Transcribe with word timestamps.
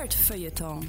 Nerd-Feuilleton. 0.00 0.88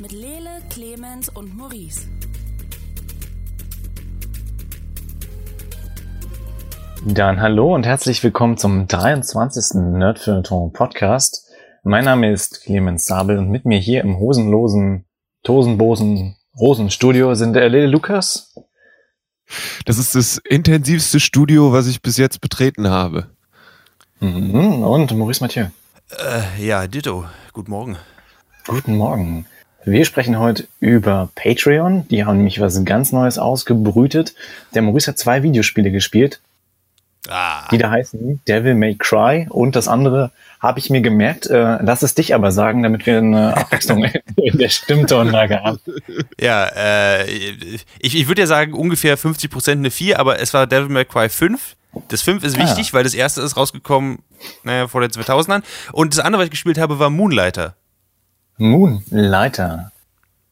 Mit 0.00 0.12
Lele, 0.12 0.62
Clemens 0.70 1.28
und 1.28 1.54
Maurice. 1.54 2.08
Dann 7.06 7.38
hallo 7.42 7.74
und 7.74 7.84
herzlich 7.84 8.24
willkommen 8.24 8.56
zum 8.56 8.86
23. 8.86 9.74
Nerdfeuilleton 9.74 10.72
Podcast. 10.72 11.46
Mein 11.82 12.06
Name 12.06 12.32
ist 12.32 12.62
Clemens 12.62 13.04
Sabel 13.04 13.36
und 13.36 13.50
mit 13.50 13.66
mir 13.66 13.78
hier 13.78 14.00
im 14.00 14.16
hosenlosen, 14.18 15.04
tosenbosen 15.42 16.36
Rosenstudio 16.58 17.34
sind 17.34 17.52
der 17.52 17.68
Lele 17.68 17.88
Lukas. 17.88 18.54
Das 19.84 19.98
ist 19.98 20.14
das 20.14 20.38
intensivste 20.38 21.20
Studio, 21.20 21.74
was 21.74 21.86
ich 21.88 22.00
bis 22.00 22.16
jetzt 22.16 22.40
betreten 22.40 22.88
habe. 22.88 23.36
Mhm, 24.20 24.82
und 24.82 25.16
Maurice 25.16 25.42
Mathieu. 25.42 25.66
Äh, 26.10 26.62
ja, 26.62 26.86
Ditto. 26.86 27.24
Guten 27.54 27.70
Morgen. 27.70 27.96
Guten 28.66 28.96
Morgen. 28.96 29.46
Wir 29.84 30.04
sprechen 30.04 30.38
heute 30.38 30.68
über 30.78 31.30
Patreon. 31.34 32.06
Die 32.08 32.26
haben 32.26 32.36
nämlich 32.36 32.60
was 32.60 32.84
ganz 32.84 33.12
Neues 33.12 33.38
ausgebrütet. 33.38 34.34
Der 34.74 34.82
Maurice 34.82 35.08
hat 35.08 35.18
zwei 35.18 35.42
Videospiele 35.42 35.90
gespielt, 35.90 36.40
Ah, 37.28 37.68
die 37.70 37.76
da 37.78 37.90
heißen 37.90 38.40
Devil 38.48 38.74
May 38.74 38.94
Cry 38.94 39.46
und 39.50 39.76
das 39.76 39.88
andere 39.88 40.30
habe 40.58 40.78
ich 40.78 40.88
mir 40.88 41.00
gemerkt. 41.02 41.46
Äh, 41.46 41.78
lass 41.82 42.02
es 42.02 42.14
dich 42.14 42.34
aber 42.34 42.50
sagen, 42.50 42.82
damit 42.82 43.04
wir 43.04 43.18
eine 43.18 43.56
Abwechslung 43.56 44.04
in 44.36 44.58
der 44.58 44.68
Stimmtonlage 44.70 45.62
haben. 45.62 45.80
ja, 46.40 46.66
äh, 46.74 47.26
ich, 47.30 47.84
ich 48.16 48.26
würde 48.28 48.42
ja 48.42 48.46
sagen, 48.46 48.72
ungefähr 48.72 49.18
50% 49.18 49.72
eine 49.72 49.90
4, 49.90 50.18
aber 50.18 50.40
es 50.40 50.54
war 50.54 50.66
Devil 50.66 50.88
May 50.88 51.04
Cry 51.04 51.28
5. 51.28 51.76
Das 52.08 52.22
5 52.22 52.42
ist 52.44 52.56
Ah. 52.58 52.62
wichtig, 52.62 52.94
weil 52.94 53.04
das 53.04 53.14
erste 53.14 53.42
ist 53.42 53.56
rausgekommen 53.56 54.20
naja, 54.64 54.88
vor 54.88 55.00
den 55.02 55.10
2000ern. 55.10 55.62
Und 55.92 56.14
das 56.14 56.24
andere, 56.24 56.40
was 56.40 56.46
ich 56.46 56.52
gespielt 56.52 56.78
habe, 56.78 56.98
war 56.98 57.10
Moonlighter. 57.10 57.74
Moonlighter. 58.58 59.90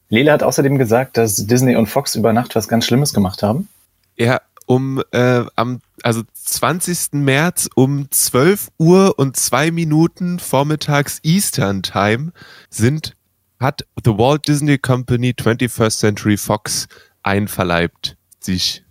Lila 0.09 0.33
hat 0.33 0.43
außerdem 0.43 0.77
gesagt, 0.77 1.17
dass 1.17 1.35
Disney 1.47 1.75
und 1.75 1.87
Fox 1.87 2.15
über 2.15 2.33
Nacht 2.33 2.55
was 2.55 2.67
ganz 2.67 2.85
Schlimmes 2.85 3.13
gemacht 3.13 3.43
haben. 3.43 3.69
Ja, 4.17 4.41
um 4.65 5.01
äh, 5.11 5.43
am 5.55 5.81
also 6.03 6.23
20. 6.49 7.13
März 7.13 7.69
um 7.75 8.09
12 8.09 8.69
Uhr 8.77 9.17
und 9.17 9.37
zwei 9.37 9.71
Minuten 9.71 10.39
vormittags 10.39 11.19
Eastern 11.23 11.83
Time 11.83 12.31
sind 12.69 13.13
hat 13.59 13.85
The 14.03 14.11
Walt 14.11 14.47
Disney 14.47 14.77
Company 14.77 15.31
21st 15.31 15.99
Century 15.99 16.37
Fox 16.37 16.87
einverleibt 17.23 18.15
sich. 18.39 18.83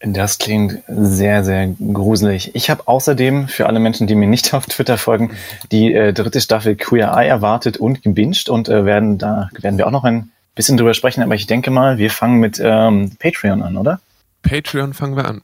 Das 0.00 0.38
klingt 0.38 0.82
sehr, 0.88 1.44
sehr 1.44 1.68
gruselig. 1.68 2.54
Ich 2.54 2.68
habe 2.68 2.86
außerdem 2.86 3.48
für 3.48 3.66
alle 3.66 3.78
Menschen, 3.78 4.06
die 4.06 4.14
mir 4.14 4.28
nicht 4.28 4.52
auf 4.54 4.66
Twitter 4.66 4.98
folgen, 4.98 5.30
die 5.72 5.94
äh, 5.94 6.12
dritte 6.12 6.40
Staffel 6.40 6.76
Queer 6.76 7.12
Eye 7.16 7.28
erwartet 7.28 7.76
und 7.76 8.02
gebinged 8.02 8.48
und 8.48 8.68
äh, 8.68 8.84
werden 8.84 9.18
da 9.18 9.50
werden 9.58 9.78
wir 9.78 9.86
auch 9.86 9.92
noch 9.92 10.04
ein 10.04 10.30
bisschen 10.54 10.76
drüber 10.76 10.94
sprechen. 10.94 11.22
Aber 11.22 11.34
ich 11.34 11.46
denke 11.46 11.70
mal, 11.70 11.98
wir 11.98 12.10
fangen 12.10 12.40
mit 12.40 12.60
ähm, 12.62 13.12
Patreon 13.18 13.62
an, 13.62 13.76
oder? 13.76 14.00
Patreon 14.42 14.94
fangen 14.94 15.16
wir 15.16 15.26
an. 15.26 15.42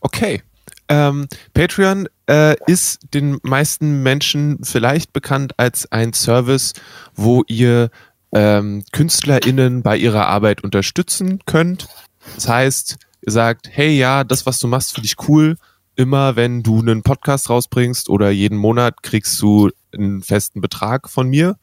Okay. 0.00 0.42
Ähm, 0.88 1.28
Patreon 1.54 2.08
äh, 2.28 2.56
ist 2.66 3.00
den 3.14 3.38
meisten 3.42 4.02
Menschen 4.02 4.60
vielleicht 4.62 5.12
bekannt 5.12 5.52
als 5.58 5.90
ein 5.92 6.12
Service, 6.12 6.72
wo 7.14 7.44
ihr 7.46 7.90
ähm, 8.32 8.84
KünstlerInnen 8.92 9.82
bei 9.82 9.96
ihrer 9.96 10.26
Arbeit 10.26 10.64
unterstützen 10.64 11.40
könnt. 11.46 11.88
Das 12.34 12.48
heißt, 12.48 12.96
ihr 13.26 13.32
sagt, 13.32 13.68
hey 13.70 13.96
ja, 13.96 14.24
das, 14.24 14.46
was 14.46 14.58
du 14.58 14.68
machst, 14.68 14.94
finde 14.94 15.06
ich 15.06 15.28
cool. 15.28 15.56
Immer 15.94 16.36
wenn 16.36 16.62
du 16.62 16.80
einen 16.80 17.02
Podcast 17.02 17.50
rausbringst 17.50 18.08
oder 18.08 18.30
jeden 18.30 18.56
Monat 18.56 19.02
kriegst 19.02 19.40
du 19.42 19.70
einen 19.92 20.22
festen 20.22 20.60
Betrag 20.60 21.10
von 21.10 21.28
mir. 21.28 21.56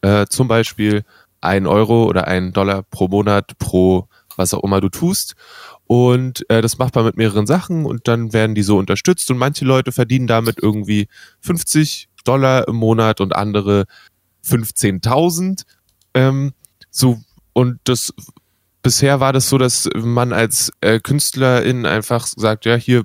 Äh, 0.00 0.26
zum 0.26 0.48
Beispiel 0.48 1.04
ein 1.40 1.66
Euro 1.66 2.04
oder 2.04 2.26
ein 2.26 2.52
Dollar 2.52 2.82
pro 2.82 3.08
Monat 3.08 3.58
pro 3.58 4.08
was 4.36 4.54
auch 4.54 4.62
immer 4.62 4.80
du 4.80 4.88
tust. 4.88 5.34
Und 5.86 6.48
äh, 6.50 6.62
das 6.62 6.78
macht 6.78 6.94
man 6.96 7.04
mit 7.04 7.16
mehreren 7.16 7.46
Sachen 7.46 7.84
und 7.84 8.08
dann 8.08 8.32
werden 8.32 8.54
die 8.54 8.62
so 8.62 8.78
unterstützt 8.78 9.30
und 9.30 9.38
manche 9.38 9.64
Leute 9.64 9.92
verdienen 9.92 10.26
damit 10.26 10.58
irgendwie 10.60 11.08
50 11.40 12.08
Dollar 12.24 12.66
im 12.66 12.76
Monat 12.76 13.20
und 13.20 13.36
andere 13.36 13.86
15.000. 14.44 15.62
Ähm, 16.14 16.52
so 16.90 17.20
und 17.52 17.78
das 17.84 18.12
bisher 18.82 19.20
war 19.20 19.32
das 19.32 19.48
so, 19.48 19.58
dass 19.58 19.88
man 19.94 20.32
als 20.32 20.72
äh, 20.80 20.98
Künstlerin 20.98 21.86
einfach 21.86 22.26
sagt, 22.26 22.64
ja 22.64 22.74
hier 22.74 23.04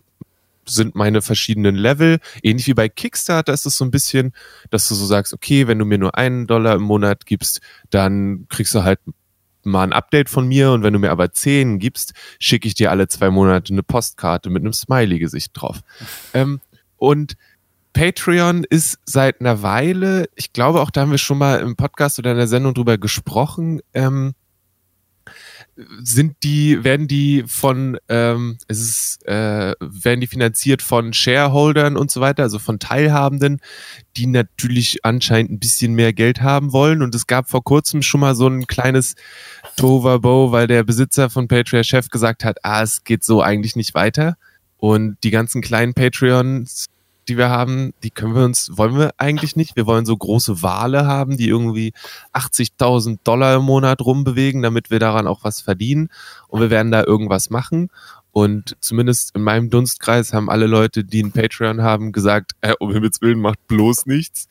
sind 0.66 0.96
meine 0.96 1.22
verschiedenen 1.22 1.76
Level. 1.76 2.20
Ähnlich 2.44 2.68
wie 2.68 2.74
bei 2.74 2.90
Kickstarter 2.90 3.54
ist 3.54 3.66
es 3.66 3.78
so 3.78 3.86
ein 3.86 3.92
bisschen, 3.92 4.34
dass 4.70 4.88
du 4.88 4.96
so 4.96 5.06
sagst, 5.06 5.34
okay, 5.34 5.68
wenn 5.68 5.80
du 5.80 5.86
mir 5.86 5.98
nur 5.98 6.18
einen 6.18 6.48
Dollar 6.48 6.76
im 6.76 6.84
Monat 6.84 7.26
gibst, 7.26 7.62
dann 7.90 8.46
kriegst 8.50 8.74
du 8.74 8.84
halt 8.84 9.00
mal 9.66 9.84
ein 9.84 9.94
Update 9.94 10.30
von 10.30 10.48
mir 10.48 10.72
und 10.72 10.84
wenn 10.84 10.94
du 10.94 11.00
mir 11.00 11.12
aber 11.12 11.32
zehn 11.32 11.80
gibst, 11.80 12.14
schicke 12.40 12.68
ich 12.68 12.76
dir 12.76 12.92
alle 12.92 13.08
zwei 13.08 13.30
Monate 13.30 13.74
eine 13.74 13.84
Postkarte 13.84 14.50
mit 14.50 14.64
einem 14.64 14.74
Smiley-Gesicht 14.74 15.52
drauf. 15.54 15.82
Ähm, 16.34 16.62
und 16.96 17.36
Patreon 17.94 18.64
ist 18.64 19.00
seit 19.06 19.42
einer 19.42 19.64
Weile, 19.64 20.30
ich 20.36 20.54
glaube 20.54 20.82
auch, 20.82 20.92
da 20.92 21.02
haben 21.02 21.12
wir 21.12 21.18
schon 21.18 21.38
mal 21.38 21.60
im 21.60 21.76
Podcast 21.76 22.20
oder 22.20 22.32
in 22.32 22.38
der 22.38 22.48
Sendung 22.48 22.74
drüber 22.74 22.98
gesprochen, 22.98 23.82
ähm, 23.94 24.34
sind 26.04 26.36
die, 26.44 26.84
werden 26.84 27.08
die 27.08 27.44
von, 27.48 27.98
ähm, 28.10 28.58
es 28.68 28.80
ist, 28.80 29.28
äh, 29.28 29.76
werden 29.80 30.22
die 30.22 30.28
finanziert 30.28 30.82
von 30.82 31.14
Shareholdern 31.14 31.98
und 31.98 32.12
so 32.12 32.22
weiter, 32.22 32.44
also 32.44 32.60
von 32.60 32.80
Teilhabenden, 32.80 33.60
die 34.18 34.28
natürlich 34.28 35.04
anscheinend 35.04 35.52
ein 35.52 35.60
bisschen 35.60 35.94
mehr 35.94 36.14
Geld 36.14 36.42
haben 36.42 36.74
wollen. 36.74 37.02
Und 37.02 37.16
es 37.16 37.28
gab 37.28 37.50
vor 37.50 37.64
kurzem 37.64 38.02
schon 38.02 38.22
mal 38.22 38.36
so 38.36 38.48
ein 38.48 38.68
kleines 38.68 39.16
Tovabo, 39.78 40.52
weil 40.52 40.68
der 40.68 40.84
Besitzer 40.84 41.30
von 41.30 41.48
Patreon 41.48 41.84
Chef 41.84 42.10
gesagt 42.10 42.44
hat, 42.44 42.58
ah, 42.64 42.84
es 42.84 43.04
geht 43.04 43.24
so 43.24 43.42
eigentlich 43.42 43.76
nicht 43.76 43.94
weiter. 43.94 44.38
Und 44.78 45.18
die 45.24 45.32
ganzen 45.32 45.62
kleinen 45.62 45.94
Patreons, 45.94 46.88
die 47.32 47.38
wir 47.38 47.50
haben, 47.50 47.94
die 48.04 48.10
können 48.10 48.36
wir 48.36 48.44
uns, 48.44 48.78
wollen 48.78 48.98
wir 48.98 49.12
eigentlich 49.18 49.56
nicht. 49.56 49.78
Wir 49.78 49.86
wollen 49.86 50.06
so 50.06 50.18
große 50.18 50.62
Wale 50.62 51.06
haben, 51.06 51.38
die 51.38 51.48
irgendwie 51.48 51.94
80.000 52.34 53.20
Dollar 53.24 53.56
im 53.56 53.64
Monat 53.64 54.02
rumbewegen, 54.02 54.62
damit 54.62 54.92
wir 54.92 55.00
daran 55.00 55.28
auch 55.28 55.46
was 55.46 55.62
verdienen. 55.62 56.10
Und 56.50 56.60
wir 56.60 56.70
werden 56.70 56.92
da 56.92 57.06
irgendwas 57.06 57.50
machen. 57.50 57.90
Und 58.34 58.76
zumindest 58.82 59.34
in 59.34 59.44
meinem 59.44 59.70
Dunstkreis 59.70 60.34
haben 60.34 60.50
alle 60.50 60.68
Leute, 60.68 61.06
die 61.06 61.24
einen 61.24 61.32
Patreon 61.32 61.82
haben, 61.82 62.12
gesagt, 62.12 62.52
äh, 62.60 62.74
um 62.80 62.92
Himmels 62.92 63.22
Willen 63.22 63.40
macht 63.40 63.66
bloß 63.68 64.08
nichts. 64.08 64.50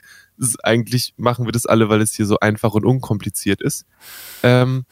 Eigentlich 0.63 1.13
machen 1.19 1.45
wir 1.45 1.53
das 1.53 1.67
alle, 1.67 1.91
weil 1.91 2.01
es 2.01 2.15
hier 2.15 2.25
so 2.25 2.39
einfach 2.41 2.73
und 2.73 2.87
unkompliziert 2.87 3.61
ist. 3.61 3.85
Ähm, 4.43 4.87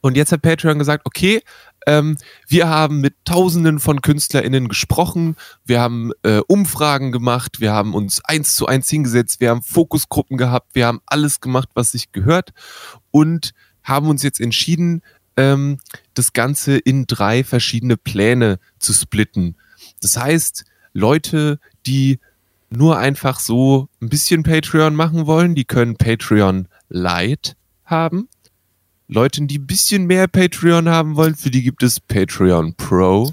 und 0.00 0.16
jetzt 0.16 0.32
hat 0.32 0.42
Patreon 0.42 0.78
gesagt, 0.78 1.06
okay, 1.06 1.42
ähm, 1.86 2.16
wir 2.48 2.68
haben 2.68 3.00
mit 3.00 3.14
Tausenden 3.24 3.80
von 3.80 4.02
KünstlerInnen 4.02 4.68
gesprochen, 4.68 5.36
wir 5.64 5.80
haben 5.80 6.12
äh, 6.22 6.40
Umfragen 6.46 7.12
gemacht, 7.12 7.60
wir 7.60 7.72
haben 7.72 7.94
uns 7.94 8.24
eins 8.24 8.54
zu 8.54 8.66
eins 8.66 8.88
hingesetzt, 8.88 9.40
wir 9.40 9.50
haben 9.50 9.62
Fokusgruppen 9.62 10.36
gehabt, 10.36 10.74
wir 10.74 10.86
haben 10.86 11.00
alles 11.06 11.40
gemacht, 11.40 11.68
was 11.74 11.92
sich 11.92 12.12
gehört 12.12 12.50
und 13.10 13.52
haben 13.82 14.08
uns 14.08 14.22
jetzt 14.22 14.40
entschieden, 14.40 15.02
ähm, 15.36 15.78
das 16.14 16.32
Ganze 16.32 16.76
in 16.76 17.06
drei 17.06 17.44
verschiedene 17.44 17.96
Pläne 17.96 18.58
zu 18.78 18.92
splitten. 18.92 19.56
Das 20.00 20.16
heißt, 20.16 20.64
Leute, 20.92 21.60
die 21.86 22.18
nur 22.70 22.98
einfach 22.98 23.40
so 23.40 23.88
ein 24.00 24.08
bisschen 24.08 24.42
Patreon 24.42 24.94
machen 24.94 25.26
wollen, 25.26 25.54
die 25.54 25.64
können 25.64 25.96
Patreon 25.96 26.68
Lite 26.88 27.54
haben. 27.84 28.28
Leuten, 29.12 29.48
die 29.48 29.58
ein 29.58 29.66
bisschen 29.66 30.06
mehr 30.06 30.28
Patreon 30.28 30.88
haben 30.88 31.16
wollen, 31.16 31.34
für 31.34 31.50
die 31.50 31.62
gibt 31.62 31.82
es 31.82 31.98
Patreon 32.00 32.74
Pro. 32.74 33.32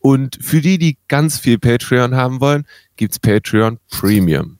Und 0.00 0.38
für 0.40 0.60
die, 0.60 0.78
die 0.78 0.96
ganz 1.08 1.38
viel 1.38 1.58
Patreon 1.58 2.14
haben 2.14 2.40
wollen, 2.40 2.66
gibt's 2.96 3.18
Patreon 3.18 3.78
Premium. 3.90 4.58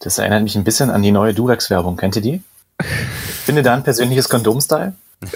Das 0.00 0.18
erinnert 0.18 0.42
mich 0.42 0.56
ein 0.56 0.64
bisschen 0.64 0.90
an 0.90 1.02
die 1.02 1.12
neue 1.12 1.32
Durax-Werbung. 1.34 1.96
Kennt 1.96 2.16
ihr 2.16 2.22
die? 2.22 2.42
Finde 3.44 3.62
da 3.62 3.74
ein 3.74 3.84
persönliches 3.84 4.28
Kondom-Style. 4.28 4.94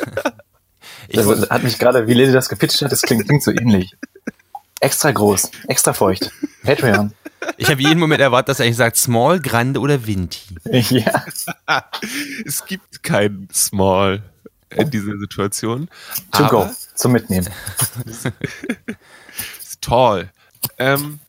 Ich 1.10 1.16
Das 1.16 1.24
wollte- 1.24 1.48
hat 1.48 1.62
mich 1.62 1.78
gerade, 1.78 2.06
wie 2.06 2.12
Lele 2.12 2.32
das 2.32 2.50
gepitcht 2.50 2.82
hat, 2.82 2.92
das 2.92 3.00
klingt, 3.00 3.26
klingt 3.26 3.42
so 3.42 3.50
ähnlich. 3.50 3.96
Extra 4.80 5.10
groß, 5.10 5.50
extra 5.66 5.94
feucht. 5.94 6.30
Patreon. 6.64 7.12
ich 7.56 7.70
habe 7.70 7.80
jeden 7.80 7.98
Moment 7.98 8.20
erwartet, 8.20 8.50
dass 8.50 8.60
er 8.60 8.66
eigentlich 8.66 8.76
sagt 8.76 8.96
Small, 8.98 9.40
Grande 9.40 9.80
oder 9.80 10.06
Vinti. 10.06 10.40
Ja. 10.90 11.24
Es 12.44 12.66
gibt 12.66 13.02
kein 13.02 13.48
Small 13.54 14.22
in 14.74 14.90
dieser 14.90 15.18
Situation. 15.18 15.88
To 16.32 16.44
aber 16.44 16.66
go. 16.66 16.70
Zum 16.94 17.12
Mitnehmen. 17.12 17.48
toll. 19.80 20.30
Ähm, 20.78 21.20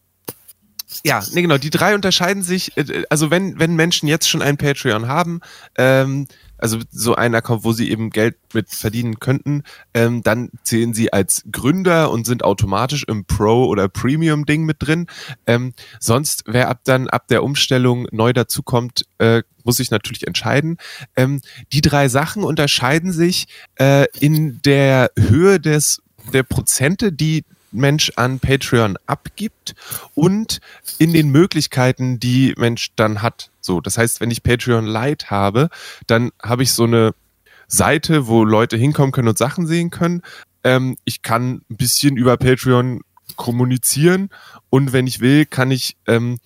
ja, 1.05 1.23
nee, 1.31 1.41
genau. 1.41 1.57
Die 1.57 1.69
drei 1.69 1.95
unterscheiden 1.95 2.43
sich. 2.43 2.75
äh, 2.77 3.03
Also 3.09 3.31
wenn 3.31 3.59
wenn 3.59 3.75
Menschen 3.75 4.07
jetzt 4.07 4.29
schon 4.29 4.41
ein 4.41 4.57
Patreon 4.57 5.07
haben, 5.07 5.41
ähm, 5.77 6.27
also 6.59 6.79
so 6.91 7.15
ein 7.15 7.35
Account, 7.35 7.63
wo 7.63 7.71
sie 7.71 7.89
eben 7.91 8.09
Geld 8.09 8.37
mit 8.53 8.69
verdienen 8.69 9.19
könnten, 9.19 9.63
ähm, 9.93 10.21
dann 10.23 10.49
zählen 10.63 10.93
sie 10.93 11.11
als 11.13 11.43
Gründer 11.51 12.11
und 12.11 12.25
sind 12.25 12.43
automatisch 12.43 13.03
im 13.07 13.25
Pro- 13.25 13.65
oder 13.65 13.87
Premium-Ding 13.87 14.63
mit 14.63 14.77
drin. 14.79 15.07
Ähm, 15.47 15.73
sonst, 15.99 16.43
wer 16.45 16.69
ab 16.69 16.81
dann 16.83 17.07
ab 17.07 17.27
der 17.27 17.43
Umstellung 17.43 18.07
neu 18.11 18.33
dazukommt, 18.33 19.05
äh, 19.17 19.43
muss 19.63 19.77
sich 19.77 19.91
natürlich 19.91 20.25
entscheiden. 20.27 20.77
Ähm, 21.15 21.41
die 21.73 21.81
drei 21.81 22.07
Sachen 22.09 22.43
unterscheiden 22.43 23.11
sich 23.11 23.47
äh, 23.75 24.05
in 24.19 24.61
der 24.63 25.11
Höhe 25.17 25.59
des 25.59 26.01
der 26.33 26.43
Prozente, 26.43 27.11
die 27.11 27.43
Mensch 27.71 28.11
an 28.15 28.39
Patreon 28.39 28.97
abgibt 29.05 29.75
und 30.15 30.59
in 30.97 31.13
den 31.13 31.29
Möglichkeiten, 31.29 32.19
die 32.19 32.53
Mensch 32.57 32.91
dann 32.95 33.21
hat. 33.21 33.51
So, 33.61 33.81
das 33.81 33.97
heißt, 33.97 34.21
wenn 34.21 34.31
ich 34.31 34.43
Patreon 34.43 34.85
Lite 34.85 35.29
habe, 35.29 35.69
dann 36.07 36.31
habe 36.41 36.63
ich 36.63 36.73
so 36.73 36.83
eine 36.83 37.13
Seite, 37.67 38.27
wo 38.27 38.43
Leute 38.43 38.77
hinkommen 38.77 39.11
können 39.11 39.27
und 39.27 39.37
Sachen 39.37 39.67
sehen 39.67 39.91
können. 39.91 40.23
Ähm, 40.63 40.97
ich 41.05 41.21
kann 41.21 41.61
ein 41.69 41.77
bisschen 41.77 42.17
über 42.17 42.37
Patreon 42.37 43.01
kommunizieren 43.35 44.29
und 44.69 44.91
wenn 44.91 45.07
ich 45.07 45.19
will, 45.19 45.45
kann 45.45 45.71
ich 45.71 45.95
ähm, 46.07 46.39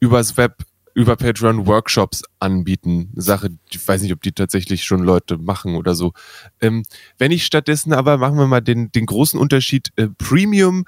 übers 0.00 0.36
Web 0.36 0.64
über 1.00 1.16
Patreon 1.16 1.66
Workshops 1.66 2.22
anbieten. 2.38 3.10
Sache, 3.14 3.50
ich 3.70 3.86
weiß 3.86 4.02
nicht, 4.02 4.12
ob 4.12 4.20
die 4.22 4.32
tatsächlich 4.32 4.84
schon 4.84 5.02
Leute 5.02 5.38
machen 5.38 5.76
oder 5.76 5.94
so. 5.94 6.12
Ähm, 6.60 6.84
wenn 7.18 7.32
ich 7.32 7.44
stattdessen 7.44 7.92
aber, 7.92 8.18
machen 8.18 8.38
wir 8.38 8.46
mal 8.46 8.60
den, 8.60 8.92
den 8.92 9.06
großen 9.06 9.40
Unterschied, 9.40 9.88
äh, 9.96 10.08
Premium 10.18 10.84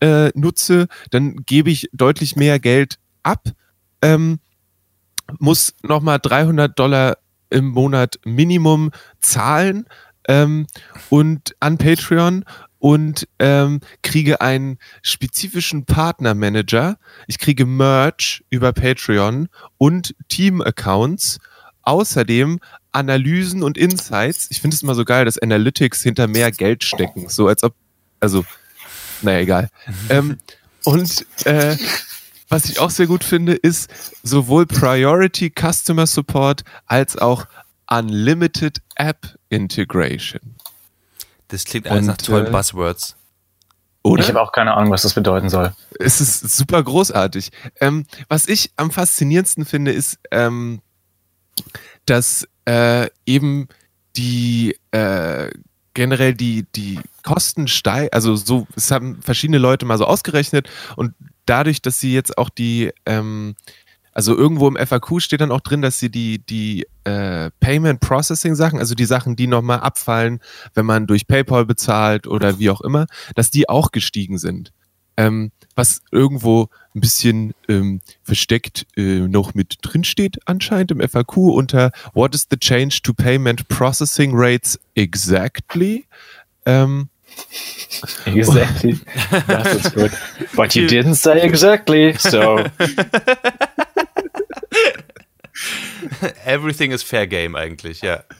äh, 0.00 0.30
nutze, 0.34 0.88
dann 1.10 1.36
gebe 1.46 1.70
ich 1.70 1.88
deutlich 1.92 2.34
mehr 2.36 2.58
Geld 2.58 2.98
ab, 3.22 3.48
ähm, 4.02 4.40
muss 5.38 5.74
nochmal 5.82 6.18
300 6.20 6.76
Dollar 6.76 7.18
im 7.48 7.68
Monat 7.68 8.18
Minimum 8.24 8.90
zahlen 9.20 9.86
ähm, 10.26 10.66
und 11.08 11.54
an 11.60 11.78
Patreon 11.78 12.44
und 12.82 13.28
ähm, 13.38 13.78
kriege 14.02 14.40
einen 14.40 14.76
spezifischen 15.02 15.84
Partnermanager. 15.84 16.98
Ich 17.28 17.38
kriege 17.38 17.64
Merch 17.64 18.42
über 18.50 18.72
Patreon 18.72 19.48
und 19.78 20.16
Team-Accounts. 20.28 21.38
Außerdem 21.82 22.58
Analysen 22.90 23.62
und 23.62 23.78
Insights. 23.78 24.48
Ich 24.50 24.60
finde 24.60 24.74
es 24.74 24.82
immer 24.82 24.96
so 24.96 25.04
geil, 25.04 25.24
dass 25.24 25.38
Analytics 25.38 26.02
hinter 26.02 26.26
mehr 26.26 26.50
Geld 26.50 26.82
stecken. 26.82 27.28
So 27.28 27.46
als 27.46 27.62
ob, 27.62 27.74
also, 28.18 28.44
naja, 29.22 29.38
egal. 29.38 29.68
ähm, 30.08 30.38
und 30.82 31.24
äh, 31.44 31.76
was 32.48 32.64
ich 32.64 32.80
auch 32.80 32.90
sehr 32.90 33.06
gut 33.06 33.22
finde, 33.22 33.54
ist 33.54 33.90
sowohl 34.24 34.66
Priority 34.66 35.52
Customer 35.56 36.08
Support 36.08 36.64
als 36.86 37.16
auch 37.16 37.46
Unlimited 37.88 38.78
App 38.96 39.36
Integration. 39.50 40.56
Das 41.52 41.64
klingt 41.64 41.86
alles 41.86 42.06
nach 42.06 42.16
tollen 42.16 42.46
äh, 42.46 42.50
Buzzwords. 42.50 43.14
Oder? 44.02 44.22
Ich 44.22 44.28
habe 44.30 44.40
auch 44.40 44.52
keine 44.52 44.74
Ahnung, 44.74 44.90
was 44.90 45.02
das 45.02 45.12
bedeuten 45.12 45.50
soll. 45.50 45.72
Es 46.00 46.20
ist 46.20 46.40
super 46.56 46.82
großartig. 46.82 47.50
Ähm, 47.78 48.06
was 48.28 48.48
ich 48.48 48.72
am 48.76 48.90
faszinierendsten 48.90 49.66
finde, 49.66 49.92
ist, 49.92 50.18
ähm, 50.30 50.80
dass 52.06 52.48
äh, 52.64 53.08
eben 53.26 53.68
die 54.16 54.76
äh, 54.92 55.50
generell 55.92 56.34
die, 56.34 56.64
die 56.74 57.00
Kosten 57.22 57.68
steigen, 57.68 58.08
also 58.12 58.34
so, 58.34 58.66
es 58.74 58.90
haben 58.90 59.20
verschiedene 59.20 59.58
Leute 59.58 59.84
mal 59.84 59.98
so 59.98 60.06
ausgerechnet 60.06 60.70
und 60.96 61.14
dadurch, 61.44 61.82
dass 61.82 62.00
sie 62.00 62.14
jetzt 62.14 62.38
auch 62.38 62.48
die 62.48 62.92
ähm, 63.04 63.56
also 64.12 64.36
irgendwo 64.36 64.68
im 64.68 64.76
FAQ 64.76 65.20
steht 65.20 65.40
dann 65.40 65.50
auch 65.50 65.60
drin, 65.60 65.82
dass 65.82 65.98
sie 65.98 66.10
die, 66.10 66.38
die 66.38 66.86
äh, 67.04 67.50
Payment 67.60 68.00
Processing 68.00 68.54
Sachen, 68.54 68.78
also 68.78 68.94
die 68.94 69.04
Sachen, 69.04 69.36
die 69.36 69.46
nochmal 69.46 69.80
abfallen, 69.80 70.40
wenn 70.74 70.86
man 70.86 71.06
durch 71.06 71.26
PayPal 71.26 71.64
bezahlt 71.64 72.26
oder 72.26 72.58
wie 72.58 72.70
auch 72.70 72.82
immer, 72.82 73.06
dass 73.34 73.50
die 73.50 73.68
auch 73.68 73.90
gestiegen 73.90 74.38
sind. 74.38 74.72
Ähm, 75.16 75.52
was 75.74 76.00
irgendwo 76.10 76.68
ein 76.94 77.00
bisschen 77.00 77.54
ähm, 77.68 78.00
versteckt 78.22 78.86
äh, 78.96 79.20
noch 79.20 79.54
mit 79.54 79.76
drin 79.82 80.04
steht 80.04 80.38
anscheinend 80.46 80.90
im 80.90 81.06
FAQ 81.06 81.36
unter 81.36 81.90
What 82.14 82.34
is 82.34 82.46
the 82.50 82.56
change 82.56 83.00
to 83.02 83.12
payment 83.12 83.68
processing 83.68 84.32
rates 84.34 84.78
exactly? 84.94 86.06
Ähm, 86.64 87.08
Exactly. 88.26 89.00
Das 89.46 89.74
ist 89.74 89.94
gut. 89.94 90.10
But 90.54 90.74
you 90.74 90.86
didn't 90.86 91.14
say 91.14 91.40
exactly, 91.40 92.14
so. 92.18 92.64
Everything 96.44 96.92
is 96.92 97.02
fair 97.02 97.26
game 97.26 97.54
eigentlich, 97.56 98.02
ja. 98.02 98.24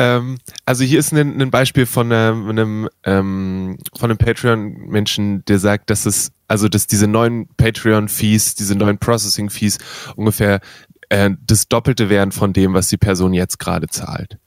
Ähm, 0.00 0.38
also 0.64 0.84
hier 0.84 1.00
ist 1.00 1.12
ein, 1.12 1.42
ein 1.42 1.50
Beispiel 1.50 1.84
von 1.84 2.12
einem, 2.12 2.48
einem, 2.48 2.88
ähm, 3.02 3.78
von 3.96 4.10
einem 4.10 4.18
Patreon-Menschen, 4.18 5.44
der 5.46 5.58
sagt, 5.58 5.90
dass 5.90 6.06
es, 6.06 6.30
also 6.46 6.68
dass 6.68 6.86
diese 6.86 7.08
neuen 7.08 7.48
Patreon-Fees, 7.56 8.54
diese 8.54 8.76
neuen 8.76 8.98
Processing-Fees 8.98 9.78
ungefähr 10.14 10.60
äh, 11.08 11.30
das 11.44 11.66
Doppelte 11.66 12.08
wären 12.10 12.30
von 12.30 12.52
dem, 12.52 12.74
was 12.74 12.86
die 12.88 12.96
Person 12.96 13.32
jetzt 13.32 13.58
gerade 13.58 13.88
zahlt. 13.88 14.38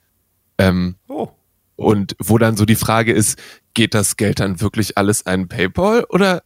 Ähm, 0.57 0.95
Oh. 1.09 1.27
und 1.75 2.15
wo 2.17 2.37
dann 2.37 2.55
so 2.55 2.63
die 2.63 2.75
Frage 2.75 3.11
ist, 3.11 3.37
geht 3.73 3.93
das 3.93 4.15
Geld 4.15 4.39
dann 4.39 4.61
wirklich 4.61 4.97
alles 4.97 5.25
an 5.25 5.49
PayPal 5.49 6.05
oder 6.07 6.43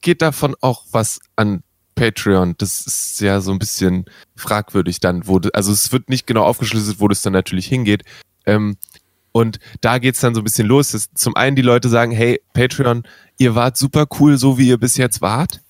geht 0.00 0.22
davon 0.22 0.54
auch 0.62 0.84
was 0.90 1.20
an 1.36 1.62
Patreon? 1.98 2.54
Das 2.58 2.86
ist 2.86 3.20
ja 3.20 3.40
so 3.40 3.50
ein 3.50 3.58
bisschen 3.58 4.04
fragwürdig 4.36 5.00
dann, 5.00 5.26
wo, 5.26 5.40
also 5.52 5.72
es 5.72 5.92
wird 5.92 6.08
nicht 6.08 6.26
genau 6.26 6.44
aufgeschlüsselt, 6.44 7.00
wo 7.00 7.08
das 7.08 7.22
dann 7.22 7.32
natürlich 7.32 7.66
hingeht. 7.66 8.04
Ähm, 8.46 8.76
und 9.32 9.58
da 9.80 9.98
geht's 9.98 10.20
dann 10.20 10.34
so 10.34 10.40
ein 10.40 10.44
bisschen 10.44 10.66
los. 10.66 10.92
Dass 10.92 11.12
zum 11.14 11.36
einen 11.36 11.56
die 11.56 11.62
Leute 11.62 11.88
sagen, 11.88 12.12
hey, 12.12 12.40
Patreon, 12.54 13.02
ihr 13.38 13.54
wart 13.54 13.76
super 13.76 14.06
cool, 14.18 14.38
so 14.38 14.58
wie 14.58 14.68
ihr 14.68 14.78
bis 14.78 14.96
jetzt 14.96 15.20
wart. 15.20 15.60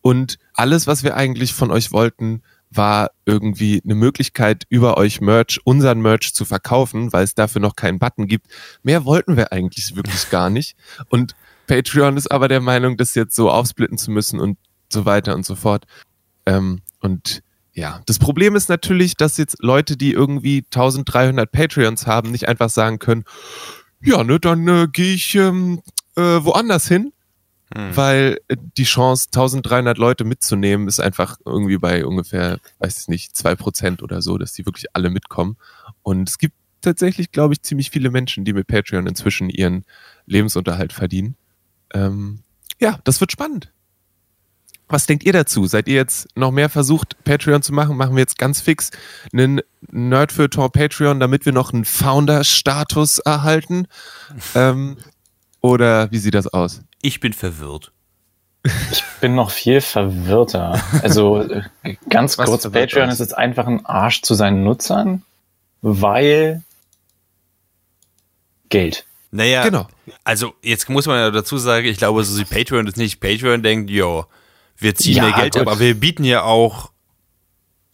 Und 0.00 0.38
alles, 0.52 0.86
was 0.86 1.04
wir 1.04 1.16
eigentlich 1.16 1.54
von 1.54 1.70
euch 1.70 1.92
wollten, 1.92 2.42
war 2.70 3.10
irgendwie 3.24 3.80
eine 3.84 3.94
Möglichkeit, 3.94 4.64
über 4.68 4.96
euch 4.96 5.20
Merch, 5.20 5.60
unseren 5.64 6.00
Merch 6.00 6.34
zu 6.34 6.44
verkaufen, 6.44 7.12
weil 7.12 7.24
es 7.24 7.34
dafür 7.34 7.60
noch 7.60 7.76
keinen 7.76 7.98
Button 7.98 8.26
gibt. 8.26 8.46
Mehr 8.82 9.04
wollten 9.04 9.36
wir 9.36 9.52
eigentlich 9.52 9.94
wirklich 9.96 10.28
gar 10.30 10.50
nicht. 10.50 10.76
Und 11.08 11.34
Patreon 11.66 12.16
ist 12.16 12.30
aber 12.30 12.48
der 12.48 12.60
Meinung, 12.60 12.96
das 12.96 13.14
jetzt 13.14 13.36
so 13.36 13.50
aufsplitten 13.50 13.96
zu 13.96 14.10
müssen 14.10 14.40
und 14.40 14.58
so 14.94 15.04
weiter 15.04 15.34
und 15.34 15.44
so 15.44 15.54
fort. 15.54 15.84
Ähm, 16.46 16.80
und 17.00 17.42
ja, 17.74 18.00
das 18.06 18.18
Problem 18.18 18.56
ist 18.56 18.68
natürlich, 18.68 19.16
dass 19.16 19.36
jetzt 19.36 19.56
Leute, 19.60 19.96
die 19.96 20.12
irgendwie 20.12 20.64
1300 20.72 21.50
Patreons 21.50 22.06
haben, 22.06 22.30
nicht 22.30 22.48
einfach 22.48 22.70
sagen 22.70 22.98
können, 22.98 23.24
ja, 24.00 24.24
ne, 24.24 24.40
dann 24.40 24.66
äh, 24.68 24.88
gehe 24.90 25.14
ich 25.14 25.34
ähm, 25.34 25.82
äh, 26.16 26.22
woanders 26.22 26.88
hin, 26.88 27.12
Hm. 27.74 27.96
weil 27.96 28.38
äh, 28.48 28.56
die 28.76 28.84
Chance, 28.84 29.28
1300 29.28 29.98
Leute 29.98 30.24
mitzunehmen, 30.24 30.86
ist 30.86 31.00
einfach 31.00 31.38
irgendwie 31.44 31.78
bei 31.78 32.04
ungefähr, 32.06 32.58
weiß 32.78 33.02
ich 33.02 33.08
nicht, 33.08 33.36
zwei 33.36 33.56
Prozent 33.56 34.02
oder 34.02 34.22
so, 34.22 34.38
dass 34.38 34.52
die 34.52 34.66
wirklich 34.66 34.86
alle 34.92 35.10
mitkommen. 35.10 35.56
Und 36.02 36.28
es 36.28 36.38
gibt 36.38 36.54
tatsächlich, 36.82 37.32
glaube 37.32 37.54
ich, 37.54 37.62
ziemlich 37.62 37.90
viele 37.90 38.10
Menschen, 38.10 38.44
die 38.44 38.52
mit 38.52 38.66
Patreon 38.66 39.06
inzwischen 39.06 39.48
ihren 39.48 39.84
Lebensunterhalt 40.26 40.92
verdienen. 40.92 41.36
Ähm, 41.92 42.40
ja, 42.80 42.98
das 43.04 43.20
wird 43.20 43.32
spannend. 43.32 43.72
Was 44.88 45.06
denkt 45.06 45.24
ihr 45.24 45.32
dazu? 45.32 45.66
Seid 45.66 45.88
ihr 45.88 45.94
jetzt 45.94 46.28
noch 46.36 46.50
mehr 46.50 46.68
versucht, 46.68 47.22
Patreon 47.24 47.62
zu 47.62 47.72
machen? 47.72 47.96
Machen 47.96 48.14
wir 48.16 48.20
jetzt 48.20 48.38
ganz 48.38 48.60
fix 48.60 48.90
einen 49.32 49.60
Nerdfeuilleton 49.90 50.70
Patreon, 50.70 51.20
damit 51.20 51.46
wir 51.46 51.52
noch 51.52 51.72
einen 51.72 51.84
Founder-Status 51.84 53.18
erhalten? 53.20 53.86
ähm, 54.54 54.96
oder 55.60 56.10
wie 56.12 56.18
sieht 56.18 56.34
das 56.34 56.46
aus? 56.46 56.82
Ich 57.00 57.20
bin 57.20 57.32
verwirrt. 57.32 57.92
Ich 58.92 59.04
bin 59.20 59.34
noch 59.34 59.50
viel 59.50 59.80
verwirrter. 59.80 60.82
Also 61.02 61.42
äh, 61.42 61.96
ganz 62.08 62.38
Was 62.38 62.48
kurz, 62.48 62.62
verwirrt 62.62 62.90
Patreon 62.90 63.10
ist 63.10 63.20
jetzt 63.20 63.36
einfach 63.36 63.66
ein 63.66 63.84
Arsch 63.84 64.22
zu 64.22 64.34
seinen 64.34 64.64
Nutzern, 64.64 65.22
weil 65.82 66.62
Geld. 68.70 69.04
Naja, 69.30 69.64
Genau. 69.64 69.86
also 70.22 70.54
jetzt 70.62 70.88
muss 70.88 71.06
man 71.06 71.18
ja 71.18 71.30
dazu 71.30 71.58
sagen, 71.58 71.86
ich 71.86 71.98
glaube, 71.98 72.24
so 72.24 72.38
wie 72.38 72.44
Patreon 72.44 72.86
ist 72.86 72.96
nicht. 72.96 73.20
Patreon 73.20 73.62
denkt, 73.62 73.90
jo, 73.90 74.26
wir 74.78 74.94
ziehen 74.94 75.16
Ja, 75.16 75.24
mehr 75.24 75.32
Geld 75.32 75.52
gut. 75.54 75.62
ab, 75.62 75.68
aber 75.68 75.80
wir 75.80 75.94
bieten 75.98 76.24
ja 76.24 76.42
auch 76.42 76.90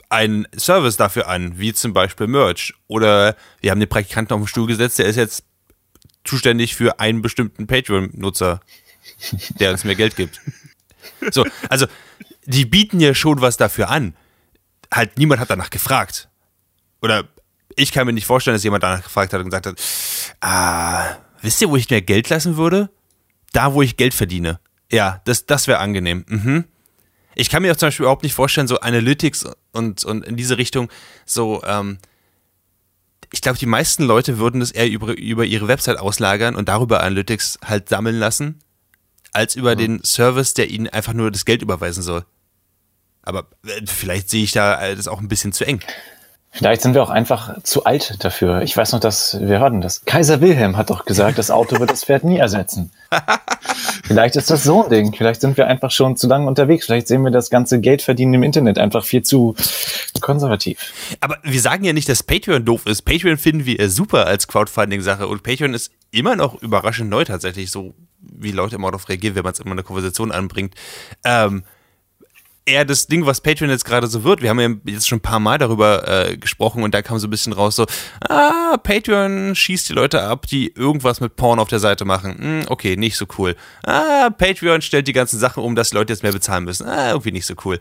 einen 0.08 0.46
Service 0.56 0.96
dafür 0.96 1.28
an, 1.28 1.58
wie 1.58 1.72
zum 1.72 1.92
Beispiel 1.92 2.26
Merch. 2.26 2.74
Oder 2.88 3.36
wir 3.60 3.70
haben 3.70 3.80
den 3.80 3.88
Praktikanten 3.88 4.34
auf 4.34 4.40
den 4.40 4.46
Stuhl 4.48 4.66
gesetzt, 4.66 4.98
der 4.98 5.06
ist 5.06 5.16
jetzt 5.16 5.44
zuständig 6.24 6.74
für 6.74 6.98
einen 7.00 7.22
bestimmten 7.22 7.66
Patreon-Nutzer, 7.66 8.60
der 9.60 9.70
uns 9.72 9.84
mehr 9.84 9.94
Geld 9.94 10.16
gibt. 10.16 10.40
So, 11.30 11.46
also 11.68 11.86
die 12.44 12.64
bieten 12.64 12.98
ja 13.00 13.14
schon 13.14 13.40
was 13.40 13.56
dafür 13.56 13.88
an. 13.90 14.14
Halt 14.92 15.18
niemand 15.18 15.40
hat 15.40 15.50
danach 15.50 15.70
gefragt. 15.70 16.28
Oder 17.02 17.24
ich 17.76 17.92
kann 17.92 18.06
mir 18.06 18.12
nicht 18.12 18.26
vorstellen, 18.26 18.56
dass 18.56 18.64
jemand 18.64 18.82
danach 18.82 19.02
gefragt 19.04 19.32
hat 19.32 19.40
und 19.40 19.46
gesagt 19.46 19.66
hat, 19.66 19.80
ah, 20.40 21.16
wisst 21.40 21.60
ihr, 21.62 21.70
wo 21.70 21.76
ich 21.76 21.88
mehr 21.88 22.02
Geld 22.02 22.28
lassen 22.28 22.56
würde? 22.56 22.90
Da, 23.52 23.74
wo 23.74 23.82
ich 23.82 23.96
Geld 23.96 24.14
verdiene. 24.14 24.58
Ja, 24.90 25.20
das, 25.24 25.46
das 25.46 25.68
wäre 25.68 25.78
angenehm. 25.78 26.24
Mhm. 26.28 26.64
Ich 27.40 27.48
kann 27.48 27.62
mir 27.62 27.72
auch 27.72 27.76
zum 27.76 27.86
Beispiel 27.86 28.04
überhaupt 28.04 28.22
nicht 28.22 28.34
vorstellen, 28.34 28.68
so 28.68 28.80
Analytics 28.80 29.46
und, 29.72 30.04
und 30.04 30.26
in 30.26 30.36
diese 30.36 30.58
Richtung 30.58 30.90
so, 31.24 31.62
ähm, 31.64 31.98
ich 33.32 33.40
glaube, 33.40 33.58
die 33.58 33.64
meisten 33.64 34.04
Leute 34.04 34.38
würden 34.38 34.60
das 34.60 34.72
eher 34.72 34.90
über, 34.90 35.16
über 35.16 35.46
ihre 35.46 35.66
Website 35.66 35.98
auslagern 35.98 36.54
und 36.54 36.68
darüber 36.68 37.02
Analytics 37.02 37.58
halt 37.64 37.88
sammeln 37.88 38.18
lassen, 38.18 38.60
als 39.32 39.56
über 39.56 39.74
den 39.74 40.04
Service, 40.04 40.52
der 40.52 40.68
ihnen 40.68 40.88
einfach 40.88 41.14
nur 41.14 41.30
das 41.30 41.46
Geld 41.46 41.62
überweisen 41.62 42.02
soll. 42.02 42.26
Aber 43.22 43.46
äh, 43.66 43.86
vielleicht 43.86 44.28
sehe 44.28 44.44
ich 44.44 44.52
da 44.52 44.78
äh, 44.78 44.94
das 44.94 45.08
auch 45.08 45.20
ein 45.20 45.28
bisschen 45.28 45.54
zu 45.54 45.64
eng. 45.64 45.80
Vielleicht 46.50 46.82
sind 46.82 46.92
wir 46.92 47.02
auch 47.02 47.10
einfach 47.10 47.62
zu 47.62 47.84
alt 47.84 48.22
dafür. 48.22 48.60
Ich 48.60 48.76
weiß 48.76 48.92
noch, 48.92 49.00
dass 49.00 49.38
wir 49.40 49.60
hörten 49.60 49.80
das. 49.80 50.04
Kaiser 50.04 50.42
Wilhelm 50.42 50.76
hat 50.76 50.90
doch 50.90 51.06
gesagt, 51.06 51.38
das 51.38 51.50
Auto 51.50 51.80
wird 51.80 51.90
das 51.90 52.04
Pferd 52.04 52.24
nie 52.24 52.36
ersetzen. 52.36 52.92
Vielleicht 54.10 54.34
ist 54.34 54.50
das 54.50 54.64
so 54.64 54.82
ein 54.82 54.90
Ding. 54.90 55.14
Vielleicht 55.14 55.40
sind 55.40 55.56
wir 55.56 55.68
einfach 55.68 55.92
schon 55.92 56.16
zu 56.16 56.26
lange 56.26 56.48
unterwegs. 56.48 56.86
Vielleicht 56.86 57.06
sehen 57.06 57.22
wir 57.22 57.30
das 57.30 57.48
ganze 57.48 57.80
Geldverdienen 57.80 58.34
im 58.34 58.42
Internet 58.42 58.76
einfach 58.76 59.04
viel 59.04 59.22
zu 59.22 59.54
konservativ. 60.20 60.92
Aber 61.20 61.38
wir 61.44 61.60
sagen 61.60 61.84
ja 61.84 61.92
nicht, 61.92 62.08
dass 62.08 62.24
Patreon 62.24 62.64
doof 62.64 62.86
ist. 62.86 63.02
Patreon 63.02 63.38
finden 63.38 63.66
wir 63.66 63.88
super 63.88 64.26
als 64.26 64.48
Crowdfunding-Sache 64.48 65.28
und 65.28 65.44
Patreon 65.44 65.74
ist 65.74 65.92
immer 66.10 66.34
noch 66.34 66.60
überraschend 66.60 67.08
neu 67.08 67.22
tatsächlich, 67.22 67.70
so 67.70 67.94
wie 68.18 68.50
Leute 68.50 68.74
immer 68.74 68.90
darauf 68.90 69.08
reagieren, 69.08 69.36
wenn 69.36 69.44
man 69.44 69.52
es 69.52 69.60
immer 69.60 69.70
in 69.70 69.78
eine 69.78 69.84
Konversation 69.84 70.32
anbringt. 70.32 70.74
Ähm, 71.22 71.62
eher 72.64 72.84
das 72.84 73.06
Ding, 73.06 73.26
was 73.26 73.40
Patreon 73.40 73.70
jetzt 73.70 73.84
gerade 73.84 74.06
so 74.06 74.24
wird. 74.24 74.42
Wir 74.42 74.50
haben 74.50 74.60
ja 74.60 74.92
jetzt 74.92 75.08
schon 75.08 75.18
ein 75.18 75.22
paar 75.22 75.40
Mal 75.40 75.58
darüber 75.58 76.06
äh, 76.06 76.36
gesprochen 76.36 76.82
und 76.82 76.94
da 76.94 77.02
kam 77.02 77.18
so 77.18 77.26
ein 77.26 77.30
bisschen 77.30 77.52
raus 77.52 77.76
so, 77.76 77.86
ah, 78.28 78.76
Patreon 78.82 79.54
schießt 79.54 79.88
die 79.88 79.92
Leute 79.92 80.22
ab, 80.22 80.46
die 80.46 80.68
irgendwas 80.68 81.20
mit 81.20 81.36
Porn 81.36 81.58
auf 81.58 81.68
der 81.68 81.80
Seite 81.80 82.04
machen. 82.04 82.38
Hm, 82.38 82.64
okay, 82.68 82.96
nicht 82.96 83.16
so 83.16 83.26
cool. 83.38 83.56
Ah, 83.84 84.30
Patreon 84.30 84.82
stellt 84.82 85.08
die 85.08 85.12
ganzen 85.12 85.38
Sachen 85.38 85.62
um, 85.62 85.74
dass 85.74 85.90
die 85.90 85.96
Leute 85.96 86.12
jetzt 86.12 86.22
mehr 86.22 86.32
bezahlen 86.32 86.64
müssen. 86.64 86.86
Ah, 86.86 87.10
irgendwie 87.10 87.32
nicht 87.32 87.46
so 87.46 87.54
cool. 87.64 87.80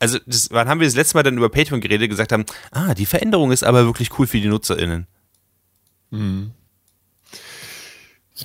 Also, 0.00 0.18
das, 0.26 0.50
wann 0.50 0.68
haben 0.68 0.80
wir 0.80 0.86
das 0.86 0.94
letzte 0.94 1.16
Mal 1.16 1.22
dann 1.22 1.36
über 1.36 1.48
Patreon 1.48 1.80
geredet, 1.80 2.08
gesagt 2.08 2.32
haben, 2.32 2.44
ah, 2.70 2.94
die 2.94 3.06
Veränderung 3.06 3.50
ist 3.50 3.64
aber 3.64 3.84
wirklich 3.84 4.16
cool 4.18 4.26
für 4.26 4.40
die 4.40 4.48
NutzerInnen. 4.48 5.06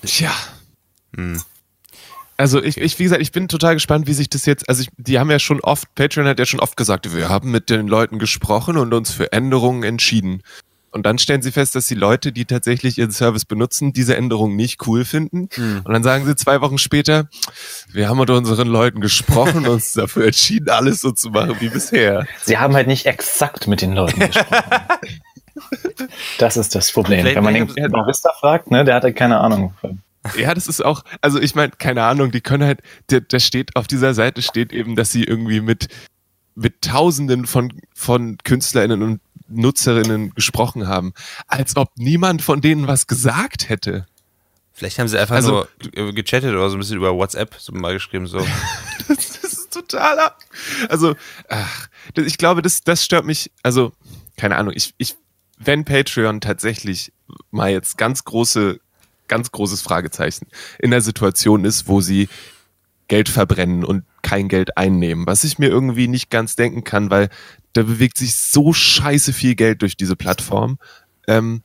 Tja. 0.01 0.31
Also 2.37 2.61
ich, 2.63 2.77
ich, 2.77 2.97
wie 2.99 3.03
gesagt, 3.03 3.21
ich 3.21 3.31
bin 3.31 3.47
total 3.47 3.75
gespannt, 3.75 4.07
wie 4.07 4.13
sich 4.13 4.29
das 4.29 4.45
jetzt, 4.45 4.67
also 4.67 4.81
ich, 4.81 4.89
die 4.97 5.19
haben 5.19 5.29
ja 5.29 5.39
schon 5.39 5.59
oft, 5.61 5.93
Patreon 5.95 6.27
hat 6.27 6.39
ja 6.39 6.45
schon 6.45 6.59
oft 6.59 6.75
gesagt, 6.75 7.15
wir 7.15 7.29
haben 7.29 7.51
mit 7.51 7.69
den 7.69 7.87
Leuten 7.87 8.17
gesprochen 8.19 8.77
und 8.77 8.93
uns 8.93 9.11
für 9.11 9.31
Änderungen 9.31 9.83
entschieden. 9.83 10.41
Und 10.91 11.07
dann 11.07 11.17
stellen 11.17 11.41
sie 11.41 11.51
fest, 11.51 11.73
dass 11.75 11.87
die 11.87 11.95
Leute, 11.95 12.31
die 12.31 12.45
tatsächlich 12.45 12.99
ihren 12.99 13.09
Service 13.11 13.45
benutzen, 13.45 13.93
diese 13.93 14.15
Änderungen 14.15 14.55
nicht 14.55 14.85
cool 14.85 15.05
finden. 15.05 15.49
Und 15.83 15.91
dann 15.91 16.03
sagen 16.03 16.23
sie 16.25 16.35
zwei 16.35 16.61
Wochen 16.61 16.77
später, 16.77 17.27
wir 17.91 18.09
haben 18.09 18.19
mit 18.19 18.29
unseren 18.29 18.67
Leuten 18.67 19.01
gesprochen 19.01 19.57
und 19.65 19.67
uns 19.67 19.93
dafür 19.93 20.25
entschieden, 20.27 20.69
alles 20.69 21.01
so 21.01 21.11
zu 21.11 21.29
machen 21.31 21.55
wie 21.61 21.69
bisher. 21.69 22.27
Sie 22.43 22.59
haben 22.59 22.75
halt 22.75 22.85
nicht 22.85 23.07
exakt 23.07 23.67
mit 23.67 23.81
den 23.81 23.93
Leuten 23.93 24.19
gesprochen. 24.19 24.63
das 26.37 26.57
ist 26.57 26.75
das 26.75 26.91
Problem. 26.91 27.21
Vielleicht- 27.21 27.35
Wenn 27.37 27.43
man 27.43 27.53
den 27.53 27.91
Barista 27.91 28.31
fragt, 28.39 28.69
ne, 28.71 28.83
der 28.85 28.95
hat 28.95 29.03
halt 29.03 29.15
keine 29.15 29.39
Ahnung. 29.39 29.73
Ja, 30.37 30.53
das 30.53 30.67
ist 30.67 30.83
auch, 30.83 31.03
also 31.21 31.39
ich 31.39 31.53
meine, 31.55 31.71
keine 31.77 32.03
Ahnung, 32.03 32.31
die 32.31 32.41
können 32.41 32.63
halt, 32.63 32.79
da, 33.07 33.39
steht, 33.39 33.75
auf 33.75 33.87
dieser 33.87 34.13
Seite 34.13 34.41
steht 34.41 34.71
eben, 34.71 34.95
dass 34.95 35.11
sie 35.11 35.23
irgendwie 35.23 35.59
mit, 35.61 35.87
mit 36.55 36.81
Tausenden 36.81 37.45
von, 37.45 37.73
von 37.93 38.37
KünstlerInnen 38.43 39.01
und 39.01 39.21
Nutzerinnen 39.49 40.33
gesprochen 40.33 40.87
haben, 40.87 41.13
als 41.47 41.75
ob 41.75 41.89
niemand 41.97 42.41
von 42.41 42.61
denen 42.61 42.87
was 42.87 43.07
gesagt 43.07 43.69
hätte. 43.69 44.05
Vielleicht 44.71 44.97
haben 44.97 45.07
sie 45.07 45.19
einfach 45.19 45.35
Also- 45.35 45.51
nur 45.51 46.09
äh, 46.09 46.13
gechattet 46.13 46.51
oder 46.53 46.69
so 46.69 46.75
ein 46.77 46.79
bisschen 46.79 46.97
über 46.97 47.13
WhatsApp 47.13 47.55
so 47.59 47.73
mal 47.73 47.93
geschrieben, 47.93 48.25
so. 48.27 48.39
Das 49.07 49.37
ist 49.37 49.71
total 49.73 50.17
ab. 50.19 50.39
Also, 50.89 51.15
ach, 51.49 51.87
ich 52.15 52.37
glaube, 52.37 52.61
das, 52.61 52.83
das 52.83 53.03
stört 53.03 53.25
mich, 53.25 53.51
also, 53.61 53.91
keine 54.37 54.55
Ahnung, 54.55 54.73
ich, 54.75 54.93
ich, 54.97 55.15
wenn 55.57 55.83
Patreon 55.85 56.39
tatsächlich 56.41 57.11
mal 57.51 57.69
jetzt 57.71 57.97
ganz 57.97 58.23
große, 58.23 58.79
ganz 59.33 59.51
großes 59.51 59.81
Fragezeichen 59.81 60.45
in 60.77 60.91
der 60.91 61.01
Situation 61.01 61.65
ist, 61.65 61.87
wo 61.87 62.01
sie 62.01 62.29
Geld 63.07 63.29
verbrennen 63.29 63.83
und 63.83 64.03
kein 64.21 64.47
Geld 64.47 64.77
einnehmen, 64.77 65.25
was 65.25 65.43
ich 65.43 65.57
mir 65.57 65.69
irgendwie 65.69 66.07
nicht 66.07 66.29
ganz 66.29 66.55
denken 66.55 66.83
kann, 66.83 67.09
weil 67.09 67.29
da 67.73 67.81
bewegt 67.81 68.19
sich 68.19 68.35
so 68.35 68.73
scheiße 68.73 69.33
viel 69.33 69.55
Geld 69.55 69.81
durch 69.81 69.97
diese 69.97 70.15
Plattform. 70.15 70.77
Ähm, 71.27 71.63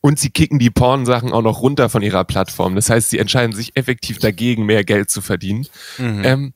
und 0.00 0.18
sie 0.18 0.30
kicken 0.30 0.58
die 0.58 0.70
Porn-Sachen 0.70 1.32
auch 1.32 1.42
noch 1.42 1.60
runter 1.60 1.90
von 1.90 2.00
ihrer 2.00 2.24
Plattform. 2.24 2.74
Das 2.76 2.88
heißt, 2.88 3.10
sie 3.10 3.18
entscheiden 3.18 3.54
sich 3.54 3.76
effektiv 3.76 4.18
dagegen, 4.18 4.64
mehr 4.64 4.84
Geld 4.84 5.10
zu 5.10 5.20
verdienen. 5.20 5.66
Ähm, 6.24 6.54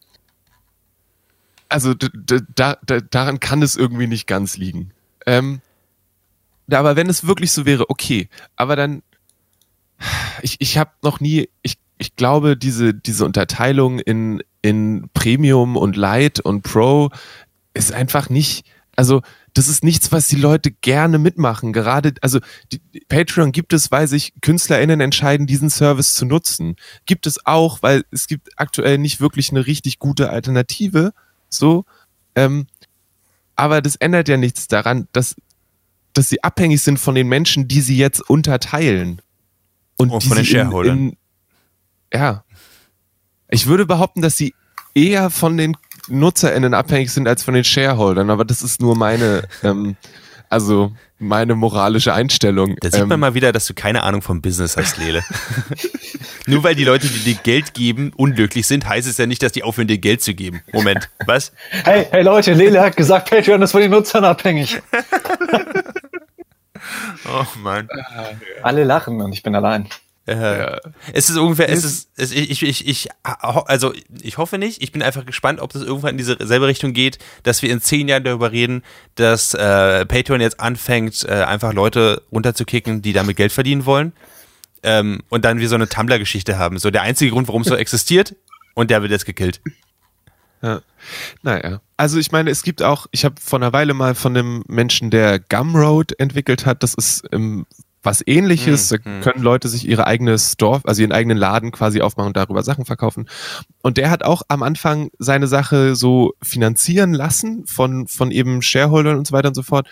also 1.69 1.93
da, 1.93 2.79
da, 2.85 3.01
daran 3.01 3.41
kann 3.41 3.63
es 3.63 3.77
irgendwie 3.77 4.07
nicht 4.07 4.27
ganz 4.27 4.57
liegen. 4.57 4.93
Ähm, 5.27 5.61
aber 6.71 6.97
wenn 6.97 7.09
es 7.09 7.27
wirklich 7.27 7.53
so 7.53 7.67
wäre, 7.67 7.89
okay. 7.91 8.29
Aber 8.57 8.75
dann, 8.75 9.03
ich, 10.43 10.57
ich 10.61 10.79
habe 10.79 10.91
noch 11.03 11.21
nie, 11.21 11.49
ich, 11.63 11.79
ich 11.99 12.17
glaube, 12.17 12.57
diese, 12.57 12.95
diese 12.95 13.25
Unterteilung 13.25 13.99
in, 13.99 14.43
in 14.63 15.09
Premium 15.15 15.77
und 15.77 15.97
Light 15.97 16.41
und 16.41 16.63
Pro 16.63 17.11
ist 17.75 17.93
einfach 17.93 18.31
nicht, 18.31 18.65
also 18.97 19.23
das 19.55 19.69
ist 19.69 19.83
nichts, 19.83 20.13
was 20.13 20.29
die 20.29 20.37
Leute 20.37 20.71
gerne 20.71 21.19
mitmachen. 21.19 21.73
Gerade, 21.73 22.15
also 22.21 22.39
die, 22.73 22.81
Patreon 23.09 23.53
gibt 23.53 23.73
es, 23.73 23.91
weil 23.91 24.07
sich 24.07 24.33
KünstlerInnen 24.41 25.01
entscheiden, 25.01 25.47
diesen 25.47 25.71
Service 25.71 26.15
zu 26.15 26.27
nutzen. 26.27 26.77
Gibt 27.07 27.27
es 27.27 27.45
auch, 27.47 27.83
weil 27.83 28.05
es 28.11 28.27
gibt 28.27 28.51
aktuell 28.57 28.99
nicht 28.99 29.21
wirklich 29.21 29.51
eine 29.51 29.67
richtig 29.67 29.99
gute 29.99 30.31
Alternative. 30.31 31.13
So, 31.49 31.85
ähm, 32.35 32.67
aber 33.57 33.83
das 33.83 33.97
ändert 33.97 34.29
ja 34.29 34.37
nichts 34.37 34.69
daran, 34.69 35.09
dass, 35.13 35.35
dass 36.13 36.29
sie 36.29 36.45
abhängig 36.45 36.83
sind 36.83 36.99
von 36.99 37.17
den 37.17 37.27
Menschen, 37.27 37.67
die 37.67 37.81
sie 37.81 37.97
jetzt 37.97 38.21
unterteilen. 38.31 39.21
Und, 39.99 40.11
Und 40.11 40.23
die 40.23 40.29
von 40.29 40.37
den 40.37 40.45
sie 40.47 40.53
in- 40.53 40.57
Shareholdern. 40.59 40.99
In, 40.99 41.17
ja. 42.15 42.45
Ich 43.51 43.67
würde 43.67 43.85
behaupten, 43.85 44.23
dass 44.23 44.37
sie 44.37 44.55
eher 44.95 45.29
von 45.31 45.57
den 45.57 45.77
NutzerInnen 46.09 46.73
abhängig 46.73 47.11
sind 47.13 47.29
als 47.29 47.43
von 47.43 47.55
den 47.55 47.65
Shareholdern, 47.65 48.31
aber 48.31 48.45
das 48.45 48.63
ist 48.63 48.81
nur 48.81 48.97
meine, 48.97 49.43
ähm, 49.63 49.97
also 50.49 50.93
meine 51.19 51.55
moralische 51.57 52.15
Einstellung. 52.15 52.77
Da 52.81 52.91
sieht 52.91 53.01
ähm, 53.03 53.09
man 53.09 53.21
mal 53.21 53.35
wieder, 53.35 53.53
dass 53.53 53.67
du 53.67 53.75
keine 53.75 54.05
Ahnung 54.05 54.23
vom 54.23 54.41
Business 54.41 54.77
hast, 54.77 54.97
Lele. 54.99 55.23
Nur 56.47 56.63
weil 56.65 56.75
die 56.75 56.85
Leute, 56.85 57.09
die 57.09 57.19
dir 57.19 57.35
Geld 57.43 57.75
geben, 57.75 58.13
unglücklich 58.17 58.67
sind, 58.67 58.89
heißt 58.89 59.07
es 59.07 59.19
ja 59.19 59.27
nicht, 59.27 59.43
dass 59.43 59.53
die 59.53 59.63
aufhören, 59.65 59.89
dir 59.89 59.99
Geld 59.99 60.23
zu 60.23 60.33
geben. 60.33 60.63
Moment, 60.73 61.11
was? 61.27 61.53
Hey, 61.85 62.07
hey 62.11 62.23
Leute, 62.23 62.55
Lele 62.55 62.81
hat 62.81 62.97
gesagt, 62.97 63.29
Patreon 63.29 63.61
ist 63.61 63.73
von 63.73 63.83
den 63.83 63.91
Nutzern 63.91 64.25
abhängig. 64.25 64.81
Oh 67.29 67.45
Mann. 67.63 67.89
Alle 68.63 68.85
lachen 68.85 69.21
und 69.21 69.33
ich 69.33 69.43
bin 69.43 69.55
allein. 69.55 69.89
Äh, 70.27 70.77
Es 71.13 71.31
ist 71.31 71.39
ungefähr, 71.39 71.71
es 71.71 71.85
ist, 71.85 72.11
es, 72.17 72.33
ich, 72.33 72.63
ich, 72.63 72.87
ich, 72.87 73.09
also 73.23 73.95
ich 74.21 74.37
hoffe 74.37 74.59
nicht. 74.59 74.83
Ich 74.83 74.93
bin 74.93 75.03
einfach 75.03 75.25
gespannt, 75.25 75.61
ob 75.61 75.73
das 75.73 75.83
irgendwann 75.83 76.11
in 76.13 76.19
diese 76.19 76.37
selbe 76.41 76.67
Richtung 76.67 76.93
geht, 76.93 77.19
dass 77.45 77.63
wir 77.63 77.71
in 77.71 77.81
zehn 77.81 78.09
Jahren 78.09 78.25
darüber 78.25 78.53
reden, 78.53 78.83
dass 79.15 79.55
äh, 79.55 80.05
Patreon 80.05 80.43
jetzt 80.43 80.61
anfängt, 80.61 81.25
äh, 81.25 81.33
einfach 81.33 81.73
Leute 81.73 82.23
runterzukicken, 82.31 83.01
die 83.01 83.15
damit 83.15 83.37
Geld 83.39 83.53
verdienen 83.53 83.87
wollen. 83.87 84.13
Ähm, 84.83 85.23
und 85.31 85.47
dann 85.47 85.61
wir 85.61 85.69
so 85.69 85.77
eine 85.77 85.89
Tumblr-Geschichte 85.89 86.59
haben. 86.59 86.79
So 86.79 86.91
der 86.91 87.03
einzige 87.03 87.31
Grund, 87.31 87.49
warum 87.49 87.63
es 87.63 87.69
so 87.69 87.75
existiert, 87.77 88.35
und 88.75 88.91
der 88.91 89.01
wird 89.01 89.11
jetzt 89.11 89.27
gekillt. 89.27 89.61
Ja. 90.63 90.81
Naja. 91.43 91.81
Also 91.97 92.19
ich 92.19 92.33
meine, 92.33 92.51
es 92.51 92.63
gibt 92.63 92.83
auch, 92.83 93.07
ich 93.11 93.25
habe 93.25 93.37
vor 93.41 93.59
einer 93.59 93.73
Weile 93.73 93.95
mal 93.95 94.15
von 94.15 94.37
einem 94.37 94.63
Menschen, 94.69 95.11
der 95.11 95.39
Gumroad 95.39 96.19
entwickelt 96.19 96.67
hat, 96.67 96.83
das 96.83 96.95
ist 96.95 97.25
ähm, 97.33 97.67
was 98.03 98.23
ähnliches, 98.27 98.91
Hm, 98.91 98.99
da 99.05 99.21
können 99.21 99.43
Leute 99.43 99.69
sich 99.69 99.87
ihre 99.87 100.07
eigene 100.07 100.39
Store, 100.39 100.81
also 100.85 101.03
ihren 101.03 101.13
eigenen 101.13 101.37
Laden 101.37 101.73
quasi 101.73 102.01
aufmachen 102.01 102.29
und 102.29 102.37
darüber 102.37 102.63
Sachen 102.63 102.85
verkaufen. 102.85 103.29
Und 103.83 103.97
der 103.97 104.11
hat 104.11 104.25
auch 104.25 104.43
am 104.49 104.63
Anfang 104.63 105.11
seine 105.19 105.47
Sache 105.47 105.97
so 105.97 106.35
finanzieren 106.41 107.13
lassen 107.13 107.67
von, 107.67 108.07
von 108.07 108.31
eben 108.31 108.63
Shareholdern 108.63 109.19
und 109.19 109.27
so 109.27 109.33
weiter 109.33 109.49
und 109.49 109.55
so 109.55 109.63
fort. 109.63 109.89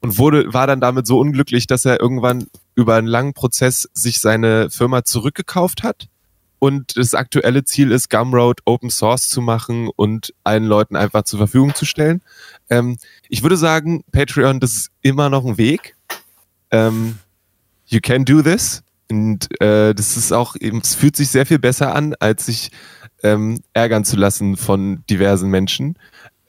Und 0.00 0.18
wurde, 0.18 0.52
war 0.52 0.66
dann 0.66 0.80
damit 0.80 1.06
so 1.06 1.18
unglücklich, 1.18 1.66
dass 1.66 1.84
er 1.84 2.00
irgendwann 2.00 2.46
über 2.74 2.96
einen 2.96 3.06
langen 3.06 3.34
Prozess 3.34 3.88
sich 3.92 4.20
seine 4.20 4.68
Firma 4.70 5.04
zurückgekauft 5.04 5.82
hat 5.82 6.08
und 6.62 6.96
das 6.96 7.12
aktuelle 7.14 7.64
Ziel 7.64 7.90
ist, 7.90 8.08
Gumroad 8.08 8.60
Open 8.66 8.88
Source 8.88 9.28
zu 9.28 9.40
machen 9.40 9.90
und 9.96 10.32
allen 10.44 10.62
Leuten 10.62 10.94
einfach 10.94 11.24
zur 11.24 11.40
Verfügung 11.40 11.74
zu 11.74 11.84
stellen. 11.84 12.22
Ähm, 12.70 12.98
ich 13.28 13.42
würde 13.42 13.56
sagen, 13.56 14.04
Patreon, 14.12 14.60
das 14.60 14.74
ist 14.74 14.90
immer 15.00 15.28
noch 15.28 15.44
ein 15.44 15.58
Weg. 15.58 15.96
Ähm, 16.70 17.18
you 17.86 17.98
can 18.00 18.24
do 18.24 18.42
this. 18.42 18.84
Und 19.10 19.48
äh, 19.60 19.92
das 19.92 20.16
ist 20.16 20.30
auch, 20.30 20.54
es 20.54 20.94
fühlt 20.94 21.16
sich 21.16 21.30
sehr 21.30 21.46
viel 21.46 21.58
besser 21.58 21.96
an, 21.96 22.14
als 22.20 22.46
sich 22.46 22.70
ähm, 23.24 23.58
ärgern 23.72 24.04
zu 24.04 24.14
lassen 24.14 24.56
von 24.56 25.02
diversen 25.10 25.50
Menschen. 25.50 25.98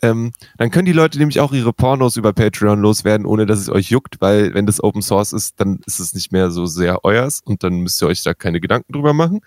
Ähm, 0.03 0.33
dann 0.57 0.69
können 0.69 0.85
die 0.85 0.91
Leute 0.91 1.17
nämlich 1.17 1.39
auch 1.39 1.53
ihre 1.53 1.71
Pornos 1.71 2.17
über 2.17 2.33
Patreon 2.33 2.81
loswerden, 2.81 3.25
ohne 3.25 3.45
dass 3.45 3.59
es 3.59 3.69
euch 3.69 3.89
juckt, 3.89 4.19
weil 4.19 4.53
wenn 4.53 4.65
das 4.65 4.83
Open 4.83 5.01
Source 5.01 5.31
ist, 5.31 5.61
dann 5.61 5.79
ist 5.85 5.99
es 5.99 6.13
nicht 6.13 6.33
mehr 6.33 6.51
so 6.51 6.65
sehr 6.65 7.05
euers 7.05 7.39
und 7.39 7.63
dann 7.63 7.75
müsst 7.75 8.03
ihr 8.03 8.07
euch 8.07 8.21
da 8.21 8.33
keine 8.33 8.59
Gedanken 8.59 8.91
drüber 8.91 9.13
machen. 9.13 9.39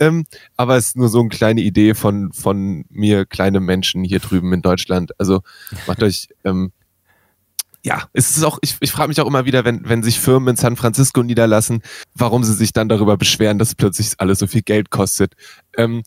Ähm, 0.00 0.24
aber 0.56 0.76
es 0.76 0.88
ist 0.88 0.96
nur 0.96 1.08
so 1.08 1.20
eine 1.20 1.28
kleine 1.28 1.60
Idee 1.60 1.94
von, 1.94 2.32
von 2.32 2.84
mir, 2.90 3.24
kleine 3.26 3.60
Menschen 3.60 4.02
hier 4.02 4.18
drüben 4.18 4.52
in 4.52 4.60
Deutschland. 4.60 5.12
Also 5.20 5.42
macht 5.86 6.02
euch, 6.02 6.28
ähm, 6.42 6.72
ja, 7.84 8.08
es 8.12 8.36
ist 8.36 8.42
auch, 8.42 8.58
ich, 8.60 8.76
ich 8.80 8.90
frage 8.90 9.08
mich 9.08 9.20
auch 9.20 9.28
immer 9.28 9.44
wieder, 9.44 9.64
wenn, 9.64 9.88
wenn 9.88 10.02
sich 10.02 10.18
Firmen 10.18 10.48
in 10.48 10.56
San 10.56 10.74
Francisco 10.74 11.22
niederlassen, 11.22 11.80
warum 12.12 12.42
sie 12.42 12.54
sich 12.54 12.72
dann 12.72 12.88
darüber 12.88 13.16
beschweren, 13.16 13.60
dass 13.60 13.76
plötzlich 13.76 14.14
alles 14.18 14.40
so 14.40 14.48
viel 14.48 14.62
Geld 14.62 14.90
kostet. 14.90 15.34
Ähm, 15.76 16.02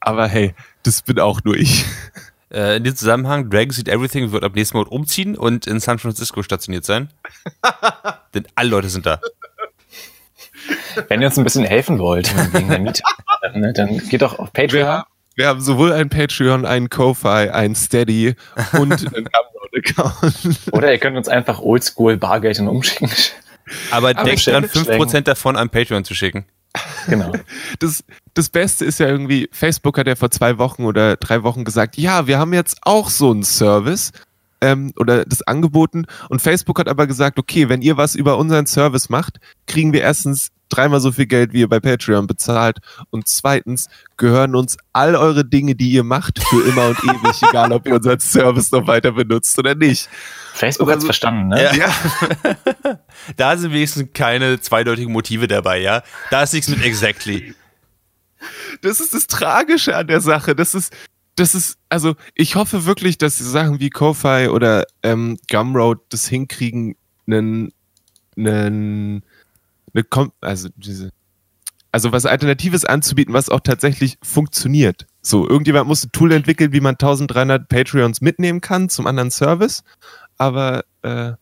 aber 0.00 0.26
hey, 0.26 0.52
das 0.82 1.02
bin 1.02 1.20
auch 1.20 1.44
nur 1.44 1.56
ich. 1.56 1.84
Äh, 2.52 2.76
in 2.76 2.84
diesem 2.84 2.96
Zusammenhang, 2.96 3.48
Dragon 3.48 3.70
Seed 3.70 3.88
Everything 3.88 4.32
wird 4.32 4.42
ab 4.42 4.54
nächsten 4.54 4.76
Monat 4.76 4.92
umziehen 4.92 5.36
und 5.36 5.66
in 5.66 5.78
San 5.80 5.98
Francisco 5.98 6.42
stationiert 6.42 6.84
sein. 6.84 7.10
Denn 8.34 8.46
alle 8.54 8.70
Leute 8.70 8.88
sind 8.88 9.06
da. 9.06 9.20
Wenn 11.08 11.20
ihr 11.20 11.28
uns 11.28 11.38
ein 11.38 11.44
bisschen 11.44 11.64
helfen 11.64 11.98
wollt 11.98 12.34
wegen 12.52 12.68
der 12.68 12.80
Miete, 12.80 13.02
dann, 13.42 13.60
ne, 13.60 13.72
dann 13.72 13.98
geht 13.98 14.22
doch 14.22 14.38
auf 14.38 14.52
Patreon. 14.52 14.86
Wir, 14.86 15.04
wir 15.36 15.46
haben 15.46 15.60
sowohl 15.60 15.92
ein 15.92 16.08
Patreon, 16.08 16.66
ein 16.66 16.90
Ko-Fi, 16.90 17.50
ein 17.50 17.74
Steady 17.74 18.34
und 18.72 18.92
einen 18.92 19.24
Gumroad-Account. 19.74 20.72
Oder 20.72 20.92
ihr 20.92 20.98
könnt 20.98 21.16
uns 21.16 21.28
einfach 21.28 21.60
oldschool 21.60 22.16
Bargeld 22.16 22.58
umschicken. 22.60 23.10
Aber, 23.90 24.10
Aber 24.10 24.24
denkt 24.24 24.46
dran, 24.46 24.62
mitschlägen. 24.62 25.08
5% 25.08 25.20
davon 25.22 25.56
an 25.56 25.70
Patreon 25.70 26.04
zu 26.04 26.14
schicken. 26.14 26.46
Genau. 27.06 27.32
Das, 27.78 28.04
das 28.34 28.48
Beste 28.48 28.84
ist 28.84 29.00
ja 29.00 29.08
irgendwie, 29.08 29.48
Facebook 29.52 29.98
hat 29.98 30.06
ja 30.06 30.14
vor 30.14 30.30
zwei 30.30 30.58
Wochen 30.58 30.84
oder 30.84 31.16
drei 31.16 31.42
Wochen 31.42 31.64
gesagt, 31.64 31.96
ja, 31.96 32.26
wir 32.26 32.38
haben 32.38 32.52
jetzt 32.52 32.78
auch 32.82 33.10
so 33.10 33.30
einen 33.30 33.42
Service 33.42 34.12
ähm, 34.60 34.92
oder 34.96 35.24
das 35.24 35.42
angeboten. 35.42 36.06
Und 36.28 36.42
Facebook 36.42 36.78
hat 36.78 36.88
aber 36.88 37.06
gesagt, 37.06 37.38
okay, 37.38 37.68
wenn 37.68 37.82
ihr 37.82 37.96
was 37.96 38.14
über 38.14 38.38
unseren 38.38 38.66
Service 38.66 39.08
macht, 39.08 39.38
kriegen 39.66 39.92
wir 39.92 40.02
erstens 40.02 40.50
dreimal 40.68 41.00
so 41.00 41.10
viel 41.10 41.26
Geld, 41.26 41.52
wie 41.52 41.60
ihr 41.60 41.68
bei 41.68 41.80
Patreon 41.80 42.26
bezahlt. 42.28 42.78
Und 43.10 43.26
zweitens 43.26 43.88
gehören 44.16 44.54
uns 44.54 44.76
all 44.92 45.16
eure 45.16 45.44
Dinge, 45.44 45.74
die 45.74 45.90
ihr 45.90 46.04
macht, 46.04 46.40
für 46.44 46.64
immer 46.64 46.88
und 46.88 46.98
ewig, 47.02 47.42
egal 47.48 47.72
ob 47.72 47.86
ihr 47.88 47.96
unseren 47.96 48.20
Service 48.20 48.70
noch 48.70 48.86
weiter 48.86 49.12
benutzt 49.12 49.58
oder 49.58 49.74
nicht. 49.74 50.08
Facebook 50.54 50.88
Also- 50.88 50.96
hat's 50.98 51.04
verstanden, 51.04 51.48
ne? 51.48 51.62
Ja. 51.64 51.74
Ja, 51.74 51.94
Da 53.36 53.56
sind 53.56 53.72
wenigstens 53.72 54.10
keine 54.14 54.60
zweideutigen 54.60 55.12
Motive 55.12 55.48
dabei, 55.48 55.80
ja. 55.80 56.02
Da 56.30 56.42
ist 56.44 56.52
nichts 56.52 56.68
mit 56.68 56.84
exactly. 56.84 57.54
das 58.82 59.00
ist 59.00 59.12
das 59.12 59.26
Tragische 59.26 59.96
an 59.96 60.06
der 60.06 60.20
Sache. 60.20 60.54
Das 60.54 60.74
ist, 60.74 60.92
das 61.36 61.54
ist, 61.54 61.78
also 61.88 62.14
ich 62.34 62.54
hoffe 62.56 62.84
wirklich, 62.86 63.16
dass 63.18 63.38
die 63.38 63.44
Sachen 63.44 63.80
wie 63.80 63.90
Ko-Fi 63.90 64.48
oder 64.48 64.84
ähm, 65.02 65.38
Gumroad 65.50 66.00
das 66.10 66.26
hinkriegen, 66.28 66.96
einen, 67.26 67.72
einen, 68.36 69.22
eine, 69.94 70.02
Kom- 70.04 70.32
also 70.40 70.68
diese, 70.76 71.10
also 71.92 72.12
was 72.12 72.26
Alternatives 72.26 72.84
anzubieten, 72.84 73.32
was 73.34 73.48
auch 73.48 73.60
tatsächlich 73.60 74.18
funktioniert. 74.22 75.06
So, 75.22 75.48
irgendjemand 75.48 75.86
muss 75.88 76.04
ein 76.04 76.12
Tool 76.12 76.32
entwickeln, 76.32 76.72
wie 76.72 76.80
man 76.80 76.94
1300 76.94 77.68
Patreons 77.68 78.20
mitnehmen 78.20 78.60
kann 78.60 78.88
zum 78.88 79.06
anderen 79.06 79.30
Service. 79.30 79.82
Aber 80.38 80.84
äh, 81.02 81.32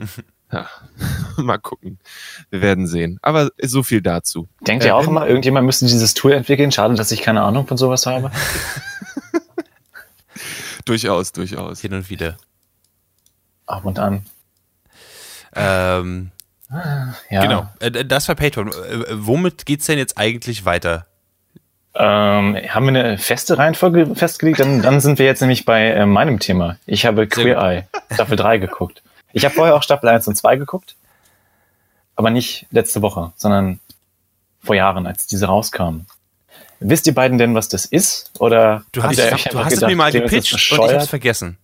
ja, 0.52 0.66
mal 1.36 1.58
gucken. 1.58 1.98
Wir 2.50 2.60
werden 2.62 2.86
sehen. 2.86 3.18
Aber 3.22 3.50
so 3.62 3.82
viel 3.82 4.00
dazu. 4.02 4.48
Denkt 4.66 4.84
Äh, 4.84 4.88
ihr 4.88 4.96
auch 4.96 5.02
wenn- 5.02 5.10
immer, 5.10 5.26
irgendjemand 5.28 5.66
müsste 5.66 5.86
dieses 5.86 6.14
Tool 6.14 6.32
entwickeln? 6.32 6.72
Schade, 6.72 6.94
dass 6.94 7.10
ich 7.12 7.20
keine 7.22 7.42
Ahnung 7.42 7.66
von 7.66 7.76
sowas 7.76 8.06
habe. 8.06 8.30
Durchaus, 10.84 11.32
durchaus. 11.32 11.80
Hin 11.80 11.94
und 11.94 12.10
wieder. 12.10 12.36
Ab 13.66 13.84
und 13.84 13.98
an. 13.98 14.24
Ähm, 15.54 16.30
Ja. 17.30 17.42
Genau. 17.42 17.66
Äh, 17.80 18.04
Das 18.04 18.28
war 18.28 18.34
Patreon. 18.34 18.68
Äh, 18.68 19.04
Womit 19.10 19.66
geht's 19.66 19.86
denn 19.86 19.98
jetzt 19.98 20.18
eigentlich 20.18 20.64
weiter? 20.64 21.06
Ähm, 21.94 22.56
haben 22.68 22.84
wir 22.84 23.00
eine 23.00 23.18
feste 23.18 23.58
Reihenfolge 23.58 24.14
festgelegt? 24.14 24.60
Dann, 24.60 24.82
dann 24.82 25.00
sind 25.00 25.18
wir 25.18 25.26
jetzt 25.26 25.40
nämlich 25.40 25.64
bei 25.64 25.86
äh, 25.88 26.06
meinem 26.06 26.38
Thema. 26.38 26.76
Ich 26.86 27.06
habe 27.06 27.26
Queer 27.26 27.58
Eye 27.58 27.84
Staffel 28.12 28.36
3 28.36 28.58
geguckt. 28.58 29.02
Ich 29.32 29.44
habe 29.44 29.54
vorher 29.54 29.74
auch 29.74 29.82
Staffel 29.82 30.08
1 30.08 30.28
und 30.28 30.36
2 30.36 30.56
geguckt, 30.56 30.96
aber 32.14 32.30
nicht 32.30 32.66
letzte 32.70 33.02
Woche, 33.02 33.32
sondern 33.36 33.80
vor 34.62 34.74
Jahren, 34.76 35.06
als 35.06 35.26
diese 35.26 35.46
rauskamen. 35.46 36.06
Wisst 36.80 37.06
ihr 37.06 37.14
beiden 37.14 37.38
denn, 37.38 37.54
was 37.54 37.68
das 37.68 37.84
ist? 37.84 38.30
Oder 38.38 38.84
Du 38.92 39.02
hast, 39.02 39.18
ich 39.18 39.32
hab, 39.32 39.50
du 39.50 39.64
hast 39.64 39.72
es 39.74 39.80
mir 39.80 39.96
mal 39.96 40.12
gepitcht 40.12 40.52
und 40.52 40.60
ich 40.60 40.94
hab's 40.94 41.08
vergessen. 41.08 41.58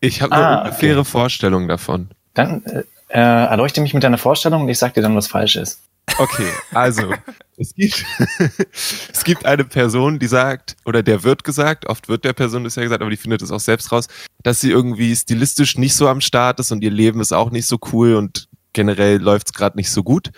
Ich 0.00 0.22
habe 0.22 0.32
eine 0.32 0.46
Ah, 0.46 0.62
ungefähre 0.62 1.00
okay. 1.00 1.10
Vorstellung 1.10 1.68
davon. 1.68 2.10
Dann 2.34 2.64
äh, 2.64 2.82
äh, 3.08 3.18
erleuchte 3.18 3.80
mich 3.80 3.94
mit 3.94 4.02
deiner 4.02 4.18
Vorstellung 4.18 4.62
und 4.62 4.68
ich 4.68 4.78
sag 4.78 4.94
dir 4.94 5.02
dann, 5.02 5.14
was 5.14 5.26
falsch 5.28 5.56
ist. 5.56 5.80
Okay, 6.18 6.48
also 6.72 7.12
es 7.56 7.74
gibt, 7.74 8.04
es 9.12 9.24
gibt 9.24 9.46
eine 9.46 9.64
Person, 9.64 10.18
die 10.18 10.26
sagt, 10.26 10.76
oder 10.84 11.02
der 11.02 11.22
wird 11.22 11.44
gesagt, 11.44 11.86
oft 11.86 12.08
wird 12.08 12.24
der 12.24 12.32
Person 12.32 12.64
das 12.64 12.74
ja 12.74 12.82
gesagt, 12.82 13.00
aber 13.00 13.10
die 13.10 13.16
findet 13.16 13.42
es 13.42 13.50
auch 13.50 13.60
selbst 13.60 13.92
raus, 13.92 14.06
dass 14.42 14.60
sie 14.60 14.70
irgendwie 14.70 15.14
stilistisch 15.14 15.78
nicht 15.78 15.94
so 15.94 16.08
am 16.08 16.20
Start 16.20 16.58
ist 16.60 16.72
und 16.72 16.82
ihr 16.82 16.90
Leben 16.90 17.20
ist 17.20 17.32
auch 17.32 17.50
nicht 17.50 17.66
so 17.66 17.78
cool 17.92 18.14
und 18.16 18.48
generell 18.72 19.18
läuft 19.18 19.48
es 19.48 19.52
gerade 19.52 19.76
nicht 19.76 19.90
so 19.90 20.02
gut. 20.02 20.30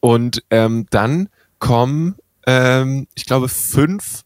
Und 0.00 0.42
ähm, 0.50 0.86
dann 0.90 1.28
kommen, 1.58 2.16
ähm, 2.48 3.06
ich 3.14 3.26
glaube, 3.26 3.48
fünf 3.48 4.22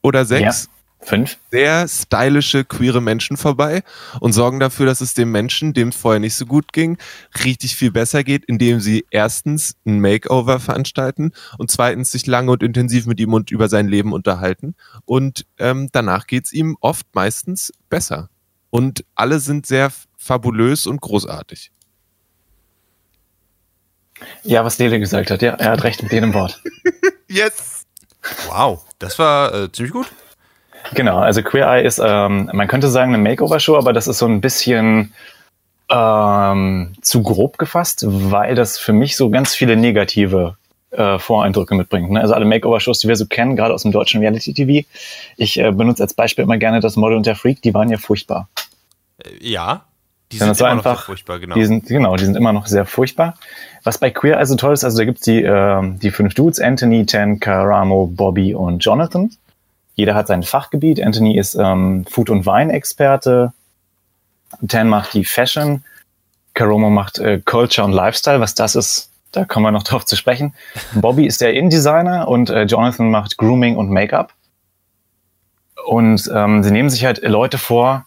oder 0.00 0.24
sechs 0.24 0.68
Fünf? 1.00 1.38
sehr 1.52 1.86
stylische 1.86 2.64
queere 2.64 3.00
Menschen 3.00 3.36
vorbei 3.36 3.82
und 4.20 4.32
sorgen 4.32 4.58
dafür, 4.58 4.84
dass 4.84 5.00
es 5.00 5.14
dem 5.14 5.30
Menschen, 5.30 5.72
dem 5.72 5.88
es 5.88 5.96
vorher 5.96 6.18
nicht 6.18 6.34
so 6.34 6.44
gut 6.44 6.72
ging, 6.72 6.98
richtig 7.44 7.76
viel 7.76 7.92
besser 7.92 8.24
geht, 8.24 8.44
indem 8.46 8.80
sie 8.80 9.06
erstens 9.10 9.76
ein 9.86 10.00
Makeover 10.00 10.60
veranstalten 10.60 11.32
und 11.56 11.70
zweitens 11.70 12.10
sich 12.10 12.26
lange 12.26 12.50
und 12.50 12.62
intensiv 12.62 13.06
mit 13.06 13.20
ihm 13.20 13.32
und 13.32 13.50
über 13.50 13.68
sein 13.68 13.86
Leben 13.86 14.12
unterhalten. 14.12 14.74
Und 15.04 15.46
ähm, 15.58 15.88
danach 15.92 16.26
geht's 16.26 16.52
ihm 16.52 16.76
oft 16.80 17.06
meistens 17.12 17.72
besser. 17.88 18.28
Und 18.70 19.04
alle 19.14 19.40
sind 19.40 19.66
sehr 19.66 19.92
fabulös 20.16 20.86
und 20.86 21.00
großartig. 21.00 21.70
Ja, 24.42 24.64
was 24.64 24.78
Lele 24.78 24.98
gesagt 24.98 25.30
hat. 25.30 25.42
Ja, 25.42 25.52
er 25.54 25.72
hat 25.72 25.84
recht 25.84 26.02
mit 26.02 26.12
jedem 26.12 26.34
Wort. 26.34 26.60
Yes! 27.28 27.86
Wow, 28.48 28.84
das 28.98 29.18
war 29.18 29.54
äh, 29.54 29.72
ziemlich 29.72 29.92
gut. 29.92 30.10
Genau, 30.94 31.18
also 31.18 31.42
Queer 31.42 31.66
Eye 31.66 31.84
ist, 31.84 32.00
ähm, 32.02 32.50
man 32.52 32.68
könnte 32.68 32.88
sagen, 32.88 33.14
eine 33.14 33.22
Makeover-Show, 33.22 33.76
aber 33.76 33.92
das 33.92 34.08
ist 34.08 34.18
so 34.18 34.26
ein 34.26 34.40
bisschen 34.40 35.12
ähm, 35.90 36.94
zu 37.02 37.22
grob 37.22 37.58
gefasst, 37.58 38.04
weil 38.06 38.54
das 38.54 38.78
für 38.78 38.92
mich 38.92 39.16
so 39.16 39.30
ganz 39.30 39.54
viele 39.54 39.76
negative 39.76 40.56
äh, 40.90 41.18
Voreindrücke 41.18 41.74
mitbringt. 41.74 42.10
Ne? 42.10 42.20
Also 42.20 42.34
alle 42.34 42.44
Makeover-Shows, 42.44 43.00
die 43.00 43.08
wir 43.08 43.16
so 43.16 43.26
kennen, 43.26 43.56
gerade 43.56 43.74
aus 43.74 43.82
dem 43.82 43.92
deutschen 43.92 44.20
Reality-TV. 44.20 44.86
Ich 45.36 45.58
äh, 45.58 45.70
benutze 45.70 46.02
als 46.02 46.14
Beispiel 46.14 46.44
immer 46.44 46.56
gerne 46.56 46.80
das 46.80 46.96
Model 46.96 47.16
und 47.16 47.26
der 47.26 47.36
Freak, 47.36 47.62
die 47.62 47.74
waren 47.74 47.90
ja 47.90 47.98
furchtbar. 47.98 48.48
Äh, 49.18 49.30
ja, 49.40 49.84
die 50.32 50.36
sind 50.38 50.44
immer 50.46 50.50
noch 50.52 50.56
sehr 50.58 50.66
einfach- 50.68 51.04
furchtbar, 51.06 51.38
genau. 51.38 51.54
Die 51.54 51.64
sind, 51.64 51.86
genau, 51.86 52.16
die 52.16 52.24
sind 52.24 52.36
immer 52.36 52.52
noch 52.52 52.66
sehr 52.66 52.84
furchtbar. 52.84 53.34
Was 53.84 53.98
bei 53.98 54.10
Queer 54.10 54.36
also 54.38 54.56
toll 54.56 54.74
ist, 54.74 54.84
also 54.84 54.98
da 54.98 55.04
gibt's 55.04 55.22
die, 55.22 55.42
ähm, 55.42 55.98
die 56.00 56.10
fünf 56.10 56.34
Dudes, 56.34 56.60
Anthony, 56.60 57.06
Tan, 57.06 57.40
Karamo, 57.40 58.06
Bobby 58.06 58.54
und 58.54 58.84
Jonathan. 58.84 59.30
Jeder 59.94 60.14
hat 60.14 60.26
sein 60.28 60.42
Fachgebiet. 60.42 61.02
Anthony 61.02 61.36
ist 61.38 61.54
ähm, 61.54 62.04
Food- 62.08 62.30
und 62.30 62.46
Wein-Experte. 62.46 63.52
Tan 64.68 64.88
macht 64.88 65.14
die 65.14 65.24
Fashion. 65.24 65.82
Karomo 66.54 66.90
macht 66.90 67.18
äh, 67.18 67.40
Culture 67.44 67.86
und 67.86 67.92
Lifestyle. 67.92 68.40
Was 68.40 68.54
das 68.54 68.76
ist, 68.76 69.10
da 69.32 69.44
kommen 69.44 69.64
wir 69.66 69.72
noch 69.72 69.82
drauf 69.84 70.04
zu 70.04 70.14
sprechen. 70.16 70.54
Bobby 70.94 71.26
ist 71.26 71.40
der 71.40 71.54
InDesigner 71.54 72.28
und 72.28 72.50
äh, 72.50 72.62
Jonathan 72.64 73.10
macht 73.10 73.38
Grooming 73.38 73.76
und 73.76 73.90
Make-up. 73.90 74.32
Und 75.86 76.30
ähm, 76.34 76.62
sie 76.62 76.70
nehmen 76.70 76.90
sich 76.90 77.04
halt 77.04 77.22
Leute 77.22 77.56
vor, 77.58 78.06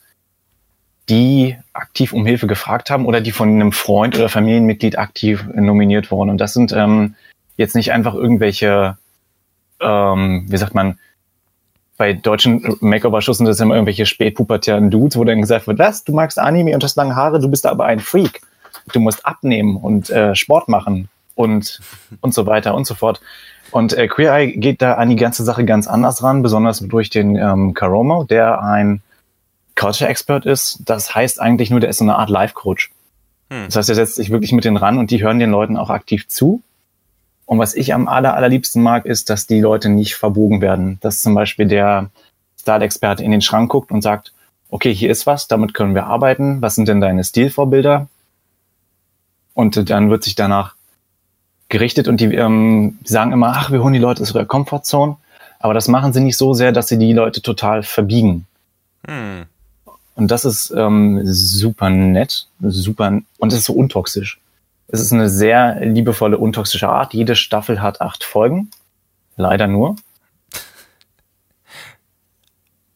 die 1.09 1.57
aktiv 1.73 2.13
um 2.13 2.25
Hilfe 2.25 2.47
gefragt 2.47 2.89
haben 2.89 3.05
oder 3.05 3.21
die 3.21 3.31
von 3.31 3.49
einem 3.49 3.71
Freund 3.71 4.15
oder 4.15 4.29
Familienmitglied 4.29 4.97
aktiv 4.97 5.45
nominiert 5.53 6.11
wurden. 6.11 6.29
Und 6.29 6.39
das 6.39 6.53
sind 6.53 6.73
ähm, 6.73 7.15
jetzt 7.57 7.75
nicht 7.75 7.91
einfach 7.91 8.13
irgendwelche, 8.13 8.97
ähm, 9.79 10.45
wie 10.47 10.57
sagt 10.57 10.75
man, 10.75 10.97
bei 11.97 12.13
deutschen 12.13 12.77
Makeover-Shows 12.79 13.37
sind 13.37 13.45
das 13.45 13.59
immer 13.59 13.75
irgendwelche 13.75 14.05
spätpubertären 14.05 14.89
Dudes, 14.89 15.17
wo 15.17 15.23
dann 15.23 15.41
gesagt 15.41 15.67
wird, 15.67 15.77
was, 15.77 16.03
du 16.03 16.13
magst 16.13 16.39
Anime 16.39 16.73
und 16.73 16.83
hast 16.83 16.95
lange 16.95 17.15
Haare, 17.15 17.39
du 17.39 17.47
bist 17.47 17.65
aber 17.65 17.85
ein 17.85 17.99
Freak. 17.99 18.41
Du 18.91 18.99
musst 18.99 19.25
abnehmen 19.25 19.77
und 19.77 20.09
äh, 20.09 20.33
Sport 20.35 20.67
machen 20.67 21.09
und, 21.35 21.79
und 22.21 22.33
so 22.33 22.47
weiter 22.47 22.73
und 22.73 22.87
so 22.87 22.95
fort. 22.95 23.21
Und 23.69 23.93
äh, 23.93 24.07
Queer 24.07 24.33
Eye 24.33 24.57
geht 24.57 24.81
da 24.81 24.95
an 24.95 25.09
die 25.09 25.15
ganze 25.15 25.43
Sache 25.43 25.63
ganz 25.63 25.87
anders 25.87 26.23
ran, 26.23 26.41
besonders 26.41 26.79
durch 26.79 27.09
den 27.09 27.35
ähm, 27.35 27.73
Karomo, 27.73 28.23
der 28.23 28.63
ein 28.63 29.01
Culture 29.75 30.09
Expert 30.09 30.45
ist. 30.45 30.79
Das 30.85 31.15
heißt 31.15 31.39
eigentlich 31.39 31.69
nur, 31.69 31.79
der 31.79 31.89
ist 31.89 31.97
so 31.97 32.03
eine 32.03 32.17
Art 32.17 32.29
Life 32.29 32.53
Coach. 32.53 32.91
Hm. 33.49 33.65
Das 33.65 33.75
heißt, 33.75 33.89
er 33.89 33.95
setzt 33.95 34.15
sich 34.15 34.29
wirklich 34.29 34.51
mit 34.51 34.65
denen 34.65 34.77
ran 34.77 34.97
und 34.97 35.11
die 35.11 35.21
hören 35.21 35.39
den 35.39 35.51
Leuten 35.51 35.77
auch 35.77 35.89
aktiv 35.89 36.27
zu. 36.27 36.61
Und 37.45 37.59
was 37.59 37.73
ich 37.73 37.93
am 37.93 38.07
aller, 38.07 38.33
allerliebsten 38.35 38.81
mag, 38.81 39.05
ist, 39.05 39.29
dass 39.29 39.45
die 39.45 39.59
Leute 39.59 39.89
nicht 39.89 40.15
verbogen 40.15 40.61
werden. 40.61 40.99
Dass 41.01 41.21
zum 41.21 41.33
Beispiel 41.33 41.67
der 41.67 42.09
Style-Experte 42.59 43.23
in 43.23 43.31
den 43.31 43.41
Schrank 43.41 43.69
guckt 43.71 43.91
und 43.91 44.01
sagt, 44.01 44.31
okay, 44.69 44.93
hier 44.93 45.11
ist 45.11 45.27
was, 45.27 45.47
damit 45.47 45.73
können 45.73 45.93
wir 45.93 46.05
arbeiten. 46.05 46.61
Was 46.61 46.75
sind 46.75 46.87
denn 46.87 47.01
deine 47.01 47.23
Stilvorbilder? 47.23 48.07
Und 49.53 49.89
dann 49.89 50.09
wird 50.09 50.23
sich 50.23 50.35
danach 50.35 50.75
gerichtet 51.67 52.07
und 52.07 52.21
die, 52.21 52.33
ähm, 52.35 52.99
sagen 53.03 53.31
immer, 53.31 53.53
ach, 53.55 53.71
wir 53.71 53.83
holen 53.83 53.93
die 53.93 53.99
Leute 53.99 54.21
aus 54.21 54.33
ihrer 54.33 54.45
Comfortzone. 54.45 55.17
Aber 55.59 55.73
das 55.73 55.87
machen 55.87 56.13
sie 56.13 56.21
nicht 56.21 56.37
so 56.37 56.53
sehr, 56.53 56.71
dass 56.71 56.87
sie 56.87 56.97
die 56.97 57.13
Leute 57.13 57.41
total 57.41 57.83
verbiegen. 57.83 58.47
Hm. 59.07 59.45
Und 60.15 60.29
das 60.29 60.45
ist 60.45 60.71
ähm, 60.71 61.21
super 61.23 61.89
nett, 61.89 62.47
super 62.59 63.19
und 63.37 63.53
es 63.53 63.59
ist 63.59 63.65
so 63.65 63.73
untoxisch. 63.73 64.39
Es 64.87 64.99
ist 64.99 65.13
eine 65.13 65.29
sehr 65.29 65.85
liebevolle, 65.85 66.37
untoxische 66.37 66.89
Art. 66.89 67.13
Jede 67.13 67.35
Staffel 67.35 67.81
hat 67.81 68.01
acht 68.01 68.23
Folgen. 68.23 68.69
Leider 69.37 69.67
nur. 69.67 69.95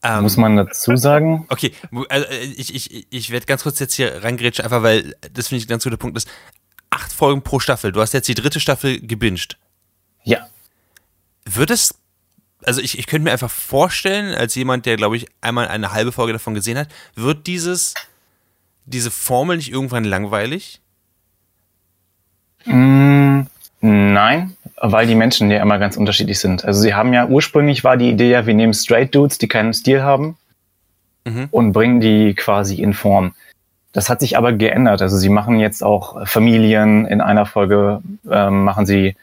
Ähm, 0.02 0.22
Muss 0.22 0.36
man 0.36 0.56
dazu 0.56 0.94
sagen. 0.96 1.46
Okay, 1.48 1.72
also 2.10 2.26
ich, 2.56 2.74
ich, 2.74 3.06
ich 3.10 3.30
werde 3.30 3.46
ganz 3.46 3.62
kurz 3.62 3.78
jetzt 3.80 3.94
hier 3.94 4.22
reingrätschen, 4.22 4.64
einfach 4.64 4.82
weil 4.82 5.16
das 5.32 5.48
finde 5.48 5.60
ich 5.60 5.66
ein 5.66 5.70
ganz 5.70 5.84
guter 5.84 5.96
Punkt 5.96 6.16
ist. 6.16 6.28
Acht 6.90 7.12
Folgen 7.12 7.42
pro 7.42 7.58
Staffel. 7.58 7.92
Du 7.92 8.00
hast 8.00 8.12
jetzt 8.12 8.28
die 8.28 8.34
dritte 8.34 8.60
Staffel 8.60 9.00
gebinged. 9.00 9.56
Ja. 10.22 10.46
Wird 11.44 11.70
es, 11.70 11.94
also 12.66 12.80
ich, 12.80 12.98
ich 12.98 13.06
könnte 13.06 13.24
mir 13.24 13.32
einfach 13.32 13.50
vorstellen, 13.50 14.34
als 14.34 14.54
jemand, 14.54 14.86
der, 14.86 14.96
glaube 14.96 15.16
ich, 15.16 15.26
einmal 15.40 15.68
eine 15.68 15.92
halbe 15.92 16.12
Folge 16.12 16.32
davon 16.32 16.54
gesehen 16.54 16.76
hat, 16.76 16.88
wird 17.14 17.46
dieses, 17.46 17.94
diese 18.84 19.10
Formel 19.10 19.56
nicht 19.56 19.70
irgendwann 19.72 20.04
langweilig? 20.04 20.80
Mm, 22.64 23.42
nein, 23.80 24.56
weil 24.76 25.06
die 25.06 25.14
Menschen 25.14 25.50
ja 25.50 25.62
immer 25.62 25.78
ganz 25.78 25.96
unterschiedlich 25.96 26.38
sind. 26.38 26.64
Also 26.64 26.80
sie 26.80 26.94
haben 26.94 27.12
ja 27.12 27.26
ursprünglich 27.26 27.84
war 27.84 27.96
die 27.96 28.10
Idee 28.10 28.30
ja, 28.30 28.46
wir 28.46 28.54
nehmen 28.54 28.74
Straight 28.74 29.14
Dudes, 29.14 29.38
die 29.38 29.48
keinen 29.48 29.72
Stil 29.72 30.02
haben 30.02 30.36
Mhm. 31.26 31.48
und 31.50 31.72
bringen 31.72 32.00
die 32.00 32.34
quasi 32.34 32.76
in 32.76 32.94
Form. 32.94 33.34
Das 33.92 34.08
hat 34.08 34.20
sich 34.20 34.36
aber 34.36 34.52
geändert. 34.52 35.02
Also 35.02 35.16
sie 35.16 35.28
machen 35.28 35.58
jetzt 35.58 35.82
auch 35.82 36.26
Familien. 36.26 37.04
In 37.06 37.20
einer 37.20 37.46
Folge 37.46 38.00
ähm, 38.30 38.62
machen 38.62 38.86
sie 38.86 39.16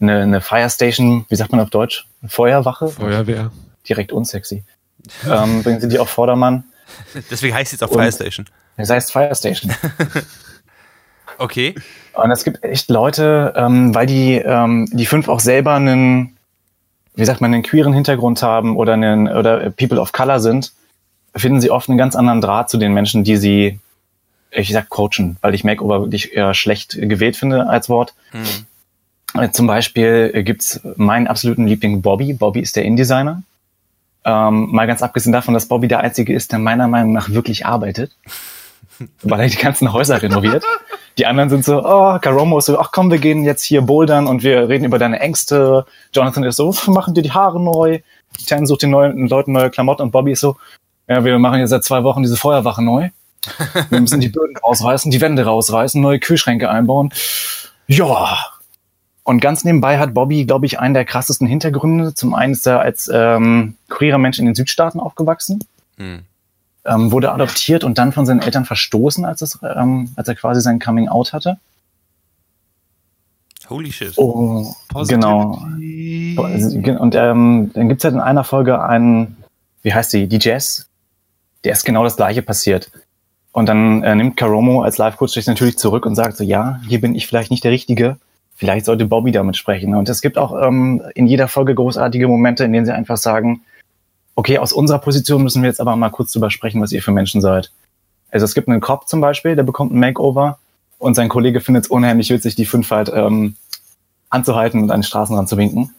eine, 0.00 0.22
eine 0.22 0.40
Fire 0.40 0.68
Station, 0.68 1.24
wie 1.28 1.36
sagt 1.36 1.52
man 1.52 1.60
auf 1.60 1.70
Deutsch? 1.70 2.06
Feuerwache? 2.26 2.88
Feuerwehr. 2.88 3.50
Direkt 3.88 4.12
unsexy. 4.12 4.64
ähm, 5.28 5.62
bringen 5.62 5.80
sie 5.80 5.88
die 5.88 5.98
auf 5.98 6.10
Vordermann. 6.10 6.64
Deswegen 7.30 7.54
heißt 7.54 7.72
es 7.72 7.80
jetzt 7.80 7.82
auch 7.82 7.92
Fire 7.92 8.10
Station. 8.10 8.46
Das 8.76 8.90
heißt 8.90 9.12
Fire 9.12 9.34
Station. 9.34 9.72
Okay. 11.38 11.74
Und 12.14 12.30
es 12.30 12.44
gibt 12.44 12.64
echt 12.64 12.88
Leute, 12.88 13.52
ähm, 13.56 13.94
weil 13.94 14.06
die, 14.06 14.36
ähm, 14.36 14.88
die 14.92 15.06
fünf 15.06 15.28
auch 15.28 15.40
selber 15.40 15.74
einen, 15.74 16.36
wie 17.14 17.24
sagt 17.24 17.40
man, 17.40 17.52
einen 17.52 17.62
queeren 17.62 17.92
Hintergrund 17.92 18.42
haben 18.42 18.76
oder 18.76 18.94
einen, 18.94 19.28
oder 19.28 19.70
People 19.70 20.00
of 20.00 20.12
Color 20.12 20.40
sind, 20.40 20.72
finden 21.34 21.60
sie 21.60 21.70
oft 21.70 21.88
einen 21.88 21.98
ganz 21.98 22.16
anderen 22.16 22.40
Draht 22.40 22.70
zu 22.70 22.78
den 22.78 22.94
Menschen, 22.94 23.24
die 23.24 23.36
sie, 23.36 23.80
ich 24.50 24.72
sag 24.72 24.88
coachen, 24.88 25.36
weil 25.42 25.54
ich 25.54 25.64
Makeover 25.64 26.00
wirklich 26.00 26.34
eher 26.34 26.54
schlecht 26.54 26.96
gewählt 26.98 27.36
finde 27.36 27.68
als 27.68 27.88
Wort. 27.88 28.14
Hm. 28.30 28.42
Zum 29.52 29.66
Beispiel 29.66 30.30
äh, 30.34 30.42
gibt's 30.42 30.80
meinen 30.96 31.26
absoluten 31.26 31.66
Liebling 31.66 32.02
Bobby. 32.02 32.32
Bobby 32.32 32.60
ist 32.60 32.76
der 32.76 32.84
InDesigner. 32.84 33.42
Ähm, 34.24 34.68
mal 34.72 34.86
ganz 34.86 35.02
abgesehen 35.02 35.32
davon, 35.32 35.54
dass 35.54 35.66
Bobby 35.66 35.88
der 35.88 36.00
Einzige 36.00 36.34
ist, 36.34 36.52
der 36.52 36.58
meiner 36.58 36.88
Meinung 36.88 37.12
nach 37.12 37.28
wirklich 37.30 37.66
arbeitet. 37.66 38.12
weil 39.22 39.40
er 39.40 39.48
die 39.48 39.56
ganzen 39.56 39.92
Häuser 39.92 40.22
renoviert. 40.22 40.64
Die 41.18 41.26
anderen 41.26 41.48
sind 41.48 41.64
so, 41.64 41.84
oh, 41.84 42.18
Karomo 42.18 42.58
ist 42.58 42.66
so, 42.66 42.78
ach 42.78 42.90
komm, 42.92 43.10
wir 43.10 43.18
gehen 43.18 43.44
jetzt 43.44 43.62
hier 43.62 43.82
bouldern 43.82 44.26
und 44.26 44.42
wir 44.42 44.68
reden 44.68 44.84
über 44.84 44.98
deine 44.98 45.20
Ängste. 45.20 45.86
Jonathan 46.12 46.44
ist 46.44 46.56
so, 46.56 46.68
"Uff, 46.68 46.88
machen 46.88 47.14
dir 47.14 47.22
die 47.22 47.32
Haare 47.32 47.60
neu. 47.60 48.00
Tan 48.48 48.66
sucht 48.66 48.82
den 48.82 48.90
neuen 48.90 49.28
Leuten 49.28 49.52
neue 49.52 49.70
Klamotten 49.70 50.02
und 50.02 50.10
Bobby 50.10 50.32
ist 50.32 50.40
so, 50.40 50.56
ja, 51.08 51.24
wir 51.24 51.38
machen 51.38 51.60
jetzt 51.60 51.70
seit 51.70 51.84
zwei 51.84 52.02
Wochen 52.04 52.22
diese 52.22 52.36
Feuerwache 52.36 52.82
neu. 52.82 53.10
Wir 53.90 54.00
müssen 54.00 54.20
die 54.20 54.28
Böden 54.36 54.56
rausreißen, 54.56 55.10
die 55.10 55.20
Wände 55.20 55.44
rausreißen, 55.44 56.00
neue 56.00 56.18
Kühlschränke 56.18 56.68
einbauen. 56.68 57.10
Ja. 57.86 58.38
Und 59.26 59.40
ganz 59.40 59.64
nebenbei 59.64 59.98
hat 59.98 60.14
Bobby, 60.14 60.44
glaube 60.44 60.66
ich, 60.66 60.78
einen 60.78 60.94
der 60.94 61.04
krassesten 61.04 61.48
Hintergründe. 61.48 62.14
Zum 62.14 62.32
einen 62.32 62.52
ist 62.52 62.64
er 62.64 62.80
als 62.80 63.10
ähm, 63.12 63.74
queerer 63.88 64.18
Mensch 64.18 64.38
in 64.38 64.46
den 64.46 64.54
Südstaaten 64.54 65.00
aufgewachsen 65.00 65.64
Hm. 65.96 66.20
ähm, 66.84 67.10
wurde 67.10 67.32
adoptiert 67.32 67.82
und 67.82 67.98
dann 67.98 68.12
von 68.12 68.24
seinen 68.24 68.40
Eltern 68.40 68.64
verstoßen, 68.64 69.24
als, 69.24 69.42
es, 69.42 69.58
ähm, 69.62 70.12
als 70.14 70.28
er 70.28 70.36
quasi 70.36 70.60
sein 70.60 70.78
Coming 70.78 71.08
Out 71.08 71.32
hatte. 71.32 71.58
Holy 73.68 73.90
shit. 73.90 74.12
Oh, 74.16 74.72
genau. 75.08 75.58
Und 77.00 77.14
ähm, 77.16 77.70
dann 77.74 77.88
gibt's 77.88 78.04
halt 78.04 78.14
in 78.14 78.20
einer 78.20 78.44
Folge 78.44 78.80
einen, 78.80 79.38
wie 79.82 79.92
heißt 79.92 80.12
die, 80.12 80.28
die 80.28 80.38
Jazz, 80.40 80.86
der 81.64 81.72
ist 81.72 81.84
genau 81.84 82.04
das 82.04 82.16
gleiche 82.16 82.42
passiert. 82.42 82.92
Und 83.50 83.66
dann 83.66 84.04
äh, 84.04 84.14
nimmt 84.14 84.36
Karomo 84.36 84.82
als 84.82 84.98
Live-Coach 84.98 85.32
sich 85.32 85.48
natürlich 85.48 85.78
zurück 85.78 86.06
und 86.06 86.14
sagt 86.14 86.36
so, 86.36 86.44
ja, 86.44 86.80
hier 86.86 87.00
bin 87.00 87.16
ich 87.16 87.26
vielleicht 87.26 87.50
nicht 87.50 87.64
der 87.64 87.72
Richtige. 87.72 88.18
Vielleicht 88.56 88.86
sollte 88.86 89.04
Bobby 89.04 89.32
damit 89.32 89.56
sprechen. 89.56 89.94
Und 89.94 90.08
es 90.08 90.22
gibt 90.22 90.38
auch 90.38 90.60
ähm, 90.66 91.02
in 91.14 91.26
jeder 91.26 91.46
Folge 91.46 91.74
großartige 91.74 92.26
Momente, 92.26 92.64
in 92.64 92.72
denen 92.72 92.86
sie 92.86 92.94
einfach 92.94 93.18
sagen, 93.18 93.60
okay, 94.34 94.58
aus 94.58 94.72
unserer 94.72 94.98
Position 94.98 95.42
müssen 95.42 95.62
wir 95.62 95.68
jetzt 95.68 95.80
aber 95.80 95.94
mal 95.94 96.10
kurz 96.10 96.32
drüber 96.32 96.50
sprechen, 96.50 96.80
was 96.80 96.92
ihr 96.92 97.02
für 97.02 97.12
Menschen 97.12 97.40
seid. 97.40 97.70
Also 98.30 98.44
es 98.44 98.54
gibt 98.54 98.68
einen 98.68 98.80
Cop 98.80 99.08
zum 99.08 99.20
Beispiel, 99.20 99.56
der 99.56 99.62
bekommt 99.62 99.92
ein 99.92 100.00
Makeover 100.00 100.58
und 100.98 101.14
sein 101.14 101.28
Kollege 101.28 101.60
findet 101.60 101.84
es 101.84 101.90
unheimlich 101.90 102.30
witzig, 102.30 102.54
die 102.54 102.64
fünf 102.64 102.90
halt 102.90 103.10
ähm, 103.14 103.56
anzuhalten 104.30 104.82
und 104.82 104.90
an 104.90 105.00
den 105.00 105.04
Straßenrand 105.04 105.48
zu 105.48 105.56
winken. 105.56 105.94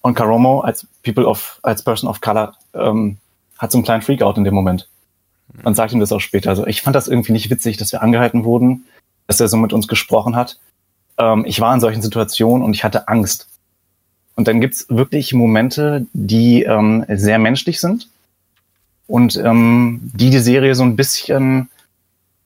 Und 0.00 0.14
Karomo 0.14 0.60
als 0.60 0.86
People 1.02 1.26
of, 1.26 1.60
als 1.62 1.82
Person 1.82 2.08
of 2.08 2.20
Color 2.20 2.54
ähm, 2.74 3.18
hat 3.58 3.70
so 3.70 3.78
einen 3.78 3.84
kleinen 3.84 4.02
Freakout 4.02 4.34
in 4.36 4.44
dem 4.44 4.54
Moment. 4.54 4.88
Und 5.62 5.76
sagt 5.76 5.92
ihm 5.92 6.00
das 6.00 6.12
auch 6.12 6.20
später. 6.20 6.50
Also 6.50 6.66
ich 6.66 6.82
fand 6.82 6.96
das 6.96 7.08
irgendwie 7.08 7.32
nicht 7.32 7.50
witzig, 7.50 7.76
dass 7.76 7.92
wir 7.92 8.02
angehalten 8.02 8.44
wurden, 8.44 8.86
dass 9.26 9.38
er 9.38 9.48
so 9.48 9.56
mit 9.56 9.72
uns 9.72 9.86
gesprochen 9.86 10.34
hat. 10.34 10.58
Ähm, 11.18 11.44
ich 11.46 11.60
war 11.60 11.74
in 11.74 11.80
solchen 11.80 12.02
Situationen 12.02 12.64
und 12.64 12.74
ich 12.74 12.84
hatte 12.84 13.08
Angst. 13.08 13.48
Und 14.34 14.48
dann 14.48 14.60
gibt's 14.60 14.86
wirklich 14.88 15.34
Momente, 15.34 16.06
die 16.12 16.62
ähm, 16.62 17.04
sehr 17.08 17.38
menschlich 17.38 17.80
sind 17.80 18.08
und 19.06 19.36
ähm, 19.36 20.00
die 20.14 20.30
die 20.30 20.38
Serie 20.38 20.74
so 20.74 20.82
ein 20.82 20.96
bisschen 20.96 21.68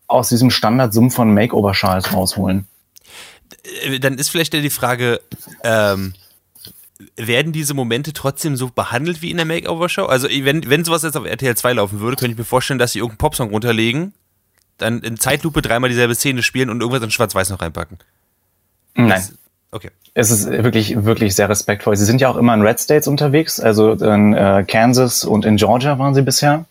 aus 0.08 0.28
diesem 0.28 0.50
Standardsumpf 0.50 1.14
von 1.14 1.32
Makeover-Schals 1.32 2.12
rausholen. 2.12 2.66
Äh, 3.84 3.98
Dann 4.00 4.18
ist 4.18 4.30
vielleicht 4.30 4.52
die 4.52 4.70
Frage, 4.70 5.20
ähm, 5.62 6.14
werden 7.16 7.52
diese 7.52 7.74
Momente 7.74 8.12
trotzdem 8.12 8.56
so 8.56 8.68
behandelt 8.68 9.22
wie 9.22 9.30
in 9.30 9.36
der 9.36 9.46
Makeover-Show? 9.46 10.06
Also, 10.06 10.28
wenn, 10.28 10.68
wenn 10.68 10.84
sowas 10.84 11.02
jetzt 11.02 11.16
auf 11.16 11.26
RTL 11.26 11.56
2 11.56 11.74
laufen 11.74 12.00
würde, 12.00 12.16
könnte 12.16 12.32
ich 12.32 12.38
mir 12.38 12.44
vorstellen, 12.44 12.78
dass 12.78 12.92
sie 12.92 12.98
irgendeinen 12.98 13.18
Popsong 13.18 13.50
runterlegen, 13.50 14.12
dann 14.78 15.00
in 15.00 15.18
Zeitlupe 15.18 15.62
dreimal 15.62 15.90
dieselbe 15.90 16.14
Szene 16.14 16.42
spielen 16.42 16.70
und 16.70 16.80
irgendwas 16.80 17.02
in 17.02 17.10
Schwarz-Weiß 17.10 17.50
noch 17.50 17.60
reinpacken. 17.60 17.98
Nein. 18.96 19.22
Okay. 19.70 19.90
Es 20.14 20.30
ist 20.30 20.50
wirklich, 20.50 21.04
wirklich 21.04 21.34
sehr 21.34 21.48
respektvoll. 21.48 21.96
Sie 21.96 22.04
sind 22.04 22.20
ja 22.20 22.30
auch 22.30 22.36
immer 22.36 22.54
in 22.54 22.62
Red 22.62 22.80
States 22.80 23.06
unterwegs, 23.06 23.60
also 23.60 23.92
in 23.92 24.32
äh, 24.32 24.64
Kansas 24.66 25.24
und 25.24 25.44
in 25.44 25.56
Georgia 25.56 25.98
waren 25.98 26.14
sie 26.14 26.22
bisher. 26.22 26.64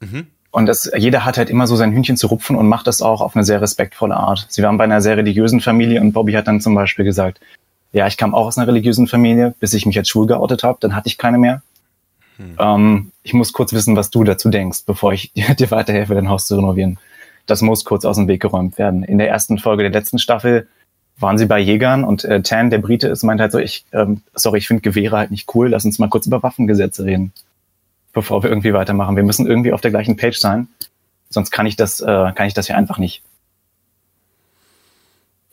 Mhm. 0.00 0.26
Und 0.50 0.66
das, 0.66 0.90
jeder 0.96 1.24
hat 1.24 1.38
halt 1.38 1.48
immer 1.48 1.68
so 1.68 1.76
sein 1.76 1.92
Hühnchen 1.92 2.16
zu 2.16 2.26
rupfen 2.26 2.56
und 2.56 2.66
macht 2.66 2.88
das 2.88 3.02
auch 3.02 3.20
auf 3.20 3.36
eine 3.36 3.44
sehr 3.44 3.62
respektvolle 3.62 4.16
Art. 4.16 4.46
Sie 4.48 4.62
waren 4.64 4.76
bei 4.78 4.84
einer 4.84 5.00
sehr 5.00 5.16
religiösen 5.16 5.60
Familie 5.60 6.00
und 6.00 6.12
Bobby 6.12 6.32
hat 6.32 6.48
dann 6.48 6.60
zum 6.60 6.74
Beispiel 6.74 7.04
gesagt, 7.04 7.40
ja, 7.92 8.08
ich 8.08 8.16
kam 8.16 8.34
auch 8.34 8.46
aus 8.46 8.58
einer 8.58 8.66
religiösen 8.66 9.06
Familie, 9.06 9.54
bis 9.60 9.74
ich 9.74 9.86
mich 9.86 9.96
als 9.96 10.08
schwul 10.08 10.26
geoutet 10.26 10.64
habe, 10.64 10.78
dann 10.80 10.96
hatte 10.96 11.06
ich 11.06 11.18
keine 11.18 11.38
mehr. 11.38 11.62
Ähm, 12.58 13.12
ich 13.22 13.34
muss 13.34 13.52
kurz 13.52 13.72
wissen, 13.72 13.96
was 13.96 14.10
du 14.10 14.24
dazu 14.24 14.48
denkst, 14.48 14.80
bevor 14.86 15.12
ich 15.12 15.32
dir 15.58 15.70
weiterhelfe, 15.70 16.14
dein 16.14 16.28
Haus 16.28 16.46
zu 16.46 16.56
renovieren. 16.56 16.98
Das 17.46 17.62
muss 17.62 17.84
kurz 17.84 18.04
aus 18.04 18.16
dem 18.16 18.28
Weg 18.28 18.42
geräumt 18.42 18.78
werden. 18.78 19.02
In 19.02 19.18
der 19.18 19.28
ersten 19.28 19.58
Folge 19.58 19.82
der 19.82 19.92
letzten 19.92 20.18
Staffel 20.18 20.68
waren 21.20 21.38
sie 21.38 21.46
bei 21.46 21.58
Jägern 21.58 22.04
und 22.04 22.24
äh, 22.24 22.42
Tan, 22.42 22.70
der 22.70 22.78
Brite 22.78 23.08
ist, 23.08 23.22
meint 23.22 23.40
halt 23.40 23.52
so, 23.52 23.58
ich, 23.58 23.84
ähm, 23.92 24.22
sorry, 24.34 24.58
ich 24.58 24.66
finde 24.66 24.82
Gewehre 24.82 25.16
halt 25.18 25.30
nicht 25.30 25.54
cool, 25.54 25.68
lass 25.68 25.84
uns 25.84 25.98
mal 25.98 26.08
kurz 26.08 26.26
über 26.26 26.42
Waffengesetze 26.42 27.04
reden, 27.04 27.32
bevor 28.12 28.42
wir 28.42 28.50
irgendwie 28.50 28.72
weitermachen. 28.72 29.16
Wir 29.16 29.22
müssen 29.22 29.46
irgendwie 29.46 29.72
auf 29.72 29.80
der 29.80 29.90
gleichen 29.90 30.16
Page 30.16 30.38
sein, 30.38 30.68
sonst 31.28 31.50
kann 31.50 31.66
ich 31.66 31.76
das, 31.76 32.00
äh, 32.00 32.32
kann 32.34 32.46
ich 32.46 32.54
das 32.54 32.66
hier 32.66 32.76
einfach 32.76 32.98
nicht. 32.98 33.22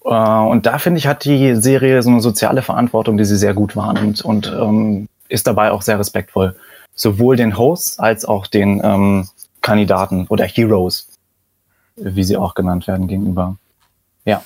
Äh, 0.05 0.09
und 0.09 0.65
da 0.65 0.79
finde 0.79 0.99
ich, 0.99 1.07
hat 1.07 1.25
die 1.25 1.55
Serie 1.55 2.01
so 2.01 2.09
eine 2.09 2.21
soziale 2.21 2.61
Verantwortung, 2.61 3.17
die 3.17 3.25
sie 3.25 3.37
sehr 3.37 3.53
gut 3.53 3.75
wahrnimmt 3.75 4.21
und 4.21 4.47
ähm, 4.47 5.07
ist 5.27 5.47
dabei 5.47 5.71
auch 5.71 5.81
sehr 5.81 5.99
respektvoll. 5.99 6.55
Sowohl 6.95 7.35
den 7.35 7.57
Hosts 7.57 7.99
als 7.99 8.25
auch 8.25 8.47
den 8.47 8.81
ähm, 8.83 9.27
Kandidaten 9.61 10.25
oder 10.29 10.45
Heroes, 10.45 11.09
wie 11.97 12.23
sie 12.23 12.37
auch 12.37 12.55
genannt 12.55 12.87
werden, 12.87 13.07
gegenüber. 13.07 13.57
Ja. 14.25 14.41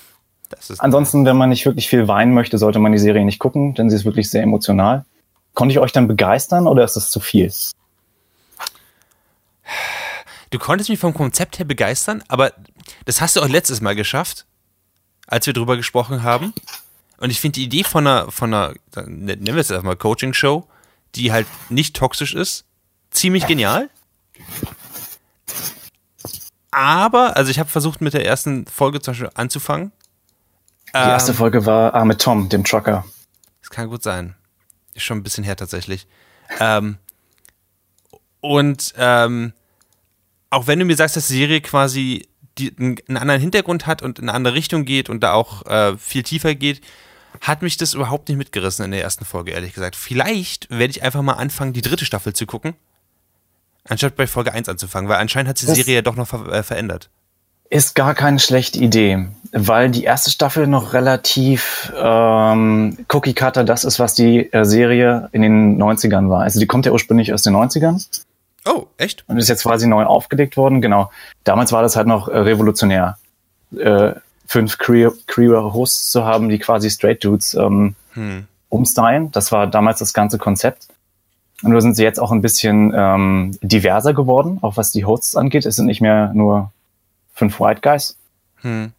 Ansonsten, 0.80 1.26
wenn 1.26 1.38
man 1.38 1.50
nicht 1.50 1.66
wirklich 1.66 1.88
viel 1.88 2.08
weinen 2.08 2.34
möchte, 2.34 2.58
sollte 2.58 2.80
man 2.80 2.92
die 2.92 2.98
Serie 2.98 3.26
nicht 3.26 3.40
gucken, 3.40 3.74
denn 3.74 3.90
sie 3.90 3.96
ist 3.96 4.06
wirklich 4.06 4.30
sehr 4.30 4.44
emotional. 4.44 5.06
Konnte 5.54 5.74
ich 5.74 5.80
euch 5.80 5.92
dann 5.92 6.08
begeistern 6.08 6.68
oder 6.68 6.84
ist 6.84 6.96
das 6.96 7.12
zu 7.12 7.20
viel? 7.20 7.52
du 10.52 10.60
konntest 10.60 10.90
mich 10.90 11.00
vom 11.00 11.14
Konzept 11.14 11.58
her 11.58 11.66
begeistern, 11.66 12.24
aber 12.28 12.54
das 13.06 13.22
hast 13.22 13.36
du 13.36 13.42
auch 13.42 13.48
letztes 13.48 13.82
Mal 13.82 13.96
geschafft, 13.96 14.46
als 15.28 15.48
wir 15.48 15.54
drüber 15.54 15.78
gesprochen 15.78 16.24
haben. 16.24 16.54
Und 17.18 17.30
ich 17.30 17.40
finde 17.40 17.60
die 17.60 17.66
Idee 17.66 17.84
von 17.84 18.06
einer, 18.06 18.32
von 18.32 18.54
einer, 18.54 18.74
nennen 19.06 19.46
wir 19.46 19.58
es 19.58 19.70
jetzt 19.70 19.84
mal 19.84 19.96
Coaching-Show, 19.96 20.68
die 21.16 21.32
halt 21.32 21.48
nicht 21.70 21.96
toxisch 21.96 22.34
ist, 22.34 22.66
ziemlich 23.12 23.48
genial. 23.48 23.90
Aber, 26.72 27.36
also 27.36 27.52
ich 27.52 27.60
habe 27.60 27.70
versucht 27.70 28.02
mit 28.02 28.14
der 28.14 28.26
ersten 28.26 28.66
Folge 28.66 29.02
zum 29.02 29.12
Beispiel 29.12 29.30
anzufangen. 29.36 29.92
Die 30.94 30.98
erste 30.98 31.34
Folge 31.34 31.66
war 31.66 32.04
mit 32.06 32.20
Tom, 32.22 32.50
dem 32.50 32.64
Trucker. 32.64 33.06
Das 33.62 33.70
kann 33.70 33.90
gut 33.90 34.04
sein. 34.04 34.36
Ist 34.94 35.04
schon 35.04 35.18
ein 35.18 35.24
bisschen 35.24 35.44
her 35.44 35.56
tatsächlich. 35.56 36.08
Ähm, 36.60 36.98
und 38.42 38.94
ähm, 38.98 39.54
auch 40.50 40.68
wenn 40.68 40.80
du 40.80 40.86
mir 40.86 40.96
sagst, 40.96 41.16
dass 41.16 41.28
die 41.28 41.38
Serie 41.38 41.62
quasi 41.62 42.28
die, 42.58 42.76
einen 42.78 43.18
anderen 43.18 43.40
Hintergrund 43.40 43.88
hat 43.88 44.02
und 44.02 44.20
in 44.20 44.28
eine 44.28 44.36
andere 44.36 44.54
Richtung 44.54 44.84
geht 44.84 45.10
und 45.10 45.22
da 45.22 45.34
auch 45.34 45.66
äh, 45.66 45.98
viel 45.98 46.24
tiefer 46.24 46.56
geht, 46.56 46.82
hat 47.40 47.62
mich 47.62 47.78
das 47.78 47.94
überhaupt 47.94 48.28
nicht 48.28 48.38
mitgerissen 48.38 48.84
in 48.84 48.92
der 48.92 49.02
ersten 49.02 49.24
Folge, 49.24 49.52
ehrlich 49.52 49.74
gesagt. 49.74 49.96
Vielleicht 49.96 50.70
werde 50.70 50.92
ich 50.92 51.04
einfach 51.04 51.22
mal 51.22 51.34
anfangen, 51.34 51.72
die 51.72 51.82
dritte 51.82 52.06
Staffel 52.06 52.34
zu 52.34 52.46
gucken, 52.46 52.74
anstatt 53.86 54.18
bei 54.18 54.28
Folge 54.28 54.52
1 54.52 54.68
anzufangen, 54.68 55.10
weil 55.10 55.18
anscheinend 55.18 55.50
hat 55.50 55.58
sich 55.58 55.70
die 55.70 55.76
Serie 55.76 55.96
ja 55.96 56.02
doch 56.02 56.18
noch 56.18 56.28
ver 56.28 56.52
äh, 56.52 56.64
verändert. 56.64 57.10
Ist 57.74 57.96
gar 57.96 58.14
keine 58.16 58.38
schlechte 58.40 58.80
Idee, 58.80 59.28
weil 59.54 59.90
die 59.90 60.04
erste 60.04 60.30
Staffel 60.30 60.68
noch 60.68 60.92
relativ 60.92 61.92
ähm, 61.98 62.98
Cookie 63.12 63.34
Cutter 63.34 63.64
das 63.64 63.86
ist, 63.86 63.98
was 63.98 64.14
die 64.14 64.52
äh, 64.52 64.66
Serie 64.66 65.30
in 65.32 65.42
den 65.42 65.82
90ern 65.82 66.30
war. 66.30 66.42
Also 66.42 66.60
die 66.60 66.68
kommt 66.68 66.86
ja 66.86 66.92
ursprünglich 66.92 67.34
aus 67.34 67.44
den 67.44 67.56
90ern 67.56 68.06
Oh, 68.66 68.88
echt? 68.98 69.24
und 69.28 69.38
ist 69.38 69.48
jetzt 69.48 69.64
quasi 69.64 69.88
neu 69.88 70.04
aufgelegt 70.04 70.58
worden. 70.58 70.82
Genau. 70.82 71.12
Damals 71.46 71.72
war 71.72 71.82
das 71.82 71.96
halt 71.96 72.08
noch 72.08 72.28
äh, 72.28 72.38
revolutionär, 72.40 73.18
äh, 73.78 74.12
fünf 74.46 74.78
queer, 74.78 75.14
queer 75.28 75.74
Hosts 75.74 76.12
zu 76.12 76.26
haben, 76.26 76.50
die 76.50 76.60
quasi 76.60 76.90
Straight 76.90 77.24
Dudes 77.24 77.54
ähm, 77.54 77.96
Hm. 78.16 78.48
umstylen. 78.68 79.32
Das 79.32 79.54
war 79.54 79.66
damals 79.68 80.00
das 80.00 80.14
ganze 80.14 80.38
Konzept. 80.38 80.90
Und 81.64 81.72
nur 81.72 81.80
sind 81.82 81.96
sie 81.96 82.04
jetzt 82.04 82.20
auch 82.20 82.34
ein 82.34 82.42
bisschen 82.42 82.92
ähm, 82.94 83.58
diverser 83.62 84.14
geworden, 84.14 84.60
auch 84.62 84.76
was 84.76 84.92
die 84.92 85.06
Hosts 85.06 85.38
angeht. 85.38 85.66
Es 85.66 85.78
sind 85.78 85.86
nicht 85.86 86.02
mehr 86.02 86.32
nur 86.34 86.72
fünf 87.34 87.60
White 87.60 87.82
Guys. 87.82 88.18
Hm. 88.62 88.92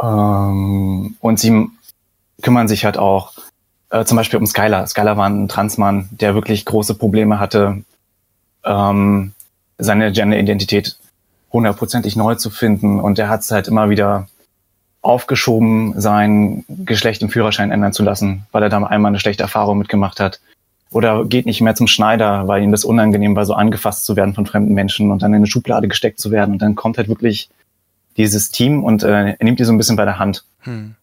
Ähm, 0.00 1.16
und 1.20 1.40
sie 1.40 1.68
kümmern 2.42 2.68
sich 2.68 2.84
halt 2.84 2.98
auch 2.98 3.32
äh, 3.90 4.04
zum 4.04 4.16
Beispiel 4.16 4.38
um 4.38 4.46
Skylar. 4.46 4.86
Skylar 4.86 5.16
war 5.16 5.28
ein 5.28 5.48
Transmann, 5.48 6.08
der 6.12 6.34
wirklich 6.34 6.64
große 6.64 6.94
Probleme 6.94 7.40
hatte, 7.40 7.82
ähm, 8.64 9.32
seine 9.78 10.12
Gender-Identität 10.12 10.98
hundertprozentig 11.52 12.16
neu 12.16 12.34
zu 12.34 12.50
finden. 12.50 13.00
Und 13.00 13.18
er 13.18 13.28
hat 13.28 13.40
es 13.40 13.50
halt 13.50 13.68
immer 13.68 13.90
wieder 13.90 14.28
aufgeschoben, 15.00 15.98
sein 15.98 16.64
Geschlecht 16.68 17.22
im 17.22 17.30
Führerschein 17.30 17.70
ändern 17.70 17.92
zu 17.92 18.02
lassen, 18.02 18.46
weil 18.52 18.62
er 18.62 18.68
da 18.68 18.82
einmal 18.82 19.10
eine 19.10 19.20
schlechte 19.20 19.44
Erfahrung 19.44 19.78
mitgemacht 19.78 20.20
hat. 20.20 20.40
Oder 20.90 21.24
geht 21.26 21.46
nicht 21.46 21.60
mehr 21.60 21.74
zum 21.74 21.86
Schneider, 21.86 22.48
weil 22.48 22.62
ihm 22.62 22.72
das 22.72 22.84
unangenehm 22.84 23.36
war, 23.36 23.44
so 23.44 23.54
angefasst 23.54 24.06
zu 24.06 24.16
werden 24.16 24.34
von 24.34 24.46
fremden 24.46 24.72
Menschen 24.72 25.10
und 25.10 25.22
dann 25.22 25.32
in 25.32 25.36
eine 25.36 25.46
Schublade 25.46 25.88
gesteckt 25.88 26.18
zu 26.20 26.30
werden. 26.30 26.52
Und 26.52 26.62
dann 26.62 26.74
kommt 26.74 26.96
halt 26.96 27.08
wirklich 27.08 27.50
dieses 28.16 28.50
Team 28.50 28.82
und 28.82 29.02
äh, 29.02 29.36
er 29.38 29.44
nimmt 29.44 29.58
die 29.60 29.64
so 29.64 29.72
ein 29.72 29.78
bisschen 29.78 29.96
bei 29.96 30.04
der 30.04 30.18
Hand. 30.18 30.44
Hm. 30.60 30.94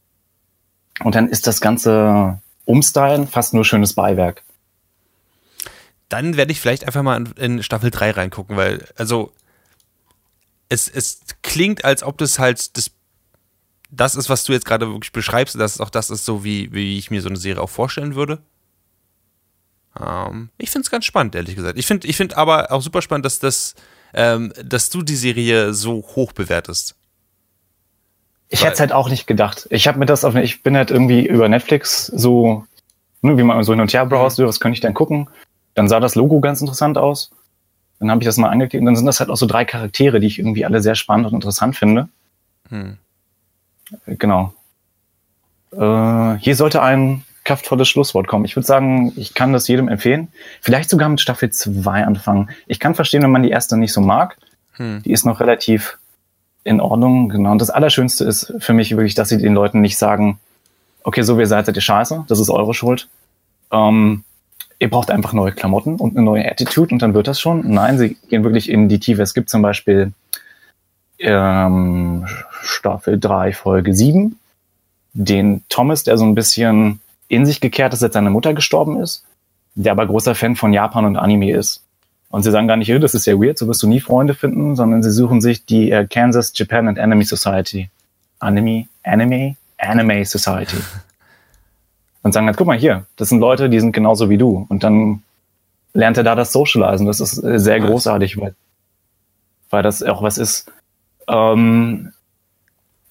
Und 1.04 1.16
dann 1.16 1.30
ist 1.30 1.46
das 1.48 1.62
ganze 1.62 2.40
Umstylen 2.66 3.28
fast 3.28 3.54
nur 3.54 3.64
schönes 3.64 3.94
Beiwerk. 3.94 4.44
Dann 6.10 6.38
werde 6.38 6.52
ich 6.52 6.62
vielleicht 6.62 6.86
einfach 6.86 7.04
mal 7.04 7.18
in, 7.18 7.32
in 7.38 7.64
Staffel 7.64 7.92
3 7.92 8.12
reingucken, 8.12 8.58
weil, 8.58 8.86
also, 8.96 9.32
es, 10.70 10.88
es 10.88 11.20
klingt, 11.44 11.86
als 11.86 12.04
ob 12.04 12.18
das 12.18 12.40
halt 12.40 12.76
das, 12.78 12.92
das 13.92 14.16
ist, 14.16 14.30
was 14.30 14.44
du 14.44 14.54
jetzt 14.54 14.66
gerade 14.66 14.88
wirklich 14.88 15.12
beschreibst, 15.12 15.56
dass 15.60 15.76
es 15.76 15.82
auch 15.82 15.90
das 15.90 16.10
ist, 16.10 16.26
so 16.26 16.44
wie, 16.44 16.72
wie 16.74 16.98
ich 16.98 17.12
mir 17.12 17.22
so 17.22 17.30
eine 17.30 17.38
Serie 17.38 17.62
auch 17.62 17.70
vorstellen 17.70 18.16
würde. 18.16 18.40
Ähm, 20.00 20.50
ich 20.58 20.70
finde 20.72 20.86
es 20.86 20.92
ganz 20.92 21.06
spannend, 21.06 21.36
ehrlich 21.36 21.56
gesagt. 21.56 21.78
Ich 21.78 21.88
finde 21.88 22.08
ich 22.08 22.18
find 22.18 22.38
aber 22.38 22.72
auch 22.72 22.82
super 22.82 23.02
spannend, 23.02 23.26
dass, 23.26 23.40
das, 23.40 23.76
ähm, 24.14 24.54
dass 24.64 24.90
du 24.90 25.02
die 25.02 25.16
Serie 25.16 25.74
so 25.74 26.04
hoch 26.16 26.34
bewertest. 26.34 26.96
Ich 28.50 28.64
hätte 28.64 28.74
es 28.74 28.80
halt 28.80 28.92
auch 28.92 29.10
nicht 29.10 29.28
gedacht. 29.28 29.68
Ich 29.72 29.88
habe 29.88 29.98
mir 29.98 30.06
das 30.06 30.24
auf, 30.24 30.36
ich 30.36 30.62
bin 30.62 30.78
halt 30.78 30.92
irgendwie 30.92 31.26
über 31.26 31.50
Netflix 31.50 32.06
so, 32.08 32.66
ne, 33.22 33.38
wie 33.38 33.44
man 33.44 33.64
so 33.64 33.74
hin 33.74 33.82
und 33.82 33.92
her 33.92 34.06
browst, 34.06 34.38
so, 34.38 34.46
was 34.46 34.60
könnte 34.60 34.76
ich 34.76 34.82
denn 34.82 34.94
gucken? 34.94 35.30
Dann 35.74 35.88
sah 35.88 36.00
das 36.00 36.16
Logo 36.16 36.40
ganz 36.40 36.62
interessant 36.62 36.98
aus. 36.98 37.32
Dann 38.00 38.12
habe 38.12 38.22
ich 38.22 38.26
das 38.26 38.38
mal 38.38 38.50
angeklickt 38.50 38.82
und 38.82 38.86
dann 38.86 38.96
sind 38.96 39.06
das 39.06 39.20
halt 39.20 39.30
auch 39.30 39.38
so 39.38 39.46
drei 39.46 39.66
Charaktere, 39.66 40.20
die 40.20 40.28
ich 40.28 40.40
irgendwie 40.40 40.66
alle 40.66 40.82
sehr 40.82 40.96
spannend 40.96 41.28
und 41.28 41.34
interessant 41.34 41.76
finde. 41.76 42.08
Hm. 42.70 42.98
Genau. 44.06 44.54
Äh, 45.72 46.36
hier 46.38 46.56
sollte 46.56 46.82
ein 46.82 47.25
kraftvolles 47.46 47.88
Schlusswort 47.88 48.28
kommen. 48.28 48.44
Ich 48.44 48.56
würde 48.56 48.68
sagen, 48.68 49.14
ich 49.16 49.34
kann 49.34 49.54
das 49.54 49.68
jedem 49.68 49.88
empfehlen. 49.88 50.28
Vielleicht 50.62 50.90
sogar 50.90 51.08
mit 51.08 51.22
Staffel 51.22 51.52
2 51.52 52.04
anfangen. 52.04 52.50
Ich 52.68 52.80
kann 52.80 52.96
verstehen, 52.96 53.24
wenn 53.24 53.32
man 53.32 53.44
die 53.44 53.52
erste 53.52 53.78
nicht 53.78 53.94
so 53.94 54.02
mag. 54.02 54.38
Hm. 54.74 55.02
Die 55.04 55.12
ist 55.12 55.26
noch 55.26 55.40
relativ 55.40 55.98
in 56.66 56.82
Ordnung. 56.82 57.30
Genau. 57.30 57.52
Und 57.52 57.62
das 57.62 57.70
Allerschönste 57.70 58.26
ist 58.26 58.54
für 58.60 58.74
mich 58.74 58.92
wirklich, 58.92 59.16
dass 59.16 59.30
sie 59.30 59.38
den 59.38 59.54
Leuten 59.54 59.80
nicht 59.80 59.98
sagen, 59.98 60.40
okay, 61.04 61.22
so 61.22 61.38
wie 61.38 61.42
ihr 61.42 61.48
seid, 61.48 61.68
seid 61.68 61.76
ihr 61.76 61.82
scheiße, 61.82 62.26
das 62.28 62.40
ist 62.40 62.50
eure 62.50 62.74
Schuld. 62.74 63.08
Ähm, 63.72 64.24
ihr 64.80 64.90
braucht 64.90 65.12
einfach 65.12 65.32
neue 65.32 65.52
Klamotten 65.52 65.96
und 65.96 66.18
eine 66.18 66.26
neue 66.26 66.50
Attitude 66.50 66.94
und 66.94 67.02
dann 67.02 67.14
wird 67.14 67.28
das 67.28 67.40
schon. 67.40 67.72
Nein, 67.72 67.98
sie 67.98 68.18
gehen 68.30 68.44
wirklich 68.44 68.70
in 68.70 68.90
die 68.90 69.00
Tiefe. 69.00 69.22
Es 69.22 69.36
gibt 69.36 69.50
zum 69.50 69.62
Beispiel 69.62 70.12
ähm, 71.20 72.26
Staffel 72.62 73.20
3, 73.20 73.54
Folge 73.54 73.94
7, 73.94 74.38
den 75.14 75.64
Thomas, 75.70 76.04
der 76.04 76.18
so 76.18 76.26
ein 76.26 76.36
bisschen 76.36 77.00
in 77.28 77.46
sich 77.46 77.62
gekehrt 77.62 77.94
ist, 77.94 78.00
seit 78.00 78.14
seine 78.14 78.30
Mutter 78.30 78.54
gestorben 78.54 79.00
ist, 79.00 79.24
der 79.76 79.92
aber 79.92 80.06
großer 80.06 80.36
Fan 80.36 80.56
von 80.56 80.74
Japan 80.74 81.06
und 81.06 81.18
Anime 81.18 81.52
ist. 81.52 81.84
Und 82.30 82.44
sie 82.44 82.52
sagen 82.52 82.68
gar 82.68 82.78
nicht, 82.78 82.90
"Äh, 82.90 83.00
das 83.00 83.14
ist 83.14 83.26
ja 83.26 83.36
weird, 83.36 83.58
so 83.58 83.68
wirst 83.68 83.84
du 83.84 83.88
nie 83.88 84.00
Freunde 84.00 84.34
finden, 84.34 84.76
sondern 84.76 85.04
sie 85.04 85.12
suchen 85.12 85.42
sich 85.42 85.66
die 85.66 85.92
äh, 85.92 86.08
Kansas 86.08 86.52
Japan 86.56 86.88
and 86.88 87.00
Anime 87.00 87.24
Society. 87.24 87.90
Anime, 88.40 88.88
Anime, 89.04 89.56
Anime 89.78 90.26
Society. 90.26 90.78
Und 92.24 92.34
sagen 92.34 92.48
halt, 92.48 92.58
guck 92.58 92.68
mal 92.68 92.78
hier, 92.78 93.06
das 93.18 93.30
sind 93.30 93.40
Leute, 93.40 93.70
die 93.70 93.80
sind 93.80 93.92
genauso 93.92 94.30
wie 94.30 94.38
du. 94.38 94.66
Und 94.70 94.84
dann 94.84 95.22
lernt 95.94 96.18
er 96.18 96.24
da 96.24 96.36
das 96.36 96.52
Socializen. 96.52 97.06
Das 97.06 97.20
ist 97.20 97.44
äh, 97.44 97.60
sehr 97.60 97.80
großartig, 97.80 98.38
weil, 98.40 98.56
weil 99.70 99.84
das 99.84 100.02
auch 100.02 100.22
was 100.22 100.38
ist, 100.38 100.72
ähm, 101.28 102.12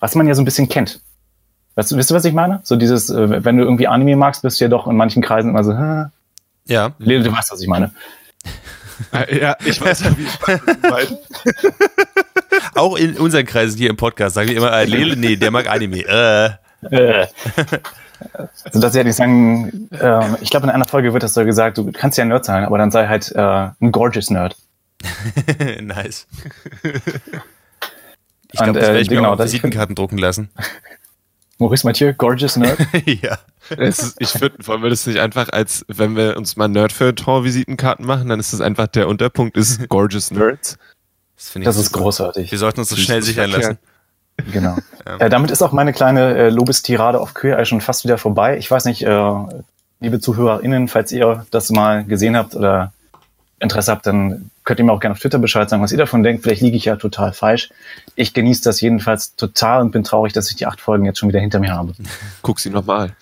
was 0.01 0.15
man 0.15 0.27
ja 0.27 0.35
so 0.35 0.43
ein 0.43 0.45
bisschen 0.45 0.69
kennt. 0.69 1.01
Weißt 1.77 1.91
du, 1.91 1.97
wisst 1.97 2.11
ihr, 2.11 2.15
was 2.15 2.25
ich 2.25 2.33
meine? 2.35 2.61
So 2.63 2.77
dieses, 2.77 3.11
äh, 3.11 3.45
wenn 3.45 3.57
du 3.57 3.65
irgendwie 3.65 3.89
Anime 3.89 4.17
magst, 4.17 4.43
bist 4.43 4.61
du 4.61 4.65
ja 4.65 4.69
doch 4.69 4.87
in 4.87 4.97
manchen 4.97 5.23
Kreisen 5.23 5.51
immer 5.51 5.65
so, 5.65 5.77
Hä? 5.77 6.05
Ja. 6.67 6.93
Lele, 6.99 7.25
du 7.25 7.33
weißt, 7.33 7.53
was 7.53 7.61
ich 7.61 7.69
meine. 7.69 7.91
Äh, 9.13 9.41
Ja, 9.41 9.57
ich 9.65 9.81
weiß 9.81 10.05
wie 10.17 10.23
ich 10.23 10.39
meine. 10.89 11.19
Auch 12.77 12.97
in 12.97 13.17
unseren 13.17 13.45
Kreisen 13.45 13.77
hier 13.77 13.91
im 13.91 13.97
Podcast 13.97 14.37
sagen 14.37 14.49
wir 14.49 14.57
immer, 14.57 14.73
äh, 14.73 14.85
Lele, 14.85 15.17
nee, 15.17 15.35
der 15.35 15.51
mag 15.51 15.69
Anime. 15.69 15.99
Äh. 16.07 16.51
Äh. 16.91 17.27
Also, 18.63 18.81
dass 18.81 18.93
sie 18.93 18.99
halt 19.01 19.07
nicht 19.09 19.17
sagen, 19.17 19.89
äh, 19.91 20.21
ich 20.43 20.51
glaube, 20.51 20.67
in 20.67 20.71
einer 20.71 20.85
Folge 20.85 21.13
wird 21.13 21.25
das 21.25 21.35
so 21.35 21.45
gesagt, 21.45 21.77
du 21.79 21.91
kannst 21.91 22.19
ja 22.19 22.23
ein 22.25 22.29
Nerd 22.29 22.45
sein, 22.45 22.65
aber 22.65 22.79
dann 22.79 22.93
sei 22.93 23.09
halt 23.09 23.33
äh, 23.33 23.41
ein 23.81 23.91
gorgeous 23.91 24.31
Nerd. 24.31 24.57
nice. 25.81 26.29
Ich 28.53 28.61
glaube, 28.61 28.79
das 28.79 28.85
äh, 28.85 28.93
werde 28.93 29.01
ich 29.01 29.11
mir 29.11 29.17
genau, 29.17 29.33
auch 29.33 29.37
das- 29.37 29.47
Visitenkarten 29.47 29.97
drucken 29.97 30.19
lassen. 30.19 30.51
Maurice 31.59 31.87
Mathieu, 31.87 32.13
gorgeous 32.15 32.57
Nerd. 32.57 32.79
ja. 33.07 33.39
Ist, 33.77 34.17
ich 34.19 34.41
würde, 34.41 34.57
wollen 34.67 34.83
wir 34.83 34.91
das 34.91 35.07
nicht 35.07 35.21
einfach 35.21 35.49
als, 35.51 35.85
wenn 35.89 36.17
wir 36.17 36.37
uns 36.37 36.57
mal 36.57 36.69
Nerd-Feuilleton-Visitenkarten 36.69 38.05
machen, 38.05 38.29
dann 38.29 38.41
ist 38.41 38.53
das 38.53 38.61
einfach 38.61 38.89
der 38.89 39.09
Unterpunkt 39.09 39.57
ist 39.57 39.89
Gorgeous 39.89 40.31
Nerds. 40.31 40.77
Das, 41.37 41.51
finde 41.51 41.65
ich 41.65 41.67
Das 41.67 41.77
ist 41.77 41.93
super. 41.93 42.01
großartig. 42.01 42.51
Wir 42.51 42.59
sollten 42.59 42.81
uns 42.81 42.89
das 42.89 42.99
Das 42.99 43.05
schnell 43.05 43.23
sichern 43.23 43.51
lassen. 43.51 43.79
Genau. 44.53 44.77
Äh, 45.19 45.29
damit 45.29 45.51
ist 45.51 45.61
auch 45.61 45.73
meine 45.73 45.93
kleine 45.93 46.35
äh, 46.35 46.49
Lobestirade 46.49 47.21
auf 47.21 47.35
Queer 47.35 47.59
Eye 47.59 47.67
schon 47.67 47.83
fast 47.83 48.05
wieder 48.05 48.17
vorbei. 48.17 48.57
Ich 48.57 48.71
weiß 48.71 48.87
nicht, 48.87 49.03
äh, 49.03 49.33
liebe 50.01 50.19
ZuhörerInnen, 50.19 50.89
falls 50.89 51.13
ihr 51.13 51.45
das 51.51 51.69
mal 51.69 52.05
gesehen 52.05 52.35
habt 52.35 52.57
oder 52.57 52.95
Interesse 53.61 53.93
habt, 53.93 54.07
dann 54.07 54.51
könnt 54.65 54.79
ihr 54.81 54.85
mir 54.85 54.93
auch 54.93 55.01
gerne 55.01 55.13
auf 55.13 55.21
Twitter 55.21 55.39
Bescheid 55.39 55.69
sagen, 55.69 55.83
was 55.83 55.93
ihr 55.93 55.99
davon 55.99 56.23
denkt. 56.23 56.43
Vielleicht 56.43 56.63
liege 56.63 56.77
ich 56.77 56.87
ja 56.87 56.97
total 56.97 57.33
falsch. 57.33 57.71
Ich 58.15 58.33
genieße 58.35 58.63
das 58.65 58.81
jedenfalls 58.81 59.37
total 59.37 59.83
und 59.83 59.91
bin 59.91 60.05
traurig, 60.05 60.33
dass 60.33 60.51
ich 60.51 60.57
die 60.57 60.67
acht 60.67 60.81
Folgen 60.81 61.05
jetzt 61.05 61.19
schon 61.19 61.29
wieder 61.29 61.41
hinter 61.41 61.61
mir 61.61 61.73
habe. 61.75 61.95
Guck 62.43 62.61
sie 62.61 62.71
nochmal. 62.71 63.15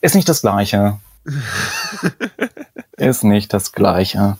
Ist 0.00 0.14
nicht 0.14 0.28
das 0.28 0.42
Gleiche. 0.42 0.98
Ist 2.96 3.24
nicht 3.24 3.52
das 3.52 3.72
Gleiche. 3.72 4.38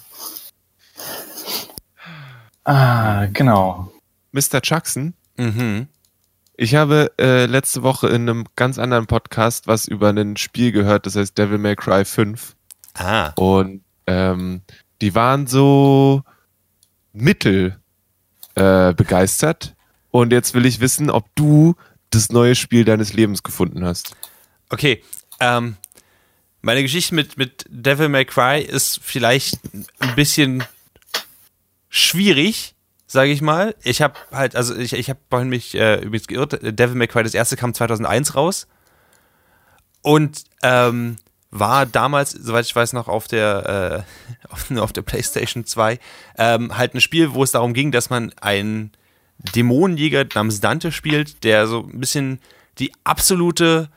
Ah, 2.64 3.26
genau. 3.32 3.92
Mr. 4.32 4.60
Jackson, 4.62 5.14
Mhm. 5.38 5.86
ich 6.56 6.74
habe 6.74 7.12
äh, 7.18 7.46
letzte 7.46 7.82
Woche 7.82 8.08
in 8.08 8.22
einem 8.28 8.44
ganz 8.56 8.78
anderen 8.78 9.06
Podcast 9.06 9.66
was 9.66 9.86
über 9.86 10.08
ein 10.10 10.36
Spiel 10.36 10.72
gehört, 10.72 11.06
das 11.06 11.14
heißt 11.16 11.36
Devil 11.38 11.58
May 11.58 11.76
Cry 11.76 12.04
5. 12.04 12.54
Ah. 12.94 13.32
Und 13.36 13.82
ähm, 14.06 14.62
die 15.00 15.14
waren 15.14 15.46
so 15.46 16.22
mittel 17.12 17.78
äh. 18.54 18.94
Und 20.10 20.32
jetzt 20.32 20.54
will 20.54 20.64
ich 20.66 20.80
wissen, 20.80 21.10
ob 21.10 21.26
du 21.34 21.74
das 22.10 22.30
neue 22.30 22.54
Spiel 22.54 22.84
deines 22.84 23.12
Lebens 23.12 23.42
gefunden 23.42 23.84
hast. 23.84 24.16
Okay. 24.70 25.02
Ähm, 25.40 25.76
meine 26.62 26.82
Geschichte 26.82 27.14
mit, 27.14 27.36
mit 27.36 27.64
Devil 27.68 28.08
May 28.08 28.24
Cry 28.24 28.60
ist 28.62 29.00
vielleicht 29.02 29.60
ein 30.00 30.14
bisschen 30.14 30.64
schwierig, 31.88 32.74
sage 33.06 33.30
ich 33.30 33.42
mal. 33.42 33.74
Ich 33.82 34.02
habe 34.02 34.14
halt, 34.32 34.56
also 34.56 34.74
ich, 34.74 34.94
ich 34.94 35.10
habe 35.10 35.20
vorhin 35.28 35.48
mich 35.48 35.74
äh, 35.74 35.96
übrigens 35.96 36.26
geirrt. 36.26 36.58
Devil 36.62 36.96
May 36.96 37.06
Cry, 37.06 37.22
das 37.22 37.34
erste 37.34 37.56
kam 37.56 37.74
2001 37.74 38.34
raus. 38.34 38.66
Und 40.02 40.44
ähm, 40.62 41.18
war 41.50 41.86
damals, 41.86 42.32
soweit 42.32 42.66
ich 42.66 42.74
weiß, 42.74 42.92
noch 42.92 43.08
auf 43.08 43.28
der, 43.28 44.04
äh, 44.48 44.48
auf, 44.50 44.70
auf 44.70 44.92
der 44.92 45.02
PlayStation 45.02 45.64
2, 45.64 45.98
ähm, 46.38 46.76
halt 46.76 46.94
ein 46.94 47.00
Spiel, 47.00 47.34
wo 47.34 47.42
es 47.42 47.52
darum 47.52 47.74
ging, 47.74 47.92
dass 47.92 48.10
man 48.10 48.32
einen 48.40 48.92
Dämonenjäger 49.54 50.24
namens 50.34 50.60
Dante 50.60 50.92
spielt, 50.92 51.44
der 51.44 51.66
so 51.66 51.84
ein 51.84 52.00
bisschen 52.00 52.40
die 52.78 52.92
absolute 53.04 53.90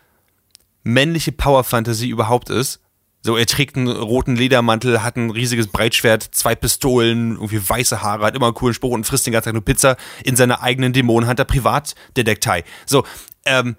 männliche 0.84 1.32
Power-Fantasy 1.32 2.08
überhaupt 2.08 2.50
ist. 2.50 2.80
So, 3.22 3.36
er 3.36 3.46
trägt 3.46 3.76
einen 3.76 3.90
roten 3.90 4.36
Ledermantel, 4.36 5.04
hat 5.04 5.18
ein 5.18 5.30
riesiges 5.30 5.68
Breitschwert, 5.68 6.24
zwei 6.24 6.56
Pistolen, 6.56 7.34
irgendwie 7.34 7.62
weiße 7.68 8.02
Haare, 8.02 8.26
hat 8.26 8.36
immer 8.36 8.48
einen 8.48 8.56
coolen 8.56 8.74
Spruch 8.74 8.92
und 8.92 9.06
frisst 9.06 9.26
den 9.26 9.34
ganzen 9.34 9.48
Tag 9.48 9.54
nur 9.54 9.66
Pizza 9.66 9.98
in 10.24 10.38
seiner 10.38 10.62
eigenen 10.62 10.94
Dämonenhunter 10.94 11.44
Privatdetektei. 11.44 12.64
So, 12.86 13.04
ähm, 13.46 13.76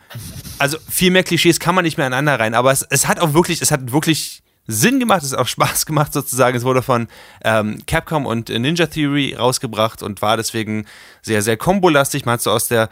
also 0.59 0.77
viel 0.89 1.11
mehr 1.11 1.23
Klischees 1.23 1.59
kann 1.59 1.75
man 1.75 1.85
nicht 1.85 1.97
mehr 1.97 2.07
aneinander 2.07 2.39
rein, 2.39 2.55
aber 2.55 2.71
es, 2.71 2.83
es 2.83 3.09
hat 3.09 3.19
auch 3.19 3.33
wirklich, 3.33 3.63
es 3.63 3.71
hat 3.71 3.93
wirklich 3.93 4.43
Sinn 4.67 5.01
gemacht, 5.01 5.23
es 5.23 5.33
hat 5.33 5.39
auch 5.39 5.47
Spaß 5.47 5.87
gemacht 5.87 6.13
sozusagen. 6.13 6.57
Es 6.57 6.65
wurde 6.65 6.83
von 6.83 7.09
ähm, 7.43 7.79
Capcom 7.87 8.27
und 8.27 8.49
Ninja 8.49 8.87
Theory 8.87 9.35
rausgebracht 9.35 10.03
und 10.03 10.23
war 10.23 10.37
deswegen 10.37 10.87
sehr, 11.23 11.43
sehr 11.43 11.57
kombolastig. 11.57 12.25
Man 12.25 12.35
hat 12.35 12.43
so 12.43 12.51
aus 12.51 12.69
der, 12.69 12.89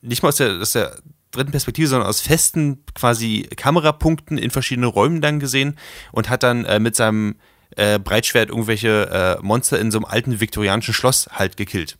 nicht 0.00 0.22
mal 0.22 0.28
aus 0.28 0.36
der, 0.36 0.60
aus 0.60 0.72
der 0.72 0.96
dritten 1.36 1.52
Perspektive, 1.52 1.88
sondern 1.88 2.08
aus 2.08 2.20
festen 2.20 2.84
quasi 2.94 3.48
Kamerapunkten 3.56 4.38
in 4.38 4.50
verschiedenen 4.50 4.90
Räumen 4.90 5.20
dann 5.20 5.40
gesehen 5.40 5.78
und 6.12 6.28
hat 6.28 6.42
dann 6.42 6.64
äh, 6.64 6.78
mit 6.78 6.96
seinem 6.96 7.36
äh, 7.76 7.98
Breitschwert 7.98 8.48
irgendwelche 8.48 9.38
äh, 9.40 9.42
Monster 9.44 9.78
in 9.78 9.90
so 9.90 9.98
einem 9.98 10.04
alten 10.04 10.40
viktorianischen 10.40 10.94
Schloss 10.94 11.28
halt 11.32 11.56
gekillt. 11.56 11.98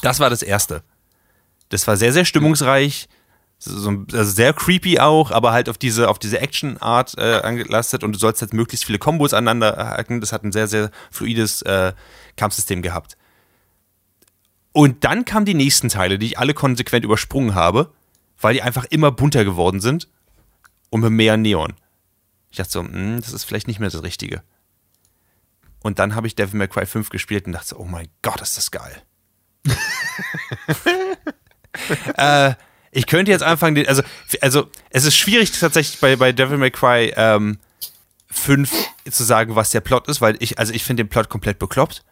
Das 0.00 0.20
war 0.20 0.30
das 0.30 0.42
erste. 0.42 0.82
Das 1.68 1.86
war 1.86 1.96
sehr, 1.96 2.12
sehr 2.12 2.24
stimmungsreich, 2.24 3.08
so, 3.58 4.04
also 4.12 4.30
sehr 4.30 4.52
creepy 4.52 4.98
auch, 5.00 5.30
aber 5.30 5.52
halt 5.52 5.68
auf 5.68 5.78
diese, 5.78 6.08
auf 6.08 6.18
diese 6.18 6.40
Action-Art 6.40 7.16
äh, 7.16 7.40
angelastet 7.40 8.04
und 8.04 8.12
du 8.12 8.18
sollst 8.18 8.42
halt 8.42 8.52
möglichst 8.52 8.84
viele 8.84 8.98
Kombos 8.98 9.32
aneinander 9.32 9.76
hacken. 9.76 10.20
Das 10.20 10.32
hat 10.32 10.44
ein 10.44 10.52
sehr, 10.52 10.66
sehr 10.66 10.90
fluides 11.10 11.62
äh, 11.62 11.92
Kampfsystem 12.36 12.82
gehabt. 12.82 13.16
Und 14.72 15.04
dann 15.04 15.24
kamen 15.24 15.46
die 15.46 15.54
nächsten 15.54 15.88
Teile, 15.88 16.18
die 16.18 16.26
ich 16.26 16.38
alle 16.38 16.52
konsequent 16.52 17.04
übersprungen 17.04 17.54
habe 17.54 17.92
weil 18.44 18.54
die 18.54 18.62
einfach 18.62 18.84
immer 18.84 19.10
bunter 19.10 19.44
geworden 19.44 19.80
sind 19.80 20.06
und 20.90 21.00
mit 21.00 21.10
mehr 21.10 21.38
Neon. 21.38 21.72
Ich 22.50 22.58
dachte 22.58 22.70
so, 22.70 22.82
mh, 22.82 22.92
hm, 22.92 23.20
das 23.22 23.32
ist 23.32 23.44
vielleicht 23.44 23.66
nicht 23.66 23.80
mehr 23.80 23.88
das 23.88 24.02
Richtige. 24.02 24.42
Und 25.82 25.98
dann 25.98 26.14
habe 26.14 26.26
ich 26.26 26.34
Devil 26.34 26.58
May 26.58 26.68
Cry 26.68 26.84
5 26.84 27.08
gespielt 27.08 27.46
und 27.46 27.52
dachte 27.52 27.68
so, 27.68 27.78
oh 27.78 27.84
mein 27.84 28.08
Gott, 28.22 28.42
ist 28.42 28.58
das 28.58 28.70
geil. 28.70 29.02
äh, 32.18 32.54
ich 32.92 33.06
könnte 33.06 33.32
jetzt 33.32 33.42
anfangen, 33.42 33.86
also, 33.86 34.02
also 34.42 34.70
es 34.90 35.04
ist 35.04 35.16
schwierig 35.16 35.50
tatsächlich 35.58 35.98
bei, 36.00 36.16
bei 36.16 36.32
Devil 36.32 36.58
May 36.58 36.70
Cry 36.70 37.14
ähm, 37.16 37.58
5 38.30 38.70
zu 39.10 39.24
sagen, 39.24 39.56
was 39.56 39.70
der 39.70 39.80
Plot 39.80 40.06
ist, 40.08 40.20
weil 40.20 40.36
ich, 40.40 40.58
also 40.58 40.74
ich 40.74 40.84
finde 40.84 41.04
den 41.04 41.08
Plot 41.08 41.30
komplett 41.30 41.58
bekloppt. 41.58 42.04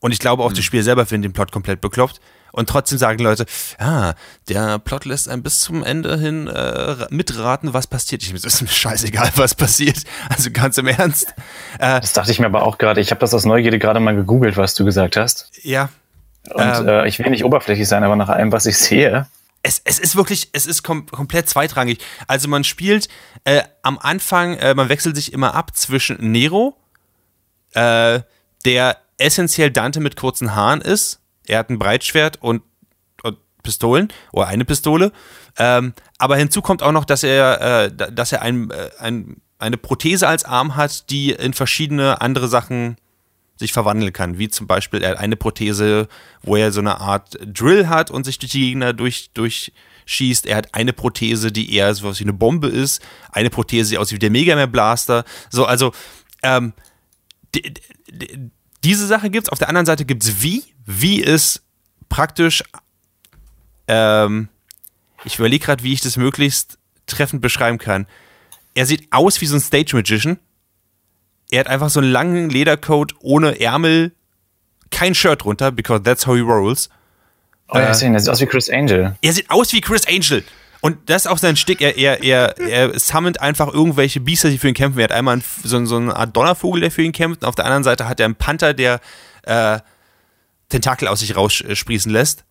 Und 0.00 0.10
ich 0.10 0.18
glaube 0.18 0.42
auch, 0.42 0.50
mhm. 0.50 0.56
das 0.56 0.64
Spiel 0.64 0.82
selber 0.82 1.06
findet 1.06 1.30
den 1.30 1.32
Plot 1.32 1.52
komplett 1.52 1.80
bekloppt. 1.80 2.20
Und 2.52 2.68
trotzdem 2.68 2.98
sagen 2.98 3.22
Leute, 3.22 3.46
ah, 3.78 4.14
der 4.48 4.78
Plot 4.78 5.04
lässt 5.04 5.28
einem 5.28 5.42
bis 5.42 5.60
zum 5.60 5.82
Ende 5.82 6.18
hin 6.18 6.46
äh, 6.48 7.06
mitraten, 7.10 7.72
was 7.72 7.86
passiert. 7.86 8.22
Ich, 8.22 8.32
es 8.32 8.44
ist 8.44 8.62
mir 8.62 8.68
scheißegal, 8.68 9.30
was 9.36 9.54
passiert. 9.54 9.98
Also 10.28 10.50
ganz 10.50 10.78
im 10.78 10.86
Ernst. 10.86 11.34
Äh, 11.78 12.00
das 12.00 12.12
dachte 12.12 12.30
ich 12.30 12.38
mir 12.38 12.46
aber 12.46 12.62
auch 12.62 12.78
gerade. 12.78 13.00
Ich 13.00 13.10
habe 13.10 13.20
das 13.20 13.34
aus 13.34 13.44
Neugierde 13.44 13.78
gerade 13.78 14.00
mal 14.00 14.14
gegoogelt, 14.14 14.56
was 14.56 14.74
du 14.74 14.84
gesagt 14.84 15.16
hast. 15.16 15.50
Ja. 15.62 15.90
Und 16.48 16.62
ähm, 16.62 16.88
äh, 16.88 17.08
ich 17.08 17.18
will 17.18 17.30
nicht 17.30 17.44
oberflächlich 17.44 17.86
sein, 17.88 18.02
aber 18.02 18.16
nach 18.16 18.28
allem, 18.28 18.52
was 18.52 18.66
ich 18.66 18.78
sehe. 18.78 19.26
Es, 19.62 19.80
es 19.84 19.98
ist 19.98 20.16
wirklich, 20.16 20.48
es 20.52 20.66
ist 20.66 20.82
kom 20.82 21.06
komplett 21.06 21.48
zweitrangig. 21.48 21.98
Also 22.26 22.48
man 22.48 22.64
spielt 22.64 23.08
äh, 23.44 23.62
am 23.82 23.98
Anfang, 23.98 24.56
äh, 24.56 24.74
man 24.74 24.88
wechselt 24.88 25.16
sich 25.16 25.32
immer 25.32 25.54
ab 25.54 25.76
zwischen 25.76 26.16
Nero, 26.32 26.76
äh, 27.74 28.20
der 28.64 28.96
essentiell 29.18 29.70
Dante 29.70 30.00
mit 30.00 30.16
kurzen 30.16 30.54
Haaren 30.54 30.80
ist, 30.80 31.19
er 31.50 31.58
hat 31.58 31.70
ein 31.70 31.78
Breitschwert 31.78 32.38
und, 32.40 32.62
und 33.22 33.38
Pistolen 33.62 34.08
oder 34.32 34.46
eine 34.46 34.64
Pistole. 34.64 35.12
Ähm, 35.58 35.94
aber 36.18 36.36
hinzu 36.36 36.62
kommt 36.62 36.82
auch 36.82 36.92
noch, 36.92 37.04
dass 37.04 37.22
er, 37.22 37.84
äh, 37.84 38.12
dass 38.12 38.32
er 38.32 38.42
ein, 38.42 38.70
äh, 38.70 38.90
ein, 38.98 39.42
eine 39.58 39.76
Prothese 39.76 40.28
als 40.28 40.44
Arm 40.44 40.76
hat, 40.76 41.10
die 41.10 41.32
in 41.32 41.52
verschiedene 41.52 42.20
andere 42.20 42.48
Sachen 42.48 42.96
sich 43.56 43.72
verwandeln 43.72 44.12
kann. 44.12 44.38
Wie 44.38 44.48
zum 44.48 44.66
Beispiel, 44.66 45.02
er 45.02 45.10
hat 45.10 45.18
eine 45.18 45.36
Prothese, 45.36 46.08
wo 46.42 46.56
er 46.56 46.72
so 46.72 46.80
eine 46.80 47.00
Art 47.00 47.36
Drill 47.44 47.88
hat 47.88 48.10
und 48.10 48.24
sich 48.24 48.38
durch 48.38 48.52
die 48.52 48.60
Gegner 48.60 48.94
durch, 48.94 49.30
durchschießt. 49.34 50.46
Er 50.46 50.56
hat 50.56 50.74
eine 50.74 50.92
Prothese, 50.92 51.52
die 51.52 51.74
eher 51.74 51.94
so 51.94 52.08
was 52.08 52.20
wie 52.20 52.24
eine 52.24 52.32
Bombe 52.32 52.68
ist. 52.68 53.02
Eine 53.32 53.50
Prothese, 53.50 53.90
die 53.90 53.98
aussieht 53.98 54.16
wie 54.16 54.20
der 54.20 54.30
Mega 54.30 54.54
Man 54.54 54.72
Blaster. 54.72 55.24
So, 55.50 55.66
also, 55.66 55.92
ähm, 56.42 56.72
diese 58.84 59.06
Sache 59.06 59.30
gibt's. 59.30 59.48
Auf 59.48 59.58
der 59.58 59.68
anderen 59.68 59.86
Seite 59.86 60.04
gibt's 60.04 60.42
wie 60.42 60.64
wie 60.98 61.22
es 61.22 61.62
praktisch, 62.08 62.64
ähm, 63.86 64.48
ich 65.24 65.38
überlege 65.38 65.64
gerade, 65.64 65.82
wie 65.82 65.92
ich 65.92 66.00
das 66.00 66.16
möglichst 66.16 66.78
treffend 67.06 67.42
beschreiben 67.42 67.78
kann. 67.78 68.06
Er 68.74 68.86
sieht 68.86 69.08
aus 69.10 69.40
wie 69.40 69.46
so 69.46 69.56
ein 69.56 69.60
Stage 69.60 69.94
Magician. 69.94 70.38
Er 71.50 71.60
hat 71.60 71.66
einfach 71.66 71.90
so 71.90 72.00
einen 72.00 72.10
langen 72.10 72.50
Ledercoat 72.50 73.14
ohne 73.20 73.60
Ärmel, 73.60 74.12
kein 74.90 75.14
Shirt 75.14 75.44
drunter, 75.44 75.72
because 75.72 76.02
that's 76.02 76.26
how 76.26 76.34
he 76.34 76.40
rolls. 76.40 76.88
Oh, 77.68 77.78
ja, 77.78 77.90
äh, 77.90 77.94
sehen, 77.94 78.14
er 78.14 78.20
sieht 78.20 78.30
aus 78.30 78.40
wie 78.40 78.46
Chris 78.46 78.70
Angel. 78.70 79.16
Er 79.20 79.32
sieht 79.32 79.50
aus 79.50 79.72
wie 79.72 79.80
Chris 79.80 80.06
Angel. 80.06 80.44
Und 80.80 81.10
das 81.10 81.24
ist 81.24 81.30
auch 81.30 81.38
sein 81.38 81.56
Stick. 81.56 81.80
Er, 81.80 81.96
er, 81.96 82.22
er, 82.22 82.58
er 82.58 82.98
summont 82.98 83.40
einfach 83.40 83.72
irgendwelche 83.72 84.20
Biester, 84.20 84.48
die 84.48 84.58
für 84.58 84.68
ihn 84.68 84.74
kämpfen. 84.74 84.98
Er 84.98 85.04
hat 85.04 85.12
einmal 85.12 85.40
so, 85.62 85.84
so 85.84 85.96
eine 85.96 86.16
Art 86.16 86.34
Donnervogel, 86.34 86.80
der 86.80 86.90
für 86.90 87.02
ihn 87.02 87.12
kämpft. 87.12 87.42
Und 87.42 87.48
auf 87.48 87.54
der 87.54 87.66
anderen 87.66 87.84
Seite 87.84 88.08
hat 88.08 88.18
er 88.20 88.26
einen 88.26 88.34
Panther, 88.34 88.72
der 88.72 89.00
äh, 89.42 89.80
Tentakel 90.70 91.08
aus 91.08 91.20
sich 91.20 91.36
raussprießen 91.36 92.10
lässt. 92.10 92.44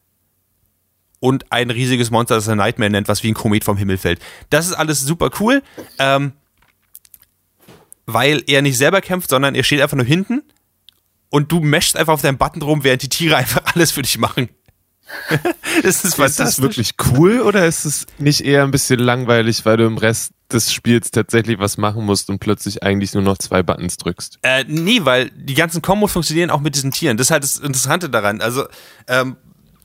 Und 1.20 1.52
ein 1.52 1.70
riesiges 1.70 2.12
Monster, 2.12 2.36
das 2.36 2.48
er 2.48 2.56
Nightmare 2.56 2.92
nennt, 2.92 3.08
was 3.08 3.24
wie 3.24 3.30
ein 3.30 3.34
Komet 3.34 3.64
vom 3.64 3.78
Himmel 3.78 3.98
fällt. 3.98 4.22
Das 4.50 4.68
ist 4.68 4.74
alles 4.74 5.02
super 5.02 5.32
cool, 5.40 5.64
ähm, 5.98 6.34
weil 8.06 8.44
er 8.48 8.62
nicht 8.62 8.78
selber 8.78 9.02
kämpft, 9.02 9.30
sondern 9.30 9.54
er 9.54 9.64
steht 9.64 9.82
einfach 9.82 9.98
nur 9.98 10.06
hinten 10.06 10.44
und 11.30 11.52
du 11.52 11.60
meshst 11.60 11.98
einfach 11.98 12.14
auf 12.14 12.22
deinem 12.22 12.38
Button 12.38 12.62
rum, 12.62 12.84
während 12.84 13.02
die 13.02 13.10
Tiere 13.10 13.36
einfach 13.36 13.62
alles 13.74 13.92
für 13.92 14.02
dich 14.02 14.18
machen. 14.18 14.50
ist, 15.84 16.06
ist 16.06 16.40
das 16.40 16.62
wirklich 16.62 16.94
cool 17.12 17.42
oder 17.42 17.66
ist 17.66 17.86
es 17.86 18.06
nicht 18.18 18.42
eher 18.42 18.64
ein 18.64 18.72
bisschen 18.72 19.00
langweilig, 19.00 19.66
weil 19.66 19.78
du 19.78 19.86
im 19.86 19.98
Rest 19.98 20.34
des 20.52 20.74
Spiels 20.74 21.12
tatsächlich 21.12 21.60
was 21.60 21.78
machen 21.78 22.06
musst 22.06 22.30
und 22.30 22.40
plötzlich 22.40 22.84
eigentlich 22.84 23.14
nur 23.14 23.24
noch 23.24 23.38
zwei 23.38 23.64
Buttons 23.64 23.98
drückst? 23.98 24.40
Äh, 24.42 24.66
nee, 24.68 25.02
weil 25.04 25.30
die 25.32 25.54
ganzen 25.54 25.82
Kombos 25.82 26.12
funktionieren 26.12 26.50
auch 26.50 26.62
mit 26.62 26.76
diesen 26.76 26.92
Tieren. 26.92 27.18
Das 27.18 27.28
ist 27.28 27.32
halt 27.32 27.44
das 27.44 27.58
Interessante 27.58 28.10
daran. 28.10 28.42
Also, 28.42 28.68
ähm, 29.08 29.38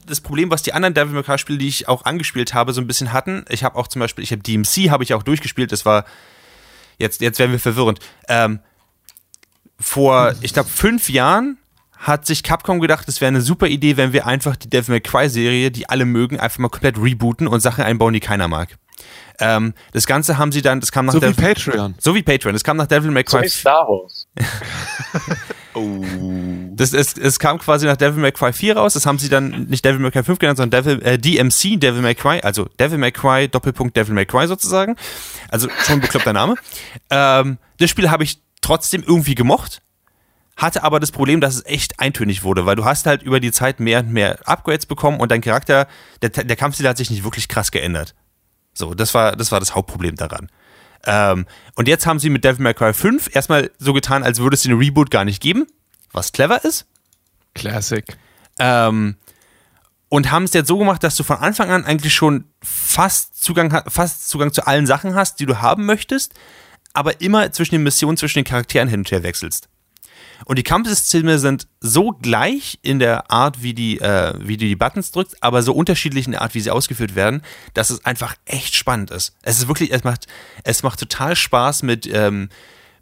das 0.06 0.20
Problem, 0.20 0.50
was 0.50 0.62
die 0.62 0.74
anderen 0.74 0.94
Devil 0.94 1.14
May 1.14 1.22
Cry 1.22 1.38
Spiele, 1.38 1.58
die 1.58 1.68
ich 1.68 1.88
auch 1.88 2.04
angespielt 2.04 2.52
habe, 2.52 2.72
so 2.72 2.80
ein 2.80 2.86
bisschen 2.86 3.12
hatten. 3.12 3.44
Ich 3.48 3.64
habe 3.64 3.76
auch 3.76 3.88
zum 3.88 4.00
Beispiel, 4.00 4.22
ich 4.22 4.32
habe 4.32 4.42
DMC 4.42 4.90
habe 4.90 5.02
ich 5.02 5.14
auch 5.14 5.22
durchgespielt. 5.22 5.72
Das 5.72 5.86
war 5.86 6.04
jetzt 6.98 7.20
jetzt 7.20 7.38
werden 7.38 7.52
wir 7.52 7.58
verwirrend. 7.58 8.00
Ähm, 8.28 8.60
vor, 9.80 10.34
ich 10.40 10.52
glaube, 10.52 10.68
fünf 10.68 11.08
Jahren 11.08 11.58
hat 12.04 12.26
sich 12.26 12.42
Capcom 12.42 12.80
gedacht, 12.80 13.08
es 13.08 13.20
wäre 13.20 13.28
eine 13.28 13.40
super 13.40 13.66
Idee, 13.66 13.96
wenn 13.96 14.12
wir 14.12 14.26
einfach 14.26 14.56
die 14.56 14.68
Devil 14.68 14.92
May 14.92 15.00
Cry 15.00 15.28
Serie, 15.30 15.70
die 15.70 15.88
alle 15.88 16.04
mögen, 16.04 16.38
einfach 16.38 16.58
mal 16.58 16.68
komplett 16.68 16.98
rebooten 16.98 17.48
und 17.48 17.60
Sachen 17.60 17.82
einbauen, 17.82 18.12
die 18.12 18.20
keiner 18.20 18.46
mag. 18.46 18.76
Ähm, 19.40 19.72
das 19.92 20.06
Ganze 20.06 20.36
haben 20.36 20.52
sie 20.52 20.60
dann, 20.60 20.80
das 20.80 20.92
kam 20.92 21.06
nach 21.06 21.14
so 21.14 21.20
Devil, 21.20 21.36
wie 21.36 21.42
Patreon. 21.42 21.94
So 21.98 22.14
wie 22.14 22.22
Patreon. 22.22 22.52
Das 22.52 22.62
kam 22.62 22.76
nach 22.76 22.86
Devil 22.86 23.10
May 23.10 23.24
Cry. 23.24 23.38
So 23.38 23.42
wie 23.42 23.48
Star 23.48 23.88
Wars. 23.88 24.28
oh. 25.74 26.04
Das, 26.72 26.92
es, 26.92 27.16
es 27.16 27.38
kam 27.38 27.58
quasi 27.58 27.86
nach 27.86 27.96
Devil 27.96 28.20
May 28.20 28.32
Cry 28.32 28.52
4 28.52 28.76
raus. 28.76 28.92
Das 28.92 29.06
haben 29.06 29.18
sie 29.18 29.30
dann 29.30 29.64
nicht 29.64 29.84
Devil 29.84 29.98
May 29.98 30.10
Cry 30.10 30.22
5 30.22 30.38
genannt, 30.38 30.58
sondern 30.58 30.84
Devil, 30.84 31.02
äh, 31.02 31.18
DMC 31.18 31.80
Devil 31.80 32.02
May 32.02 32.14
Cry, 32.14 32.40
also 32.42 32.68
Devil 32.78 32.98
May 32.98 33.12
Cry 33.12 33.48
Doppelpunkt 33.48 33.96
Devil 33.96 34.14
May 34.14 34.26
Cry 34.26 34.46
sozusagen. 34.46 34.94
Also 35.48 35.68
schon 35.84 35.96
ein 35.96 36.00
bekloppter 36.00 36.34
Name. 36.34 36.56
Ähm, 37.10 37.58
das 37.78 37.90
Spiel 37.90 38.10
habe 38.10 38.24
ich 38.24 38.38
trotzdem 38.60 39.02
irgendwie 39.02 39.34
gemocht 39.34 39.80
hatte 40.56 40.82
aber 40.82 41.00
das 41.00 41.10
Problem, 41.10 41.40
dass 41.40 41.56
es 41.56 41.66
echt 41.66 42.00
eintönig 42.00 42.42
wurde, 42.42 42.66
weil 42.66 42.76
du 42.76 42.84
hast 42.84 43.06
halt 43.06 43.22
über 43.22 43.40
die 43.40 43.52
Zeit 43.52 43.80
mehr 43.80 44.00
und 44.00 44.12
mehr 44.12 44.38
Upgrades 44.46 44.86
bekommen 44.86 45.20
und 45.20 45.30
dein 45.30 45.40
Charakter, 45.40 45.88
der, 46.22 46.30
der 46.30 46.56
Kampfstil 46.56 46.88
hat 46.88 46.96
sich 46.96 47.10
nicht 47.10 47.24
wirklich 47.24 47.48
krass 47.48 47.70
geändert. 47.70 48.14
So, 48.72 48.94
das 48.94 49.14
war 49.14 49.36
das, 49.36 49.52
war 49.52 49.60
das 49.60 49.74
Hauptproblem 49.74 50.16
daran. 50.16 50.48
Ähm, 51.06 51.46
und 51.74 51.88
jetzt 51.88 52.06
haben 52.06 52.18
sie 52.18 52.30
mit 52.30 52.44
Devil 52.44 52.62
May 52.62 52.74
Cry 52.74 52.92
5 52.92 53.34
erstmal 53.34 53.70
so 53.78 53.92
getan, 53.92 54.22
als 54.22 54.38
würde 54.38 54.54
es 54.54 54.62
den 54.62 54.76
Reboot 54.78 55.10
gar 55.10 55.24
nicht 55.24 55.42
geben, 55.42 55.66
was 56.12 56.32
clever 56.32 56.64
ist. 56.64 56.86
Classic. 57.54 58.04
Ähm, 58.58 59.16
und 60.08 60.30
haben 60.30 60.44
es 60.44 60.52
jetzt 60.52 60.68
so 60.68 60.78
gemacht, 60.78 61.02
dass 61.02 61.16
du 61.16 61.24
von 61.24 61.38
Anfang 61.38 61.70
an 61.70 61.84
eigentlich 61.84 62.14
schon 62.14 62.44
fast 62.62 63.42
Zugang, 63.42 63.82
fast 63.88 64.28
Zugang 64.28 64.52
zu 64.52 64.66
allen 64.66 64.86
Sachen 64.86 65.14
hast, 65.14 65.40
die 65.40 65.46
du 65.46 65.60
haben 65.60 65.86
möchtest, 65.86 66.34
aber 66.92 67.20
immer 67.20 67.50
zwischen 67.52 67.74
den 67.74 67.82
Missionen, 67.82 68.16
zwischen 68.16 68.38
den 68.38 68.44
Charakteren 68.44 68.88
hin 68.88 69.00
und 69.00 69.10
her 69.10 69.22
wechselst. 69.22 69.68
Und 70.44 70.58
die 70.58 70.62
Kampfsysteme 70.62 71.38
sind 71.38 71.68
so 71.80 72.10
gleich 72.10 72.78
in 72.82 72.98
der 72.98 73.30
Art, 73.30 73.62
wie, 73.62 73.74
die, 73.74 74.00
äh, 74.00 74.34
wie 74.38 74.56
du 74.56 74.66
die 74.66 74.76
Buttons 74.76 75.10
drückst, 75.10 75.42
aber 75.42 75.62
so 75.62 75.72
unterschiedlich 75.72 76.26
in 76.26 76.32
der 76.32 76.42
Art, 76.42 76.54
wie 76.54 76.60
sie 76.60 76.70
ausgeführt 76.70 77.14
werden, 77.14 77.42
dass 77.72 77.90
es 77.90 78.04
einfach 78.04 78.34
echt 78.44 78.74
spannend 78.74 79.10
ist. 79.10 79.36
Es 79.42 79.58
ist 79.58 79.68
wirklich, 79.68 79.92
es 79.92 80.04
macht, 80.04 80.26
es 80.64 80.82
macht 80.82 81.00
total 81.00 81.36
Spaß 81.36 81.82
mit, 81.82 82.06
ähm, 82.06 82.48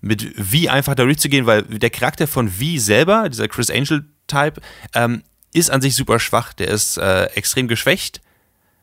mit 0.01 0.33
wie 0.37 0.69
einfach 0.69 0.95
da 0.95 1.05
durchzugehen, 1.05 1.47
weil 1.47 1.63
der 1.63 1.91
Charakter 1.91 2.27
von 2.27 2.59
wie 2.59 2.79
selber, 2.79 3.29
dieser 3.29 3.49
Chris 3.49 3.71
Angel-Type, 3.71 4.61
ähm, 4.95 5.23
ist 5.55 5.71
an 5.71 5.81
sich 5.81 5.95
super 5.95 6.19
schwach. 6.19 6.53
Der 6.53 6.69
ist 6.69 6.97
äh, 6.97 7.25
extrem 7.35 7.69
geschwächt 7.69 8.21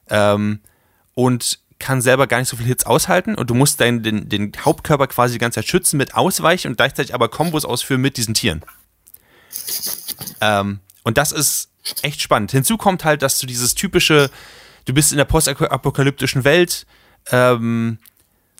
ähm, 0.09 0.59
und 1.13 1.59
kann 1.80 2.01
selber 2.01 2.27
gar 2.27 2.39
nicht 2.39 2.49
so 2.49 2.57
viel 2.57 2.65
Hits 2.65 2.86
aushalten 2.86 3.36
und 3.36 3.49
du 3.49 3.55
musst 3.55 3.80
deinen, 3.80 4.03
den, 4.03 4.30
den 4.30 4.51
Hauptkörper 4.59 5.07
quasi 5.07 5.34
die 5.34 5.39
ganze 5.39 5.55
Zeit 5.55 5.67
schützen 5.67 5.97
mit 5.97 6.13
Ausweichen 6.13 6.69
und 6.69 6.77
gleichzeitig 6.77 7.13
aber 7.13 7.30
Kombos 7.30 7.65
ausführen 7.65 8.01
mit 8.01 8.17
diesen 8.17 8.34
Tieren. 8.34 8.61
Ähm, 10.41 10.80
und 11.03 11.17
das 11.17 11.32
ist 11.32 11.69
echt 12.01 12.21
spannend. 12.21 12.51
Hinzu 12.51 12.77
kommt 12.77 13.05
halt, 13.05 13.21
dass 13.21 13.39
du 13.39 13.47
dieses 13.47 13.75
typische, 13.75 14.30
du 14.86 14.93
bist 14.93 15.11
in 15.11 15.17
der 15.17 15.25
postapokalyptischen 15.25 16.43
Welt, 16.43 16.86
ähm, 17.32 17.97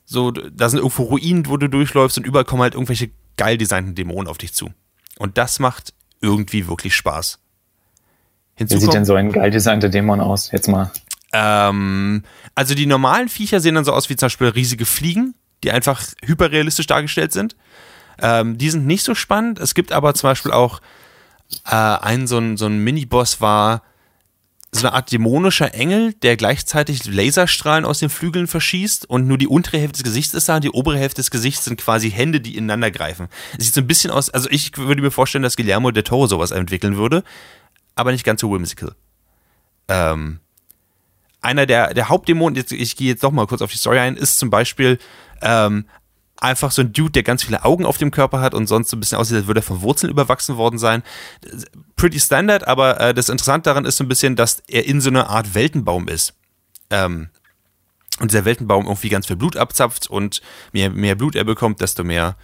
so, 0.06 0.32
da 0.32 0.70
sind 0.70 0.80
irgendwo 0.80 1.04
Ruinen, 1.04 1.46
wo 1.48 1.58
du 1.58 1.68
durchläufst 1.68 2.18
und 2.18 2.26
überall 2.26 2.46
kommen 2.46 2.64
halt 2.64 2.74
irgendwelche 2.74 3.12
geil 3.38 3.58
designten 3.58 3.94
Dämonen 3.94 4.28
auf 4.28 4.40
dich 4.40 4.54
zu. 4.54 4.72
Und 5.18 5.38
das 5.38 5.60
macht 5.60 5.94
irgendwie 6.22 6.68
wirklich 6.68 6.96
Spaß. 6.96 7.40
Hinzu 8.56 8.76
Wie 8.76 8.80
sieht 8.80 8.94
denn 8.94 9.06
so 9.06 9.14
ein 9.14 9.32
geil 9.32 9.52
designter 9.52 9.90
Dämon 9.90 10.20
aus? 10.20 10.52
Jetzt 10.52 10.68
mal. 10.68 10.92
Ähm, 11.34 12.24
also 12.56 12.76
die 12.76 12.86
normalen 12.86 13.30
Viecher 13.30 13.60
sehen 13.60 13.76
dann 13.76 13.86
so 13.86 13.94
aus 13.94 14.10
wie 14.10 14.16
zum 14.16 14.28
Beispiel 14.28 14.48
riesige 14.48 14.86
Fliegen, 14.86 15.36
die 15.64 15.72
einfach 15.72 16.02
hyperrealistisch 16.24 16.88
dargestellt 16.88 17.32
sind. 17.32 17.56
Ähm, 18.22 18.58
die 18.58 18.70
sind 18.70 18.86
nicht 18.86 19.04
so 19.04 19.16
spannend. 19.16 19.60
Es 19.60 19.76
gibt 19.76 19.92
aber 19.92 20.14
zum 20.14 20.30
Beispiel 20.30 20.52
auch 20.52 20.82
äh, 21.66 21.76
einen, 21.76 22.28
so 22.28 22.38
ein, 22.38 22.58
so 22.58 22.66
ein 22.66 22.80
Mini-Boss 22.80 23.42
war 23.42 23.84
so 24.72 24.88
eine 24.88 24.94
Art 24.94 25.12
dämonischer 25.12 25.74
Engel, 25.74 26.14
der 26.14 26.38
gleichzeitig 26.38 27.06
Laserstrahlen 27.06 27.86
aus 27.86 28.00
den 28.00 28.10
Flügeln 28.10 28.46
verschießt 28.46 29.10
und 29.10 29.28
nur 29.28 29.38
die 29.38 29.48
untere 29.48 29.80
Hälfte 29.80 29.98
des 29.98 30.04
Gesichts 30.04 30.34
ist 30.34 30.48
da 30.48 30.58
und 30.58 30.64
die 30.64 30.70
obere 30.70 30.98
Hälfte 30.98 31.22
des 31.22 31.32
Gesichts 31.32 31.66
sind 31.66 31.80
quasi 31.80 32.12
Hände, 32.12 32.40
die 32.40 32.56
ineinander 32.56 32.92
greifen. 32.92 33.30
Es 33.58 33.66
sieht 33.66 33.74
so 33.74 33.82
ein 33.82 33.88
bisschen 33.88 34.12
aus, 34.12 34.30
also 34.30 34.48
ich 34.52 34.78
würde 34.78 35.02
mir 35.02 35.12
vorstellen, 35.12 35.42
dass 35.42 35.56
Guillermo 35.56 35.90
del 35.92 36.04
Toro 36.04 36.28
sowas 36.28 36.52
entwickeln 36.52 36.98
würde, 36.98 37.24
aber 37.96 38.12
nicht 38.12 38.24
ganz 38.24 38.42
so 38.42 38.52
whimsical. 38.52 38.94
Ähm, 39.88 40.40
einer 41.42 41.66
der, 41.66 41.94
der 41.94 42.10
Hauptdämonen, 42.10 42.64
ich 42.70 42.96
gehe 42.96 43.10
jetzt 43.10 43.24
doch 43.24 43.32
mal 43.32 43.48
kurz 43.48 43.62
auf 43.62 43.72
die 43.72 43.78
Story 43.78 44.00
ein, 44.00 44.18
ist 44.18 44.40
zum 44.40 44.50
Beispiel 44.50 45.00
ähm, 45.42 45.86
einfach 46.38 46.72
so 46.72 46.82
ein 46.82 46.94
Dude, 46.94 47.12
der 47.12 47.24
ganz 47.24 47.44
viele 47.44 47.66
Augen 47.66 47.86
auf 47.86 47.98
dem 47.98 48.12
Körper 48.12 48.42
hat 48.42 48.54
und 48.54 48.68
sonst 48.68 48.90
so 48.90 48.98
ein 48.98 49.00
bisschen 49.00 49.18
aussieht, 49.18 49.38
als 49.38 49.48
würde 49.48 49.60
er 49.60 49.64
von 49.64 49.82
Wurzeln 49.82 50.12
überwachsen 50.12 50.58
worden 50.58 50.80
sein. 50.80 51.04
Pretty 51.96 52.20
standard, 52.20 52.68
aber 52.68 53.00
äh, 53.00 53.14
das 53.14 53.30
Interessante 53.30 53.70
daran 53.70 53.86
ist 53.86 53.98
so 53.98 54.04
ein 54.04 54.08
bisschen, 54.08 54.36
dass 54.36 54.62
er 54.68 54.86
in 54.86 55.02
so 55.02 55.10
einer 55.10 55.30
Art 55.30 55.54
Weltenbaum 55.54 56.08
ist. 56.08 56.34
Ähm, 56.90 57.30
und 58.20 58.32
dieser 58.32 58.46
Weltenbaum 58.46 58.86
irgendwie 58.86 59.10
ganz 59.10 59.28
viel 59.28 59.36
Blut 59.36 59.56
abzapft 59.56 60.10
und 60.10 60.42
je 60.74 60.90
mehr 60.90 61.16
Blut 61.16 61.36
er 61.36 61.46
bekommt, 61.46 61.80
desto 61.80 62.04
mehr, 62.04 62.36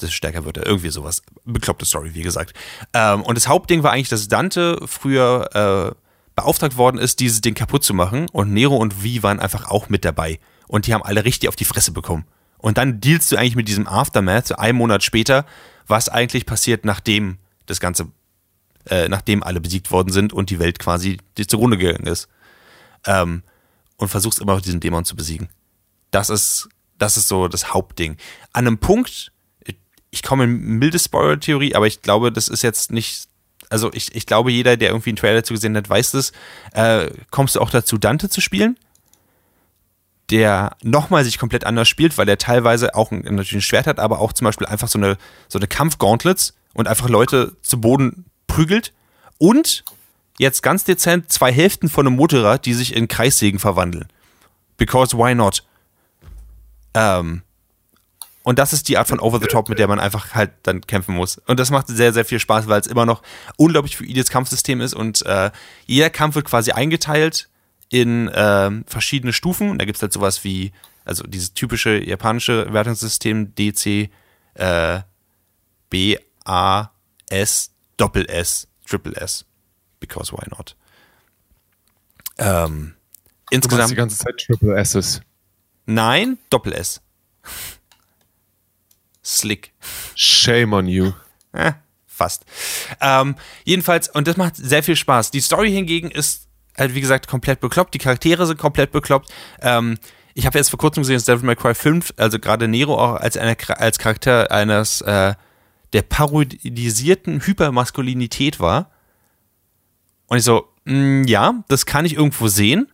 desto 0.00 0.12
stärker 0.12 0.44
wird 0.44 0.56
er. 0.56 0.66
Irgendwie 0.66 0.90
sowas. 0.90 1.22
Bekloppte 1.44 1.84
Story, 1.84 2.14
wie 2.14 2.22
gesagt. 2.22 2.54
Ähm, 2.94 3.22
und 3.22 3.36
das 3.36 3.46
Hauptding 3.46 3.82
war 3.82 3.92
eigentlich, 3.92 4.08
dass 4.08 4.26
Dante 4.26 4.80
früher 4.86 5.94
äh, 5.94 5.99
beauftragt 6.40 6.76
worden 6.76 6.98
ist, 6.98 7.20
dieses 7.20 7.40
Ding 7.40 7.54
kaputt 7.54 7.84
zu 7.84 7.94
machen. 7.94 8.28
Und 8.30 8.52
Nero 8.52 8.76
und 8.76 9.02
Vi 9.02 9.22
waren 9.22 9.40
einfach 9.40 9.70
auch 9.70 9.88
mit 9.88 10.04
dabei. 10.04 10.40
Und 10.68 10.86
die 10.86 10.94
haben 10.94 11.02
alle 11.02 11.24
richtig 11.24 11.48
auf 11.48 11.56
die 11.56 11.64
Fresse 11.64 11.92
bekommen. 11.92 12.24
Und 12.58 12.78
dann 12.78 13.00
dealst 13.00 13.30
du 13.30 13.36
eigentlich 13.36 13.56
mit 13.56 13.68
diesem 13.68 13.86
Aftermath, 13.86 14.48
so 14.48 14.56
einen 14.56 14.78
Monat 14.78 15.02
später, 15.02 15.46
was 15.86 16.08
eigentlich 16.08 16.46
passiert, 16.46 16.84
nachdem 16.84 17.38
das 17.66 17.80
Ganze, 17.80 18.08
äh, 18.86 19.08
nachdem 19.08 19.42
alle 19.42 19.60
besiegt 19.60 19.90
worden 19.90 20.12
sind 20.12 20.32
und 20.32 20.50
die 20.50 20.58
Welt 20.58 20.78
quasi 20.78 21.18
zugrunde 21.46 21.78
gegangen 21.78 22.06
ist. 22.06 22.28
Ähm, 23.06 23.42
und 23.96 24.08
versuchst 24.08 24.40
immer 24.40 24.54
noch 24.54 24.62
diesen 24.62 24.80
Dämon 24.80 25.04
zu 25.04 25.14
besiegen. 25.14 25.48
Das 26.10 26.30
ist, 26.30 26.68
das 26.98 27.16
ist 27.16 27.28
so 27.28 27.48
das 27.48 27.74
Hauptding. 27.74 28.16
An 28.52 28.66
einem 28.66 28.78
Punkt, 28.78 29.32
ich 30.10 30.22
komme 30.22 30.44
in 30.44 30.78
milde 30.78 30.98
Spoiler-Theorie, 30.98 31.74
aber 31.74 31.86
ich 31.86 32.02
glaube, 32.02 32.32
das 32.32 32.48
ist 32.48 32.62
jetzt 32.62 32.90
nicht 32.90 33.28
also 33.70 33.90
ich, 33.92 34.14
ich 34.14 34.26
glaube, 34.26 34.50
jeder, 34.52 34.76
der 34.76 34.90
irgendwie 34.90 35.10
einen 35.10 35.16
Trailer 35.16 35.36
dazu 35.36 35.54
gesehen 35.54 35.76
hat, 35.76 35.88
weiß 35.88 36.10
das. 36.10 36.32
Äh, 36.72 37.10
kommst 37.30 37.56
du 37.56 37.60
auch 37.60 37.70
dazu, 37.70 37.96
Dante 37.96 38.28
zu 38.28 38.40
spielen? 38.40 38.76
Der 40.28 40.76
nochmal 40.82 41.24
sich 41.24 41.38
komplett 41.38 41.64
anders 41.64 41.88
spielt, 41.88 42.18
weil 42.18 42.28
er 42.28 42.38
teilweise 42.38 42.94
auch 42.94 43.10
ein, 43.10 43.20
natürlich 43.22 43.54
ein 43.54 43.62
Schwert 43.62 43.86
hat, 43.86 43.98
aber 43.98 44.20
auch 44.20 44.32
zum 44.32 44.44
Beispiel 44.44 44.66
einfach 44.66 44.88
so 44.88 44.98
eine, 44.98 45.16
so 45.48 45.58
eine 45.58 45.66
Kampfgauntlets 45.66 46.54
und 46.74 46.88
einfach 46.88 47.08
Leute 47.08 47.56
zu 47.62 47.80
Boden 47.80 48.26
prügelt. 48.46 48.92
Und 49.38 49.84
jetzt 50.38 50.62
ganz 50.62 50.84
dezent 50.84 51.32
zwei 51.32 51.52
Hälften 51.52 51.88
von 51.88 52.06
einem 52.06 52.16
Motorrad, 52.16 52.66
die 52.66 52.74
sich 52.74 52.94
in 52.94 53.08
Kreissägen 53.08 53.60
verwandeln. 53.60 54.08
Because 54.76 55.16
why 55.16 55.34
not? 55.34 55.64
Ähm, 56.94 57.42
und 58.50 58.58
das 58.58 58.72
ist 58.72 58.88
die 58.88 58.98
Art 58.98 59.06
von 59.06 59.20
Over 59.20 59.38
the 59.38 59.46
Top, 59.46 59.68
mit 59.68 59.78
der 59.78 59.86
man 59.86 60.00
einfach 60.00 60.34
halt 60.34 60.50
dann 60.64 60.80
kämpfen 60.80 61.14
muss. 61.14 61.38
Und 61.46 61.60
das 61.60 61.70
macht 61.70 61.86
sehr, 61.86 62.12
sehr 62.12 62.24
viel 62.24 62.40
Spaß, 62.40 62.66
weil 62.66 62.80
es 62.80 62.88
immer 62.88 63.06
noch 63.06 63.22
unglaublich 63.56 63.96
fluides 63.96 64.28
Kampfsystem 64.28 64.80
ist 64.80 64.92
und 64.92 65.24
äh, 65.24 65.52
jeder 65.86 66.10
Kampf 66.10 66.34
wird 66.34 66.46
quasi 66.46 66.72
eingeteilt 66.72 67.48
in 67.90 68.26
äh, 68.26 68.70
verschiedene 68.88 69.32
Stufen. 69.32 69.78
Da 69.78 69.84
gibt 69.84 69.98
es 69.98 70.02
halt 70.02 70.12
sowas 70.12 70.42
wie, 70.42 70.72
also 71.04 71.22
dieses 71.28 71.54
typische 71.54 72.04
japanische 72.04 72.72
Wertungssystem 72.72 73.54
DC, 73.54 74.10
äh, 74.54 75.00
B, 75.88 76.16
A, 76.44 76.88
S, 77.28 77.70
Doppel 77.98 78.28
S, 78.28 78.66
Triple 78.84 79.14
S. 79.14 79.44
Because 80.00 80.32
why 80.32 80.44
not? 80.50 80.74
Ähm, 82.36 82.96
insgesamt. 83.50 83.92
die 83.92 83.94
ganze 83.94 84.18
Zeit 84.18 84.38
Triple 84.38 84.76
S's. 84.76 85.20
Nein, 85.86 86.36
Doppel 86.50 86.72
S. 86.72 87.00
Slick. 89.38 89.72
Shame 90.14 90.72
on 90.72 90.86
you. 90.86 91.12
Eh, 91.52 91.72
fast. 92.06 92.44
Ähm, 93.00 93.36
jedenfalls, 93.64 94.08
und 94.08 94.26
das 94.26 94.36
macht 94.36 94.56
sehr 94.56 94.82
viel 94.82 94.96
Spaß. 94.96 95.30
Die 95.30 95.40
Story 95.40 95.70
hingegen 95.70 96.10
ist 96.10 96.48
halt, 96.76 96.94
wie 96.94 97.00
gesagt, 97.00 97.28
komplett 97.28 97.60
bekloppt. 97.60 97.94
Die 97.94 97.98
Charaktere 97.98 98.46
sind 98.46 98.58
komplett 98.58 98.92
bekloppt. 98.92 99.30
Ähm, 99.60 99.98
ich 100.34 100.46
habe 100.46 100.58
jetzt 100.58 100.70
vor 100.70 100.78
kurzem 100.78 101.02
gesehen, 101.02 101.16
dass 101.16 101.24
Devil 101.24 101.46
May 101.46 101.56
Cry 101.56 101.74
5, 101.74 102.14
also 102.16 102.38
gerade 102.38 102.68
Nero 102.68 102.94
auch 102.94 103.14
als, 103.16 103.36
eine, 103.36 103.56
als 103.68 103.98
Charakter 103.98 104.50
eines 104.50 105.00
äh, 105.02 105.34
der 105.92 106.02
parodisierten 106.02 107.40
Hypermaskulinität 107.44 108.60
war. 108.60 108.90
Und 110.26 110.38
ich 110.38 110.44
so, 110.44 110.68
mh, 110.84 110.94
mm, 110.94 111.24
ja, 111.24 111.64
das 111.68 111.86
kann 111.86 112.04
ich 112.04 112.14
irgendwo 112.14 112.48
sehen. 112.48 112.88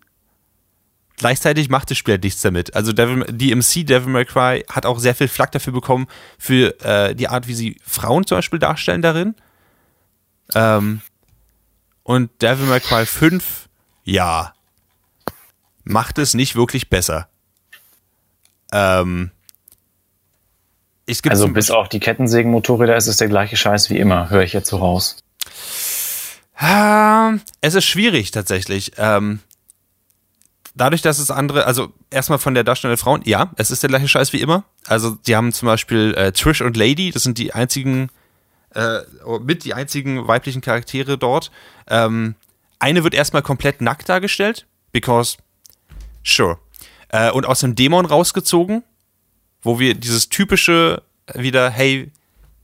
Gleichzeitig 1.17 1.71
macht 1.71 1.91
das 1.91 1.97
Spiel 1.97 2.12
halt 2.12 2.25
nichts 2.25 2.43
damit. 2.43 2.75
Also 2.75 2.93
Devil, 2.93 3.25
DMC, 3.31 3.87
Devil 3.87 4.12
May 4.12 4.25
Cry, 4.27 4.64
hat 4.71 4.85
auch 4.85 4.99
sehr 4.99 5.14
viel 5.14 5.29
Flack 5.29 5.53
dafür 5.53 5.73
bekommen, 5.73 6.07
für 6.39 6.79
äh, 6.85 7.14
die 7.14 7.29
Art, 7.29 7.49
wie 7.49 7.55
sie 7.55 7.81
Frauen 7.85 8.27
zum 8.27 8.39
Beispiel 8.39 8.59
darstellen 8.59 9.01
darin. 9.01 9.35
Ähm, 10.55 11.01
und 12.03 12.31
Devil 12.43 12.67
May 12.67 12.81
Cry 12.81 13.07
5, 13.07 13.69
ja, 14.05 14.53
macht 15.85 16.19
es 16.19 16.35
nicht 16.35 16.55
wirklich 16.55 16.91
besser. 16.91 17.29
Ähm, 18.73 19.31
also 21.29 21.49
bis 21.49 21.71
auf 21.71 21.89
die 21.89 22.01
Kettensägenmotorräder 22.01 22.97
ist 22.97 23.07
es 23.07 23.17
der 23.17 23.29
gleiche 23.29 23.57
Scheiß 23.57 23.91
wie 23.91 23.99
immer, 23.99 24.29
höre 24.29 24.43
ich 24.43 24.53
jetzt 24.53 24.69
so 24.69 24.79
raus. 24.79 25.17
Ähm, 26.61 27.41
es 27.61 27.75
ist 27.75 27.85
schwierig 27.85 28.33
tatsächlich. 28.33 28.93
Ähm, 28.99 29.41
dadurch, 30.77 31.03
dass 31.03 31.18
es 31.18 31.31
andere, 31.31 31.66
also 31.66 31.93
erstmal 32.11 32.39
von 32.39 32.55
der 32.55 32.62
Darstellung 32.62 32.93
der 32.93 33.03
Frauen, 33.03 33.22
ja, 33.24 33.51
es 33.57 33.70
ist 33.70 33.83
der 33.83 33.89
gleiche 33.89 34.09
Scheiß 34.09 34.33
wie 34.33 34.41
immer. 34.41 34.64
Also 34.87 35.16
die 35.27 35.35
haben 35.35 35.53
zum 35.53 35.66
Beispiel 35.66 36.14
äh, 36.16 36.33
Trish 36.33 36.61
und 36.61 36.77
Lady, 36.77 37.11
das 37.11 37.22
sind 37.24 37.39
die 37.39 37.53
einzigen, 37.55 38.11
äh, 38.74 39.01
mit 39.41 39.64
die 39.64 39.74
einzigen 39.74 40.29
weiblichen 40.29 40.61
Charaktere 40.61 41.18
dort. 41.18 41.51
Ähm, 41.89 42.37
eine 42.79 43.03
wird 43.03 43.14
erstmal 43.14 43.43
komplett 43.43 43.81
nackt 43.81 44.09
dargestellt, 44.09 44.66
because 44.93 45.39
sure. 46.22 46.59
Äh, 47.09 47.31
und 47.31 47.47
aus 47.47 47.61
dem 47.61 47.74
Dämon 47.74 48.05
rausgezogen, 48.05 48.85
wo 49.62 49.79
wir 49.79 49.95
dieses 49.95 50.29
typische 50.29 51.03
wieder, 51.35 51.70
hey, 51.70 52.12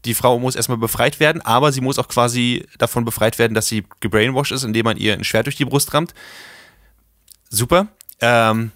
die 0.05 0.15
Frau 0.15 0.39
muss 0.39 0.57
erstmal 0.57 0.79
befreit 0.79 1.19
werden, 1.21 1.41
aber 1.43 1.73
sie 1.73 1.81
muss 1.81 1.99
auch 1.99 2.09
quasi 2.09 2.67
davon 2.77 3.05
befreit 3.05 3.39
werden, 3.39 3.55
dass 3.55 3.69
sie 3.69 3.85
gebrainwashed 4.01 4.53
ist, 4.53 4.65
indem 4.65 4.85
man 4.85 4.97
ihr 4.97 5.15
ein 5.15 5.25
Schwert 5.25 5.47
durch 5.47 5.57
die 5.57 5.65
Brust 5.65 5.95
rammt. 5.95 6.13
Super. 7.49 7.89
Ähm, 8.23 8.71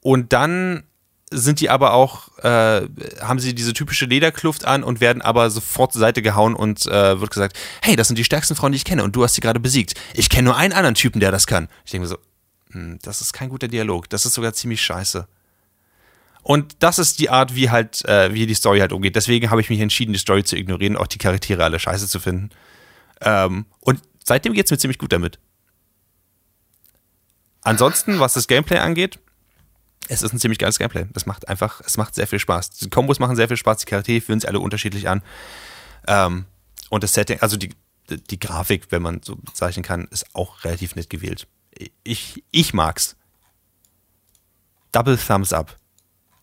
und 0.00 0.32
dann 0.32 0.82
sind 1.30 1.60
die 1.60 1.70
aber 1.70 1.92
auch, 1.92 2.36
äh, 2.38 2.88
haben 3.20 3.38
sie 3.38 3.54
diese 3.54 3.72
typische 3.72 4.06
Lederkluft 4.06 4.64
an 4.64 4.82
und 4.82 5.00
werden 5.00 5.22
aber 5.22 5.48
sofort 5.50 5.92
zur 5.92 6.00
Seite 6.00 6.22
gehauen 6.22 6.54
und 6.54 6.86
äh, 6.86 7.20
wird 7.20 7.30
gesagt, 7.30 7.56
hey, 7.82 7.94
das 7.94 8.08
sind 8.08 8.18
die 8.18 8.24
stärksten 8.24 8.56
Frauen, 8.56 8.72
die 8.72 8.76
ich 8.76 8.84
kenne 8.84 9.04
und 9.04 9.14
du 9.14 9.22
hast 9.22 9.34
sie 9.34 9.40
gerade 9.40 9.60
besiegt. 9.60 9.94
Ich 10.14 10.28
kenne 10.28 10.46
nur 10.46 10.56
einen 10.56 10.72
anderen 10.72 10.96
Typen, 10.96 11.20
der 11.20 11.30
das 11.30 11.46
kann. 11.46 11.68
Ich 11.84 11.92
denke 11.92 12.06
mir 12.06 12.08
so, 12.08 12.18
hm, 12.72 12.98
das 13.02 13.20
ist 13.20 13.32
kein 13.32 13.48
guter 13.48 13.68
Dialog, 13.68 14.10
das 14.10 14.26
ist 14.26 14.34
sogar 14.34 14.54
ziemlich 14.54 14.82
scheiße. 14.82 15.28
Und 16.42 16.76
das 16.80 16.98
ist 16.98 17.20
die 17.20 17.30
Art, 17.30 17.54
wie 17.54 17.70
halt, 17.70 18.04
äh, 18.06 18.32
wie 18.34 18.46
die 18.46 18.54
Story 18.54 18.80
halt 18.80 18.92
umgeht. 18.92 19.14
Deswegen 19.14 19.50
habe 19.50 19.60
ich 19.60 19.70
mich 19.70 19.78
entschieden, 19.78 20.12
die 20.12 20.18
Story 20.18 20.42
zu 20.42 20.56
ignorieren, 20.56 20.96
auch 20.96 21.06
die 21.06 21.18
Charaktere 21.18 21.62
alle 21.62 21.78
scheiße 21.78 22.08
zu 22.08 22.18
finden. 22.18 22.50
Ähm, 23.20 23.66
und 23.80 24.00
seitdem 24.24 24.54
geht 24.54 24.64
es 24.64 24.70
mir 24.70 24.78
ziemlich 24.78 24.98
gut 24.98 25.12
damit. 25.12 25.38
Ansonsten, 27.62 28.20
was 28.20 28.34
das 28.34 28.46
Gameplay 28.46 28.78
angeht, 28.78 29.18
es 30.08 30.22
ist 30.22 30.32
ein 30.32 30.40
ziemlich 30.40 30.58
geiles 30.58 30.78
Gameplay. 30.78 31.06
Es 31.14 31.26
macht 31.26 31.48
einfach, 31.48 31.80
es 31.84 31.96
macht 31.96 32.14
sehr 32.14 32.26
viel 32.26 32.38
Spaß. 32.38 32.70
Die 32.70 32.90
Kombos 32.90 33.18
machen 33.18 33.36
sehr 33.36 33.48
viel 33.48 33.56
Spaß, 33.56 33.78
die 33.78 33.86
Charaktere 33.86 34.20
fühlen 34.20 34.40
sich 34.40 34.48
alle 34.48 34.60
unterschiedlich 34.60 35.08
an. 35.08 35.22
Ähm, 36.08 36.46
und 36.88 37.04
das 37.04 37.12
Setting, 37.14 37.38
also 37.40 37.56
die, 37.56 37.70
die 38.08 38.40
Grafik, 38.40 38.86
wenn 38.90 39.02
man 39.02 39.20
so 39.22 39.36
bezeichnen 39.36 39.84
kann, 39.84 40.08
ist 40.10 40.26
auch 40.34 40.64
relativ 40.64 40.96
nett 40.96 41.10
gewählt. 41.10 41.46
Ich, 42.02 42.42
ich 42.50 42.74
mag's. 42.74 43.16
Double 44.92 45.16
Thumbs 45.16 45.52
up. 45.52 45.76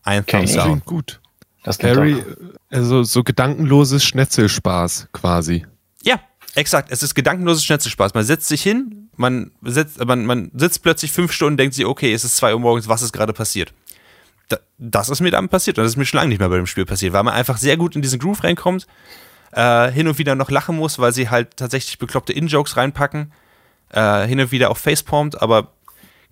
Ein 0.02 0.22
Okay. 0.22 0.38
Thumbs 0.38 0.54
down. 0.54 0.82
Gut. 0.86 1.20
Das 1.64 1.78
Harry, 1.80 2.24
also 2.70 3.02
so 3.02 3.22
gedankenloses 3.22 4.02
Schnetzelspaß 4.04 5.08
quasi. 5.12 5.66
Ja, 6.02 6.20
exakt. 6.58 6.90
Es 6.90 7.02
ist 7.02 7.14
gedankenloses 7.14 7.64
Schnetzelspaß. 7.64 8.14
Man 8.14 8.24
setzt 8.24 8.48
sich 8.48 8.62
hin, 8.62 9.08
man 9.16 9.50
sitzt, 9.62 10.04
man, 10.04 10.26
man 10.26 10.50
sitzt 10.54 10.82
plötzlich 10.82 11.12
fünf 11.12 11.32
Stunden, 11.32 11.56
denkt 11.56 11.74
sich, 11.74 11.86
okay, 11.86 12.12
es 12.12 12.24
ist 12.24 12.36
zwei 12.36 12.54
Uhr 12.54 12.60
morgens, 12.60 12.88
was 12.88 13.02
ist 13.02 13.12
gerade 13.12 13.32
passiert? 13.32 13.72
Da, 14.48 14.58
das 14.78 15.08
ist 15.08 15.20
mir 15.20 15.30
dann 15.30 15.48
passiert 15.48 15.78
und 15.78 15.84
das 15.84 15.92
ist 15.92 15.96
mir 15.96 16.06
schon 16.06 16.18
lange 16.18 16.30
nicht 16.30 16.38
mehr 16.38 16.48
bei 16.48 16.56
dem 16.56 16.66
Spiel 16.66 16.86
passiert, 16.86 17.12
weil 17.12 17.22
man 17.22 17.34
einfach 17.34 17.58
sehr 17.58 17.76
gut 17.76 17.96
in 17.96 18.02
diesen 18.02 18.18
Groove 18.18 18.44
reinkommt, 18.44 18.86
äh, 19.52 19.90
hin 19.90 20.08
und 20.08 20.18
wieder 20.18 20.34
noch 20.34 20.50
lachen 20.50 20.76
muss, 20.76 20.98
weil 20.98 21.12
sie 21.12 21.28
halt 21.28 21.56
tatsächlich 21.56 21.98
bekloppte 21.98 22.32
In-Jokes 22.32 22.76
reinpacken, 22.76 23.32
äh, 23.90 24.26
hin 24.26 24.40
und 24.40 24.50
wieder 24.50 24.70
auch 24.70 24.78
facepalmt, 24.78 25.42
aber 25.42 25.72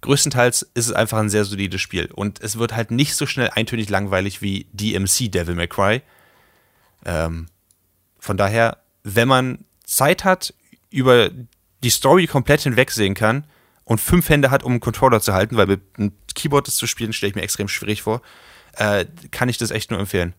größtenteils 0.01 0.63
ist 0.75 0.87
es 0.87 0.93
einfach 0.93 1.19
ein 1.19 1.31
sehr 1.31 1.45
solides 1.45 1.81
Spiel 1.81 2.07
und 2.15 2.41
es 2.41 2.59
wird 2.59 2.75
halt 2.75 2.91
nicht 2.91 3.15
so 3.17 3.27
schnell 3.27 3.51
eintönig 3.55 3.89
langweilig 3.89 4.41
wie 4.43 4.67
DMC 4.73 5.31
Devil 5.31 5.55
May 5.55 5.69
Cry. 5.69 6.03
Ähm, 7.05 7.47
von 8.19 8.37
daher, 8.37 8.79
wenn 9.03 9.29
man 9.29 9.65
Zeit 9.87 10.25
hat, 10.25 10.53
über 10.91 11.31
die 11.83 11.91
Story 11.91 12.27
komplett 12.27 12.63
hinwegsehen 12.63 13.15
kann 13.15 13.45
und 13.85 14.01
fünf 14.01 14.29
Hände 14.29 14.51
hat, 14.51 14.65
um 14.65 14.73
einen 14.73 14.81
Controller 14.81 15.21
zu 15.21 15.33
halten, 15.33 15.57
weil 15.57 15.67
mit 15.67 15.81
einem 15.97 16.13
Keyboard 16.35 16.67
das 16.67 16.77
zu 16.77 16.87
spielen, 16.87 17.13
stelle 17.13 17.31
ich 17.31 17.37
mir 17.37 17.43
extrem 17.43 17.69
schwierig 17.69 18.03
vor, 18.03 18.21
äh, 18.77 19.07
kann 19.31 19.49
ich 19.49 19.59
das 19.59 19.71
echt 19.71 19.91
nur 19.91 20.01
empfehlen. 20.01 20.35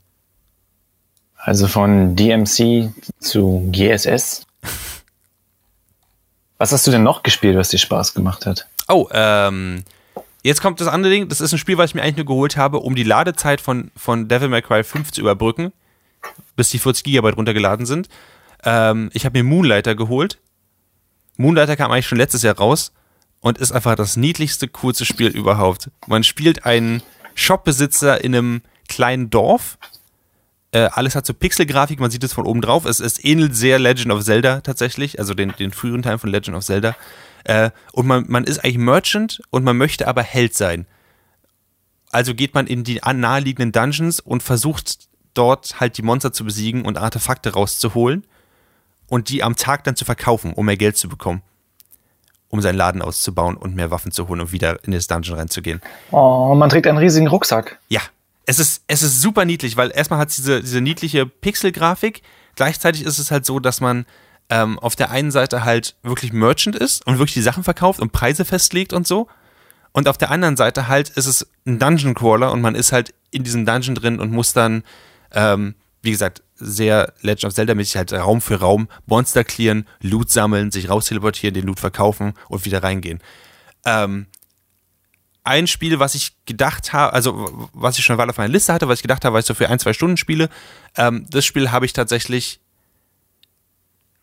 Also 1.35 1.67
von 1.67 2.15
DMC 2.15 2.91
zu 3.19 3.69
GSS. 3.71 4.45
Was 6.57 6.71
hast 6.71 6.85
du 6.87 6.91
denn 6.91 7.03
noch 7.03 7.21
gespielt, 7.21 7.55
was 7.55 7.69
dir 7.69 7.77
Spaß 7.77 8.15
gemacht 8.15 8.47
hat? 8.47 8.65
Oh, 8.87 9.07
ähm, 9.11 9.83
jetzt 10.41 10.59
kommt 10.59 10.81
das 10.81 10.87
andere 10.87 11.13
Ding. 11.13 11.29
Das 11.29 11.39
ist 11.39 11.51
ein 11.51 11.59
Spiel, 11.59 11.77
was 11.77 11.91
ich 11.91 11.93
mir 11.93 12.01
eigentlich 12.01 12.17
nur 12.17 12.25
geholt 12.25 12.57
habe, 12.57 12.79
um 12.79 12.95
die 12.95 13.03
Ladezeit 13.03 13.61
von, 13.61 13.91
von 13.95 14.27
Devil 14.27 14.49
May 14.49 14.63
Cry 14.63 14.83
5 14.83 15.11
zu 15.11 15.21
überbrücken, 15.21 15.71
bis 16.55 16.71
die 16.71 16.79
40 16.79 17.03
Gigabyte 17.03 17.37
runtergeladen 17.37 17.85
sind. 17.85 18.09
Ähm, 18.63 19.09
ich 19.13 19.25
habe 19.25 19.37
mir 19.37 19.43
Moonlighter 19.43 19.95
geholt. 19.95 20.39
Moonlighter 21.37 21.75
kam 21.75 21.91
eigentlich 21.91 22.07
schon 22.07 22.17
letztes 22.17 22.41
Jahr 22.41 22.57
raus 22.57 22.91
und 23.41 23.57
ist 23.57 23.71
einfach 23.71 23.95
das 23.95 24.17
niedlichste, 24.17 24.67
coolste 24.67 25.05
Spiel 25.05 25.29
überhaupt. 25.29 25.91
Man 26.07 26.23
spielt 26.23 26.65
einen 26.65 27.03
Shopbesitzer 27.35 28.23
in 28.23 28.35
einem 28.35 28.61
kleinen 28.89 29.29
Dorf. 29.29 29.77
Äh, 30.71 30.89
alles 30.91 31.15
hat 31.15 31.25
so 31.25 31.33
Pixelgrafik, 31.33 31.99
man 31.99 32.11
sieht 32.11 32.23
es 32.23 32.33
von 32.33 32.45
oben 32.45 32.61
drauf. 32.61 32.85
Es, 32.85 32.99
es 32.99 33.23
ähnelt 33.23 33.55
sehr 33.55 33.79
Legend 33.79 34.11
of 34.11 34.23
Zelda 34.23 34.61
tatsächlich, 34.61 35.19
also 35.19 35.33
den, 35.33 35.53
den 35.59 35.71
früheren 35.71 36.01
Teil 36.01 36.17
von 36.17 36.31
Legend 36.31 36.57
of 36.57 36.65
Zelda. 36.65 36.95
Äh, 37.43 37.69
und 37.93 38.07
man, 38.07 38.25
man 38.27 38.43
ist 38.43 38.63
eigentlich 38.63 38.79
Merchant 38.79 39.41
und 39.51 39.63
man 39.63 39.77
möchte 39.77 40.07
aber 40.07 40.23
Held 40.23 40.55
sein. 40.55 40.87
Also 42.09 42.33
geht 42.33 42.53
man 42.53 42.67
in 42.67 42.83
die 42.83 42.99
naheliegenden 43.01 43.71
Dungeons 43.71 44.19
und 44.19 44.41
versucht 44.41 45.07
dort 45.33 45.79
halt 45.79 45.97
die 45.97 46.01
Monster 46.01 46.33
zu 46.33 46.43
besiegen 46.43 46.83
und 46.83 46.97
Artefakte 46.97 47.53
rauszuholen 47.53 48.25
und 49.07 49.29
die 49.29 49.43
am 49.43 49.55
Tag 49.55 49.83
dann 49.83 49.95
zu 49.95 50.05
verkaufen, 50.05 50.53
um 50.53 50.65
mehr 50.65 50.77
Geld 50.77 50.97
zu 50.97 51.09
bekommen. 51.09 51.41
Um 52.49 52.61
seinen 52.61 52.75
Laden 52.77 53.01
auszubauen 53.01 53.57
und 53.57 53.75
mehr 53.75 53.91
Waffen 53.91 54.11
zu 54.11 54.29
holen 54.29 54.39
und 54.39 54.51
wieder 54.53 54.83
in 54.85 54.93
das 54.93 55.07
Dungeon 55.07 55.37
reinzugehen. 55.37 55.81
Oh, 56.11 56.55
man 56.55 56.69
trägt 56.69 56.87
einen 56.87 56.97
riesigen 56.97 57.27
Rucksack. 57.27 57.77
Ja, 57.89 58.01
es 58.45 58.59
ist, 58.59 58.83
es 58.87 59.03
ist 59.03 59.21
super 59.21 59.43
niedlich, 59.43 59.75
weil 59.75 59.91
erstmal 59.91 60.19
hat 60.19 60.29
es 60.29 60.37
diese, 60.37 60.61
diese 60.61 60.79
niedliche 60.79 61.25
Pixelgrafik. 61.25 62.21
Gleichzeitig 62.55 63.03
ist 63.03 63.19
es 63.19 63.31
halt 63.31 63.45
so, 63.45 63.59
dass 63.59 63.81
man 63.81 64.05
ähm, 64.49 64.79
auf 64.79 64.95
der 64.95 65.11
einen 65.11 65.31
Seite 65.31 65.65
halt 65.65 65.95
wirklich 66.03 66.31
Merchant 66.31 66.75
ist 66.75 67.05
und 67.05 67.19
wirklich 67.19 67.33
die 67.33 67.41
Sachen 67.41 67.63
verkauft 67.63 67.99
und 67.99 68.13
Preise 68.13 68.45
festlegt 68.45 68.93
und 68.93 69.05
so. 69.05 69.27
Und 69.91 70.07
auf 70.07 70.17
der 70.17 70.31
anderen 70.31 70.55
Seite 70.55 70.87
halt 70.87 71.09
ist 71.09 71.25
es 71.25 71.47
ein 71.65 71.79
Dungeon 71.79 72.13
Crawler 72.13 72.51
und 72.51 72.61
man 72.61 72.75
ist 72.75 72.93
halt 72.93 73.13
in 73.31 73.43
diesem 73.43 73.65
Dungeon 73.65 73.95
drin 73.95 74.19
und 74.19 74.31
muss 74.31 74.53
dann, 74.53 74.83
ähm, 75.33 75.75
wie 76.01 76.11
gesagt, 76.11 76.43
sehr 76.55 77.13
Legend 77.21 77.45
of 77.45 77.53
Zelda-mäßig 77.53 77.97
halt 77.97 78.13
Raum 78.13 78.41
für 78.41 78.59
Raum 78.59 78.87
Monster 79.05 79.43
clearen, 79.43 79.87
Loot 80.01 80.31
sammeln, 80.31 80.71
sich 80.71 80.89
rausteleportieren, 80.89 81.53
den 81.53 81.65
Loot 81.65 81.79
verkaufen 81.79 82.33
und 82.49 82.65
wieder 82.65 82.83
reingehen. 82.83 83.19
Ähm, 83.85 84.27
ein 85.43 85.67
Spiel, 85.67 85.99
was 85.99 86.13
ich 86.13 86.35
gedacht 86.45 86.91
habe, 86.93 87.13
also 87.13 87.69
was 87.73 87.97
ich 87.97 88.03
schon 88.03 88.15
eine 88.15 88.21
Weile 88.21 88.31
auf 88.31 88.37
meiner 88.37 88.51
Liste 88.51 88.73
hatte, 88.73 88.87
was 88.87 88.99
ich 88.99 89.03
gedacht 89.03 89.23
habe, 89.23 89.35
was 89.35 89.45
ich 89.45 89.47
so 89.47 89.53
für 89.53 89.69
ein, 89.69 89.79
zwei 89.79 89.93
Stunden 89.93 90.17
spiele, 90.17 90.49
ähm, 90.97 91.25
das 91.29 91.45
Spiel 91.45 91.71
habe 91.71 91.85
ich 91.85 91.93
tatsächlich 91.93 92.59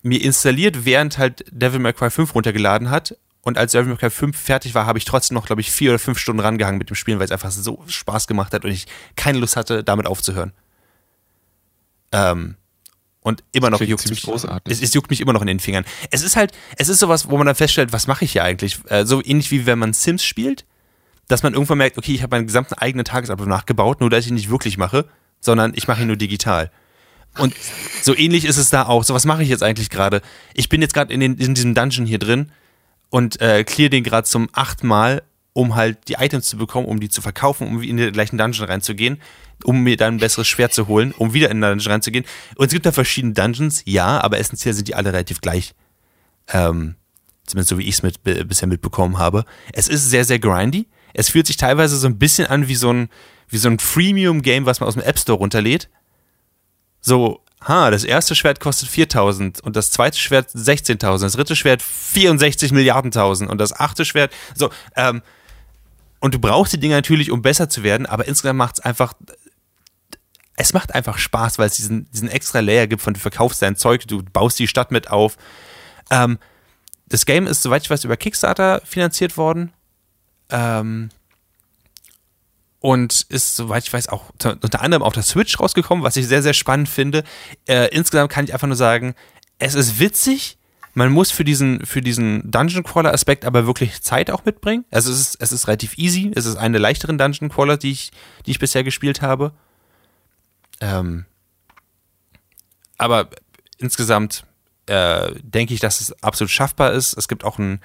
mir 0.03 0.23
installiert, 0.23 0.85
während 0.85 1.17
halt 1.17 1.47
Devil 1.51 1.81
May 1.81 1.95
Cry 1.95 2.11
5 2.11 2.35
runtergeladen 2.35 2.91
hat. 2.91 3.17
Und 3.41 3.57
als 3.57 3.73
Devil 3.73 3.89
May 3.89 3.97
Cry 3.97 4.11
5 4.11 4.39
fertig 4.39 4.75
war, 4.75 4.85
habe 4.85 4.99
ich 4.99 5.07
trotzdem 5.07 5.35
noch, 5.35 5.47
glaube 5.47 5.63
ich, 5.63 5.71
vier 5.71 5.91
oder 5.91 5.99
fünf 5.99 6.19
Stunden 6.19 6.41
rangehangen 6.41 6.79
mit 6.79 6.91
dem 6.91 6.95
Spielen, 6.95 7.19
weil 7.19 7.25
es 7.25 7.33
einfach 7.33 7.51
so 7.51 7.83
Spaß 7.87 8.27
gemacht 8.27 8.53
hat 8.53 8.65
und 8.65 8.71
ich 8.71 8.87
keine 9.17 9.39
Lust 9.39 9.57
hatte, 9.57 9.83
damit 9.83 10.07
aufzuhören. 10.07 10.53
Ähm, 12.15 12.57
und 13.21 13.43
immer 13.53 13.71
noch 13.71 13.81
juckt 13.81 14.09
mich, 14.09 14.23
großartig. 14.23 14.73
Es, 14.73 14.83
es 14.83 14.95
juckt 14.95 15.11
mich 15.11 15.21
immer 15.21 15.33
noch 15.33 15.41
in 15.41 15.47
den 15.47 15.59
Fingern. 15.59 15.85
Es 16.11 16.23
ist 16.23 16.37
halt, 16.37 16.53
es 16.77 16.89
ist 16.89 17.01
sowas, 17.01 17.31
wo 17.31 17.39
man 17.39 17.47
dann 17.47 17.57
feststellt, 17.57 17.93
was 17.93 18.07
mache 18.07 18.25
ich 18.25 18.33
hier 18.33 18.45
eigentlich? 18.45 18.79
Äh, 18.89 19.07
so 19.07 19.23
ähnlich 19.25 19.51
wie 19.51 19.67
wenn 19.67 19.79
man 19.79 19.95
Sims 19.95 20.25
spielt, 20.25 20.65
dass 21.27 21.43
man 21.43 21.55
irgendwann 21.55 21.79
merkt, 21.79 21.97
okay, 21.97 22.13
ich 22.13 22.23
habe 22.23 22.37
meinen 22.37 22.47
gesamten 22.47 22.75
eigenen 22.75 23.05
Tagesablauf 23.05 23.49
nachgebaut, 23.49 24.01
nur 24.01 24.11
dass 24.11 24.25
ich 24.25 24.29
ihn 24.29 24.35
nicht 24.35 24.51
wirklich 24.51 24.77
mache, 24.77 25.07
sondern 25.41 25.73
ich 25.75 25.89
mache 25.89 26.03
ihn 26.03 26.07
nur 26.07 26.17
digital. 26.17 26.71
Und 27.39 27.55
so 28.03 28.15
ähnlich 28.15 28.45
ist 28.45 28.59
es 28.59 28.71
da 28.71 28.85
auch. 28.85 29.05
So, 29.05 29.15
was 29.15 29.25
mache 29.25 29.43
ich 29.43 29.49
jetzt 29.49 29.63
eigentlich 29.63 29.91
gerade? 29.91 30.21
Ich 30.53 30.69
bin 30.69 30.83
jetzt 30.83 30.95
gerade 30.95 31.13
in, 31.13 31.23
in 31.23 31.55
diesem 31.55 31.75
Dungeon 31.75 32.07
hier 32.07 32.19
drin 32.19 32.53
und 33.09 33.41
äh, 33.41 33.65
clear 33.65 33.89
den 33.89 34.05
gerade 34.05 34.29
zum 34.29 34.51
achten 34.53 34.87
Mal, 34.87 35.23
um 35.55 35.75
halt 35.75 36.09
die 36.09 36.15
Items 36.15 36.47
zu 36.47 36.59
bekommen, 36.59 36.87
um 36.87 37.01
die 37.01 37.09
zu 37.09 37.23
verkaufen, 37.23 37.67
um 37.67 37.83
in 37.83 37.97
den 37.97 38.13
gleichen 38.13 38.37
Dungeon 38.37 38.69
reinzugehen, 38.69 39.21
um 39.63 39.83
mir 39.83 39.97
dann 39.97 40.15
ein 40.15 40.21
besseres 40.21 40.49
Schwert 40.49 40.73
zu 40.73 40.89
holen, 40.89 41.13
um 41.17 41.35
wieder 41.35 41.51
in 41.51 41.61
den 41.61 41.71
Dungeon 41.71 41.93
reinzugehen. 41.93 42.25
Und 42.57 42.67
es 42.67 42.73
gibt 42.73 42.87
da 42.87 42.93
verschiedene 42.93 43.35
Dungeons, 43.35 43.83
ja, 43.85 44.21
aber 44.21 44.39
essentiell 44.39 44.75
sind 44.75 44.89
die 44.89 44.95
alle 44.95 45.13
relativ 45.13 45.41
gleich. 45.41 45.75
Ähm, 46.49 46.97
zumindest 47.47 47.71
so 47.71 47.79
wie 47.79 47.85
ich 47.85 47.97
es 47.97 48.03
mit, 48.03 48.23
bisher 48.23 48.69
mitbekommen 48.69 49.19
habe. 49.19 49.45
Es 49.73 49.89
ist 49.89 50.11
sehr, 50.11 50.25
sehr 50.25 50.39
grindy. 50.39 50.87
Es 51.13 51.29
fühlt 51.29 51.47
sich 51.47 51.57
teilweise 51.57 51.97
so 51.97 52.07
ein 52.07 52.19
bisschen 52.19 52.47
an 52.47 52.69
wie 52.69 52.75
so 52.75 52.93
ein, 52.93 53.09
wie 53.49 53.59
so 53.59 53.69
ein 53.69 53.79
Freemium-Game, 53.79 54.67
was 54.67 54.81
man 54.81 54.89
aus 54.89 54.95
dem 54.95 55.03
App 55.03 55.19
Store 55.19 55.39
runterlädt. 55.39 55.89
So, 57.01 57.45
ha, 57.67 57.91
das 57.91 58.05
erste 58.05 58.35
Schwert 58.35 58.61
kostet 58.61 58.89
4000 58.89 59.61
und 59.61 59.77
das 59.77 59.91
zweite 59.91 60.19
Schwert 60.19 60.51
16.000, 60.51 61.21
das 61.21 61.33
dritte 61.35 61.57
Schwert 61.57 61.83
64 61.83 62.73
Milliarden 62.73 63.11
tausend 63.11 63.51
und 63.51 63.59
das 63.59 63.73
achte 63.79 64.05
Schwert, 64.05 64.33
so, 64.55 64.71
ähm, 64.97 65.23
und 66.21 66.33
du 66.33 66.39
brauchst 66.39 66.73
die 66.73 66.81
Dinge 66.81 66.95
natürlich, 66.95 67.31
um 67.31 67.43
besser 67.43 67.69
zu 67.69 67.83
werden, 67.83 68.07
aber 68.07 68.27
insgesamt 68.27 68.57
macht 68.57 68.79
es 68.79 68.85
einfach, 68.85 69.13
es 70.57 70.73
macht 70.73 70.95
einfach 70.95 71.19
Spaß, 71.19 71.59
weil 71.59 71.67
es 71.67 71.77
diesen, 71.77 72.11
diesen 72.11 72.29
extra 72.29 72.61
Layer 72.61 72.87
gibt 72.87 73.03
von 73.03 73.15
du 73.15 73.21
verkaufst 73.21 73.61
dein 73.63 73.77
Zeug, 73.77 74.07
du 74.07 74.23
baust 74.23 74.59
die 74.59 74.69
Stadt 74.69 74.91
mit 74.91 75.11
auf. 75.11 75.37
Ähm, 76.11 76.39
das 77.07 77.27
Game 77.27 77.47
ist, 77.47 77.63
soweit 77.63 77.83
ich 77.83 77.91
weiß, 77.91 78.05
über 78.05 78.17
Kickstarter 78.17 78.81
finanziert 78.85 79.37
worden. 79.37 79.73
Ähm, 80.51 81.11
und 82.81 83.23
ist, 83.31 83.57
soweit 83.57 83.85
ich 83.85 83.93
weiß, 83.93 84.09
auch 84.11 84.31
unter 84.31 84.83
anderem 84.83 85.03
auf 85.03 85.15
der 85.15 85.23
Switch 85.23 85.59
rausgekommen, 85.59 86.05
was 86.05 86.17
ich 86.17 86.27
sehr, 86.27 86.43
sehr 86.43 86.53
spannend 86.53 86.89
finde. 86.89 87.25
Äh, 87.67 87.89
insgesamt 87.89 88.31
kann 88.31 88.45
ich 88.45 88.53
einfach 88.53 88.67
nur 88.67 88.77
sagen, 88.77 89.15
es 89.59 89.75
ist 89.75 89.99
witzig. 89.99 90.59
Man 90.93 91.11
muss 91.11 91.31
für 91.31 91.45
diesen, 91.45 91.85
für 91.87 92.03
diesen 92.03 92.51
Dungeon 92.51 92.85
Crawler 92.85 93.13
Aspekt 93.13 93.45
aber 93.45 93.67
wirklich 93.67 94.03
Zeit 94.03 94.31
auch 94.31 94.45
mitbringen. 94.45 94.85
Also 94.91 95.11
es 95.11 95.19
ist, 95.19 95.37
es 95.41 95.51
ist 95.51 95.67
relativ 95.67 95.97
easy. 95.99 96.31
Es 96.35 96.47
ist 96.47 96.57
eine 96.57 96.73
der 96.73 96.81
leichteren 96.81 97.19
Dungeon 97.19 97.49
Crawler, 97.49 97.79
die 97.79 97.91
ich, 97.91 98.13
die 98.47 98.53
ich 98.53 98.59
bisher 98.59 98.85
gespielt 98.85 99.23
habe. 99.23 99.53
Ähm, 100.85 101.25
aber 102.99 103.31
insgesamt 103.79 104.45
äh, 104.87 105.33
denke 105.43 105.73
ich, 105.73 105.81
dass 105.81 106.01
es 106.03 106.23
absolut 106.23 106.51
schaffbar 106.51 106.93
ist. 106.93 107.17
Es 107.17 107.27
gibt 107.27 107.43
auch 107.43 107.59
ein, 107.59 107.81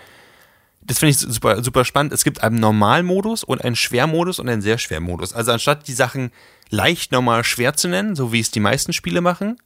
das 0.82 1.00
finde 1.00 1.12
ich 1.12 1.20
super, 1.20 1.64
super 1.64 1.86
spannend. 1.86 2.12
Es 2.12 2.26
gibt 2.26 2.43
einen 2.43 2.60
Normalmodus 2.60 3.45
und 3.45 3.64
einen 3.64 3.78
Schwermodus 3.78 4.39
und 4.39 4.50
einen 4.50 4.62
sehr 4.62 4.78
Schwermodus. 4.78 5.32
Also 5.34 5.54
anstatt 5.54 5.88
die 5.88 5.93
Sachen 5.93 6.32
leicht 6.70 7.14
normal 7.14 7.45
schwer 7.45 7.74
zu 7.74 7.88
nennen, 7.88 8.16
so 8.16 8.34
wie 8.34 8.41
es 8.41 8.52
die 8.52 8.60
meisten 8.60 8.91
Spiele 8.91 9.22
machen, 9.22 9.58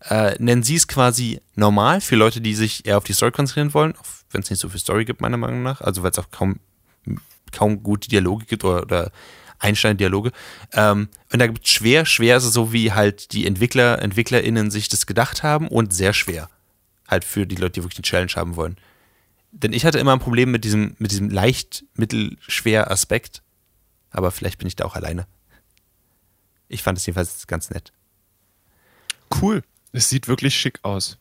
äh, 0.00 0.34
nennen 0.38 0.62
sie 0.62 0.76
es 0.76 0.88
quasi 0.88 1.40
normal 1.54 2.00
für 2.00 2.16
Leute, 2.16 2.40
die 2.40 2.54
sich 2.54 2.86
eher 2.86 2.96
auf 2.96 3.04
die 3.04 3.12
Story 3.12 3.32
konzentrieren 3.32 3.74
wollen, 3.74 3.94
wenn 4.30 4.40
es 4.40 4.50
nicht 4.50 4.60
so 4.60 4.70
viel 4.70 4.80
Story 4.80 5.04
gibt, 5.04 5.20
meiner 5.20 5.36
Meinung 5.36 5.62
nach. 5.62 5.82
Also 5.82 6.02
weil 6.02 6.12
es 6.12 6.18
auch 6.18 6.30
kaum, 6.30 6.60
kaum 7.52 7.82
gute 7.82 8.08
Dialoge 8.08 8.46
gibt 8.46 8.64
oder, 8.64 8.82
oder 8.82 9.12
Einstein-Dialoge. 9.64 10.30
Ähm, 10.72 11.08
und 11.32 11.38
da 11.38 11.46
gibt 11.46 11.64
es 11.64 11.70
schwer, 11.72 12.06
schwer 12.06 12.36
ist 12.36 12.44
es 12.44 12.52
so, 12.52 12.72
wie 12.72 12.92
halt 12.92 13.32
die 13.32 13.46
Entwickler, 13.46 14.00
EntwicklerInnen 14.00 14.70
sich 14.70 14.88
das 14.88 15.06
gedacht 15.06 15.42
haben 15.42 15.68
und 15.68 15.92
sehr 15.92 16.12
schwer. 16.12 16.48
Halt 17.08 17.24
für 17.24 17.46
die 17.46 17.56
Leute, 17.56 17.72
die 17.72 17.82
wirklich 17.82 17.98
eine 17.98 18.04
Challenge 18.04 18.32
haben 18.36 18.56
wollen. 18.56 18.76
Denn 19.50 19.72
ich 19.72 19.84
hatte 19.84 19.98
immer 19.98 20.12
ein 20.12 20.20
Problem 20.20 20.50
mit 20.50 20.64
diesem, 20.64 20.96
mit 20.98 21.10
diesem 21.10 21.30
leicht, 21.30 21.84
mittelschwer 21.94 22.90
Aspekt. 22.90 23.42
Aber 24.10 24.30
vielleicht 24.30 24.58
bin 24.58 24.68
ich 24.68 24.76
da 24.76 24.84
auch 24.84 24.94
alleine. 24.94 25.26
Ich 26.68 26.82
fand 26.82 26.98
es 26.98 27.06
jedenfalls 27.06 27.46
ganz 27.46 27.70
nett. 27.70 27.92
Cool. 29.40 29.62
Es 29.92 30.08
sieht 30.08 30.28
wirklich 30.28 30.54
schick 30.54 30.80
aus. 30.82 31.18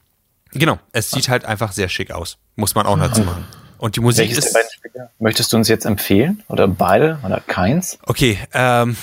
Genau, 0.52 0.80
es 0.92 1.12
sieht 1.12 1.30
halt 1.30 1.46
einfach 1.46 1.72
sehr 1.72 1.90
schick 1.90 2.12
aus. 2.12 2.38
Muss 2.56 2.76
man 2.76 2.86
auch 2.86 2.98
dazu 2.98 3.22
machen. 3.22 3.46
Und 3.84 3.98
die 3.98 4.00
Musik 4.00 4.30
Welches 4.30 4.46
ist. 4.46 4.54
der 4.54 4.60
beiden 4.62 4.72
Spiele 4.72 5.10
möchtest 5.20 5.52
du 5.52 5.58
uns 5.58 5.68
jetzt 5.68 5.86
empfehlen? 5.86 6.42
Oder 6.48 6.70
beide? 6.70 7.20
Oder 7.22 7.42
keins? 7.42 8.00
Okay, 8.04 8.40
ähm, 8.54 8.96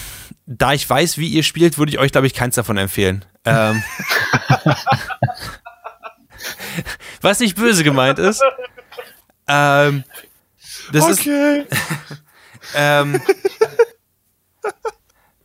da 0.46 0.72
ich 0.72 0.88
weiß, 0.88 1.18
wie 1.18 1.28
ihr 1.28 1.42
spielt, 1.42 1.76
würde 1.76 1.92
ich 1.92 1.98
euch, 1.98 2.12
glaube 2.12 2.26
ich, 2.26 2.32
keins 2.32 2.54
davon 2.54 2.78
empfehlen. 2.78 3.22
Ähm, 3.44 3.82
was 7.20 7.40
nicht 7.40 7.56
böse 7.56 7.84
gemeint 7.84 8.18
ist. 8.18 8.42
Ähm, 9.46 10.04
das 10.92 11.08
ist. 11.10 11.28
Ähm, 12.74 13.20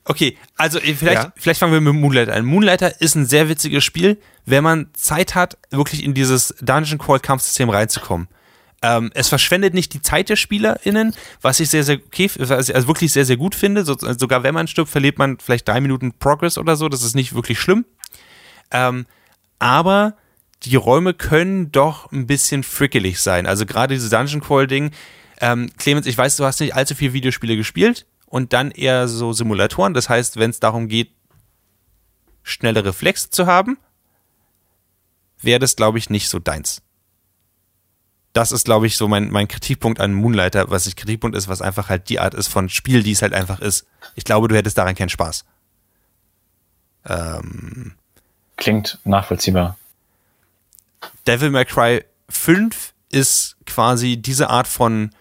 okay, 0.04 0.38
also 0.58 0.80
äh, 0.80 0.94
vielleicht, 0.94 1.24
Ja. 1.24 1.34
vielleicht 1.36 1.60
fangen 1.60 1.74
wir 1.74 1.82
mit 1.82 1.96
Moonlighter 1.96 2.34
an. 2.34 2.46
Moonlighter 2.46 3.02
ist 3.02 3.16
ein 3.16 3.26
sehr 3.26 3.50
witziges 3.50 3.84
Spiel, 3.84 4.22
wenn 4.46 4.64
man 4.64 4.90
Zeit 4.94 5.34
hat, 5.34 5.58
wirklich 5.72 6.04
in 6.04 6.14
dieses 6.14 6.54
Dungeon 6.62 7.00
Crawl 7.00 7.20
Kampfsystem 7.20 7.70
reinzukommen. 7.70 8.28
Ähm, 8.82 9.11
es 9.13 9.30
verschwendet 9.30 9.73
nicht 9.73 9.93
die 9.93 10.01
Zeit 10.01 10.30
der 10.30 10.36
SpielerInnen, 10.36 11.15
was 11.41 11.59
ich 11.59 11.69
sehr, 11.69 11.84
sehr 11.84 11.97
okay, 11.97 12.30
also 12.38 12.88
wirklich 12.88 13.11
sehr, 13.11 13.26
sehr 13.26 13.38
gut 13.38 13.55
finde. 13.55 13.86
So, 13.86 13.95
sogar 13.97 14.43
wenn 14.43 14.53
man 14.53 14.67
stirbt, 14.67 14.89
verliert 14.89 15.17
man 15.17 15.39
vielleicht 15.39 15.67
drei 15.67 15.82
Minuten 15.82 16.13
Progress 16.13 16.57
oder 16.57 16.76
so. 16.76 16.89
Das 16.89 17.03
ist 17.03 17.15
nicht 17.15 17.34
wirklich 17.34 17.59
schlimm. 17.59 17.86
Ähm, 18.71 19.05
aber 19.59 20.15
die 20.63 20.76
Räume 20.76 21.13
können 21.13 21.71
doch 21.71 22.11
ein 22.11 22.28
bisschen 22.28 22.63
frickelig 22.63 23.19
sein. 23.19 23.45
Also 23.45 23.65
gerade 23.65 23.93
dieses 23.93 24.09
Dungeon 24.09 24.41
Crawl 24.41 24.67
Ding. 24.67 24.91
Ähm, 25.39 25.69
Clemens, 25.78 26.05
ich 26.05 26.17
weiß, 26.17 26.38
du 26.38 26.45
hast 26.45 26.59
nicht 26.59 26.76
allzu 26.76 26.95
viele 26.95 27.13
Videospiele 27.13 27.55
gespielt 27.57 28.05
und 28.26 28.53
dann 28.53 28.71
eher 28.71 29.07
so 29.07 29.34
Simulatoren. 29.34 29.93
Das 29.93 30.09
heißt, 30.09 30.38
wenn 30.38 30.49
es 30.49 30.59
darum 30.59 30.88
geht, 30.88 31.11
schnelle 32.43 32.86
Reflexe 32.86 33.30
zu 33.30 33.45
haben, 33.47 33.78
wäre 35.41 35.59
das, 35.59 35.76
glaube 35.76 35.97
ich, 35.97 36.09
nicht 36.09 36.30
so 36.30 36.39
deins. 36.39 36.82
Das 38.36 38.52
ist, 38.52 38.66
glaube 38.66 38.86
ich, 38.86 38.98
so 38.98 39.08
mein, 39.08 39.32
mein 39.32 39.48
Kritikpunkt 39.48 40.02
an 40.02 40.14
Moonlighter, 40.14 40.70
was 40.70 40.86
nicht 40.86 40.98
Kritikpunkt 40.98 41.38
ist, 41.38 41.48
was 41.48 41.62
einfach 41.62 41.88
halt 41.88 42.10
die 42.10 42.20
Art 42.20 42.34
ist 42.34 42.50
von 42.50 42.68
Spiel, 42.68 43.02
die 43.02 43.14
es 43.14 43.22
halt 43.22 43.34
einfach 43.34 43.62
ist. 43.62 43.88
Ich 44.16 44.26
glaube, 44.26 44.50
du 44.50 44.58
hättest 44.58 44.78
daran 44.78 44.94
keinen 44.94 45.08
Spaß. 45.08 45.46
Ähm, 47.08 47.94
Klingt 48.58 49.00
nachvollziehbar. 49.06 49.78
Devil 51.26 51.50
May 51.50 51.64
Cry 51.64 52.04
5 52.28 52.94
ist 53.10 53.56
quasi 53.66 54.18
diese 54.18 54.50
Art 54.50 54.68
von 54.68 55.12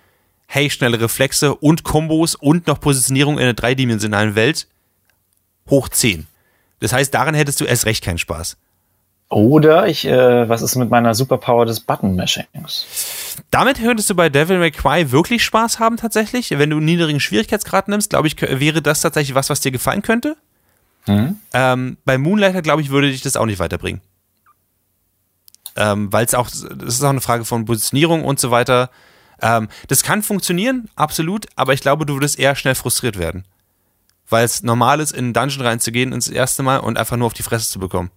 hey, 0.49 0.69
schnelle 0.69 1.01
Reflexe 1.01 1.55
und 1.55 1.85
Kombos 1.85 2.35
und 2.35 2.67
noch 2.67 2.81
Positionierung 2.81 3.39
in 3.39 3.45
einer 3.45 3.55
dreidimensionalen 3.55 4.35
Welt 4.35 4.67
hoch 5.71 5.89
10. 5.89 6.27
Das 6.81 6.93
heißt, 6.93 7.15
daran 7.15 7.37
hättest 7.37 7.61
du 7.61 7.65
erst 7.65 7.87
recht 7.87 8.03
keinen 8.03 8.19
Spaß. 8.19 8.57
Oder 9.35 9.89
ich, 9.89 10.07
äh, 10.07 10.49
was 10.49 10.63
ist 10.63 10.77
mit 10.77 10.91
meiner 10.91 11.13
Superpower 11.13 11.67
des 11.67 11.81
Button-Mashings? 11.81 13.35
Damit 13.51 13.79
könntest 13.79 14.09
du 14.09 14.15
bei 14.15 14.29
Devil 14.29 14.61
May 14.61 14.71
Cry 14.71 15.11
wirklich 15.11 15.45
Spaß 15.45 15.81
haben 15.81 15.97
tatsächlich. 15.97 16.53
Wenn 16.53 16.71
du 16.71 16.77
einen 16.77 16.87
niedrigen 16.87 17.19
Schwierigkeitsgrad 17.19 17.89
nimmst, 17.89 18.11
glaube 18.11 18.29
ich, 18.29 18.41
wäre 18.41 18.81
das 18.81 19.01
tatsächlich 19.01 19.35
was, 19.35 19.51
was 19.51 19.59
dir 19.59 19.73
gefallen 19.73 20.03
könnte. 20.03 20.37
Mhm. 21.07 21.41
Ähm, 21.53 21.97
bei 22.05 22.17
Moonlighter, 22.17 22.63
glaube 22.63 22.83
ich, 22.83 22.91
würde 22.91 23.11
dich 23.11 23.23
das 23.23 23.35
auch 23.35 23.47
nicht 23.47 23.59
weiterbringen. 23.59 24.03
Ähm, 25.75 26.13
Weil 26.13 26.27
es 26.27 26.35
auch, 26.35 26.49
das 26.49 26.95
ist 26.95 27.03
auch 27.03 27.09
eine 27.09 27.21
Frage 27.21 27.45
von 27.45 27.65
Positionierung 27.65 28.25
und 28.25 28.39
so 28.39 28.53
weiter. 28.53 28.89
Ähm, 29.43 29.67
das 29.89 30.05
kann 30.05 30.23
funktionieren, 30.23 30.89
absolut, 30.95 31.47
aber 31.57 31.73
ich 31.73 31.81
glaube, 31.81 32.07
du 32.07 32.15
würdest 32.15 32.39
eher 32.39 32.55
schnell 32.55 32.77
frustriert 32.77 33.19
werden. 33.19 33.45
Weil 34.29 34.45
es 34.45 34.63
normal 34.63 35.01
ist, 35.01 35.11
in 35.11 35.25
einen 35.25 35.33
Dungeon 35.33 35.67
reinzugehen 35.67 36.13
ins 36.13 36.29
erste 36.29 36.63
Mal 36.63 36.79
und 36.79 36.97
einfach 36.97 37.17
nur 37.17 37.27
auf 37.27 37.35
die 37.35 37.43
Fresse 37.43 37.69
zu 37.69 37.81
bekommen. 37.81 38.13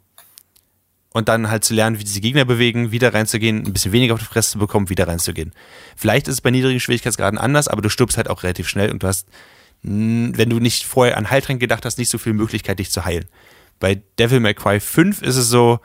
Und 1.14 1.30
dann 1.30 1.50
halt 1.50 1.64
zu 1.64 1.74
lernen, 1.74 2.00
wie 2.00 2.04
diese 2.04 2.22
Gegner 2.22 2.46
bewegen, 2.46 2.92
wieder 2.92 3.14
reinzugehen, 3.14 3.66
ein 3.66 3.74
bisschen 3.74 3.92
weniger 3.92 4.14
auf 4.14 4.20
die 4.20 4.26
Fresse 4.26 4.52
zu 4.52 4.60
bekommen, 4.60 4.90
wieder 4.90 5.08
reinzugehen. 5.08 5.54
Vielleicht 5.96 6.28
ist 6.28 6.36
es 6.36 6.42
bei 6.42 6.52
niedrigen 6.52 6.80
Schwierigkeitsgraden 6.80 7.40
anders, 7.40 7.68
aber 7.68 7.82
du 7.82 7.90
stirbst 7.90 8.18
halt 8.18 8.30
auch 8.30 8.44
relativ 8.44 8.68
schnell 8.68 8.92
und 8.92 9.02
du 9.04 9.08
hast, 9.08 9.28
wenn 9.82 10.50
du 10.50 10.60
nicht 10.60 10.84
vorher 10.84 11.18
an 11.18 11.30
Heiltrank 11.30 11.60
gedacht 11.60 11.86
hast, 11.86 11.98
nicht 11.98 12.10
so 12.10 12.18
viel 12.18 12.34
Möglichkeit, 12.34 12.80
dich 12.80 12.92
zu 12.92 13.06
heilen. 13.06 13.26
Bei 13.80 14.02
Devil 14.20 14.40
May 14.40 14.54
Cry 14.54 14.80
5 14.80 15.22
ist 15.22 15.38
es 15.38 15.50
so, 15.50 15.80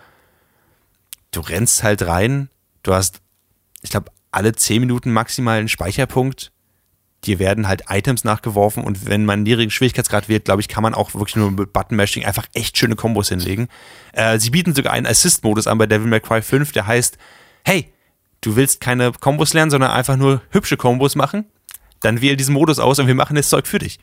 du 1.31 1.41
rennst 1.41 1.83
halt 1.83 2.03
rein, 2.03 2.49
du 2.83 2.93
hast, 2.93 3.21
ich 3.83 3.91
glaube, 3.91 4.11
alle 4.31 4.55
10 4.55 4.81
Minuten 4.81 5.13
maximal 5.13 5.59
einen 5.59 5.69
Speicherpunkt. 5.69 6.53
Dir 7.25 7.39
werden 7.39 7.69
halt 7.69 7.85
Items 7.89 8.25
nachgeworfen 8.25 8.83
und 8.83 9.07
wenn 9.07 9.25
man 9.25 9.45
niedrigen 9.45 9.71
Schwierigkeitsgrad 9.71 10.29
wählt, 10.29 10.45
glaube 10.45 10.61
ich, 10.61 10.69
kann 10.69 10.83
man 10.83 10.93
auch 10.93 11.15
wirklich 11.15 11.37
nur 11.37 11.53
mit 11.53 11.73
Button-Mashing 11.73 12.25
einfach 12.25 12.47
echt 12.53 12.77
schöne 12.77 12.97
Kombos 12.97 13.29
hinlegen. 13.29 13.69
Äh, 14.13 14.39
sie 14.41 14.51
bieten 14.51 14.75
sogar 14.75 14.93
einen 14.93 15.07
Assist-Modus 15.07 15.69
an 15.69 15.79
bei 15.79 15.87
Devil 15.87 16.09
May 16.09 16.21
Cry 16.21 16.43
5, 16.43 16.73
der 16.73 16.87
heißt, 16.87 17.19
hey, 17.65 17.93
du 18.41 18.57
willst 18.57 18.81
keine 18.81 19.13
Kombos 19.13 19.55
lernen, 19.55 19.71
sondern 19.71 19.93
einfach 19.93 20.17
nur 20.17 20.43
hübsche 20.51 20.77
Kombos 20.77 21.15
machen, 21.15 21.45
dann 22.01 22.21
wähl 22.21 22.37
diesen 22.37 22.55
Modus 22.55 22.79
aus 22.79 22.99
und 22.99 23.07
wir 23.07 23.15
machen 23.15 23.37
das 23.37 23.49
Zeug 23.49 23.67
für 23.67 23.79
dich. 23.79 24.01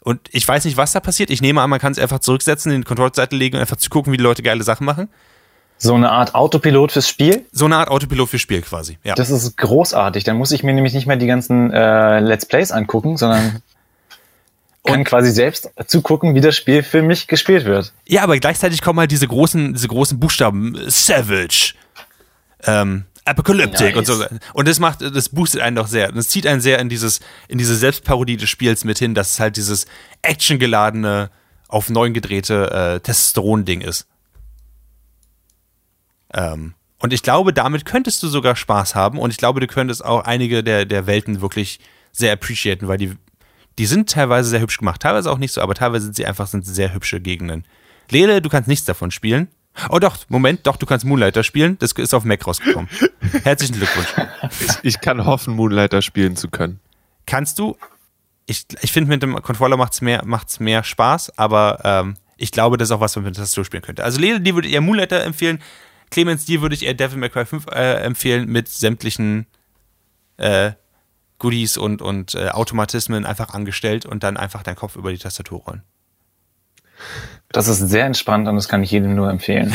Und 0.00 0.28
ich 0.32 0.46
weiß 0.46 0.64
nicht, 0.64 0.76
was 0.76 0.92
da 0.92 1.00
passiert. 1.00 1.30
Ich 1.30 1.42
nehme 1.42 1.60
an, 1.60 1.70
man 1.70 1.78
kann 1.78 1.92
es 1.92 1.98
einfach 1.98 2.18
zurücksetzen, 2.18 2.72
in 2.72 2.80
die 2.80 2.86
Kontrollseite 2.86 3.36
legen 3.36 3.56
und 3.56 3.60
einfach 3.60 3.76
zugucken, 3.76 4.12
wie 4.12 4.16
die 4.16 4.22
Leute 4.22 4.42
geile 4.42 4.64
Sachen 4.64 4.84
machen. 4.84 5.08
So 5.84 5.94
eine 5.96 6.10
Art 6.12 6.34
Autopilot 6.36 6.92
fürs 6.92 7.08
Spiel? 7.08 7.44
So 7.50 7.64
eine 7.64 7.76
Art 7.76 7.88
Autopilot 7.88 8.28
für 8.28 8.38
Spiel 8.38 8.62
quasi. 8.62 8.98
Ja. 9.02 9.16
Das 9.16 9.30
ist 9.30 9.56
großartig. 9.56 10.22
Dann 10.22 10.36
muss 10.36 10.52
ich 10.52 10.62
mir 10.62 10.72
nämlich 10.72 10.94
nicht 10.94 11.06
mehr 11.08 11.16
die 11.16 11.26
ganzen 11.26 11.72
äh, 11.72 12.20
Let's 12.20 12.46
Plays 12.46 12.70
angucken, 12.70 13.16
sondern 13.16 13.62
kann 14.84 15.00
Und- 15.00 15.04
quasi 15.04 15.32
selbst 15.32 15.70
zugucken, 15.88 16.36
wie 16.36 16.40
das 16.40 16.56
Spiel 16.56 16.84
für 16.84 17.02
mich 17.02 17.26
gespielt 17.26 17.64
wird. 17.64 17.92
Ja, 18.06 18.22
aber 18.22 18.38
gleichzeitig 18.38 18.80
kommen 18.80 19.00
halt 19.00 19.10
diese 19.10 19.26
großen, 19.26 19.72
diese 19.74 19.88
großen 19.88 20.20
Buchstaben, 20.20 20.78
Savage, 20.86 21.74
ähm, 22.64 23.04
Apocalyptic 23.24 23.94
Nice. 23.94 23.96
und 23.96 24.04
so. 24.06 24.24
Und 24.52 24.68
das 24.68 24.78
macht, 24.78 25.00
das 25.02 25.28
boostet 25.30 25.62
einen 25.62 25.74
doch 25.76 25.88
sehr. 25.88 26.12
Das 26.12 26.28
zieht 26.28 26.46
einen 26.46 26.60
sehr 26.60 26.78
in 26.78 26.88
dieses, 26.88 27.18
in 27.48 27.58
diese 27.58 27.74
Selbstparodie 27.76 28.36
des 28.36 28.48
Spiels 28.50 28.84
mit 28.84 28.98
hin, 28.98 29.14
dass 29.14 29.32
es 29.32 29.40
halt 29.40 29.56
dieses 29.56 29.86
actiongeladene, 30.22 31.30
auf 31.68 31.88
neun 31.88 32.12
gedrehte 32.14 32.70
äh, 32.70 33.00
Testosteron-Ding 33.00 33.80
ist. 33.80 34.06
Ähm, 36.32 36.74
und 36.98 37.12
ich 37.12 37.22
glaube, 37.22 37.52
damit 37.52 37.84
könntest 37.84 38.22
du 38.22 38.28
sogar 38.28 38.54
Spaß 38.54 38.94
haben 38.94 39.18
und 39.18 39.30
ich 39.30 39.36
glaube, 39.36 39.60
du 39.60 39.66
könntest 39.66 40.04
auch 40.04 40.24
einige 40.24 40.62
der, 40.62 40.84
der 40.84 41.06
Welten 41.06 41.40
wirklich 41.40 41.80
sehr 42.12 42.32
appreciaten, 42.32 42.86
weil 42.86 42.98
die, 42.98 43.16
die 43.78 43.86
sind 43.86 44.08
teilweise 44.10 44.50
sehr 44.50 44.60
hübsch 44.60 44.78
gemacht, 44.78 45.02
teilweise 45.02 45.30
auch 45.30 45.38
nicht 45.38 45.52
so, 45.52 45.60
aber 45.60 45.74
teilweise 45.74 46.04
sind 46.04 46.16
sie 46.16 46.26
einfach 46.26 46.46
sind 46.46 46.64
sehr 46.64 46.94
hübsche 46.94 47.20
Gegenden. 47.20 47.64
Lele, 48.10 48.40
du 48.40 48.48
kannst 48.48 48.68
nichts 48.68 48.84
davon 48.84 49.10
spielen. 49.10 49.48
Oh 49.88 49.98
doch, 49.98 50.16
Moment, 50.28 50.66
doch, 50.66 50.76
du 50.76 50.86
kannst 50.86 51.04
Moonlighter 51.04 51.42
spielen. 51.42 51.78
Das 51.78 51.92
ist 51.92 52.14
auf 52.14 52.24
Mac 52.24 52.46
rausgekommen. 52.46 52.88
Herzlichen 53.42 53.76
Glückwunsch. 53.76 54.08
Ich 54.82 55.00
kann 55.00 55.24
hoffen, 55.24 55.54
Moonlighter 55.54 56.02
spielen 56.02 56.36
zu 56.36 56.50
können. 56.50 56.78
Kannst 57.26 57.58
du? 57.58 57.76
Ich, 58.46 58.66
ich 58.82 58.92
finde, 58.92 59.08
mit 59.08 59.22
dem 59.22 59.40
Controller 59.40 59.76
macht 59.76 59.94
es 59.94 60.02
mehr, 60.02 60.24
macht's 60.24 60.60
mehr 60.60 60.84
Spaß, 60.84 61.38
aber 61.38 61.80
ähm, 61.84 62.16
ich 62.36 62.52
glaube, 62.52 62.76
das 62.76 62.88
ist 62.88 62.92
auch 62.92 63.00
was, 63.00 63.12
was 63.12 63.16
man 63.16 63.26
mit 63.26 63.36
der 63.36 63.44
Tastatur 63.44 63.64
spielen 63.64 63.82
könnte. 63.82 64.04
Also 64.04 64.20
Lele, 64.20 64.40
dir 64.40 64.54
würde 64.54 64.68
ich 64.68 64.74
eher 64.74 64.80
Moonlighter 64.80 65.24
empfehlen. 65.24 65.60
Clemens, 66.12 66.44
dir 66.44 66.60
würde 66.60 66.74
ich 66.74 66.84
eher 66.84 66.94
Devil 66.94 67.18
May 67.18 67.30
Cry 67.30 67.44
5 67.46 67.66
äh, 67.68 67.94
empfehlen 68.02 68.48
mit 68.48 68.68
sämtlichen 68.68 69.46
äh, 70.36 70.72
Goodies 71.38 71.76
und, 71.78 72.02
und 72.02 72.34
äh, 72.34 72.50
Automatismen 72.50 73.24
einfach 73.26 73.54
angestellt 73.54 74.06
und 74.06 74.22
dann 74.22 74.36
einfach 74.36 74.62
deinen 74.62 74.76
Kopf 74.76 74.94
über 74.94 75.10
die 75.10 75.18
Tastatur 75.18 75.60
rollen. 75.60 75.82
Das 77.50 77.66
ist 77.66 77.78
sehr 77.78 78.04
entspannt 78.04 78.46
und 78.46 78.54
das 78.56 78.68
kann 78.68 78.82
ich 78.82 78.90
jedem 78.90 79.14
nur 79.14 79.30
empfehlen. 79.30 79.74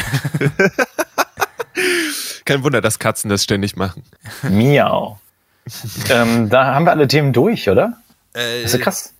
Kein 2.45 2.63
Wunder, 2.63 2.81
dass 2.81 2.99
Katzen 2.99 3.29
das 3.29 3.43
ständig 3.43 3.75
machen. 3.75 4.03
Miau. 4.43 5.19
ähm, 6.09 6.49
da 6.49 6.73
haben 6.73 6.85
wir 6.85 6.91
alle 6.91 7.07
Themen 7.07 7.33
durch, 7.33 7.67
oder? 7.67 7.97
Äh, 8.33 8.61
Das 8.61 8.73
ist 8.73 8.79
ja 8.79 8.83
krass. 8.83 9.13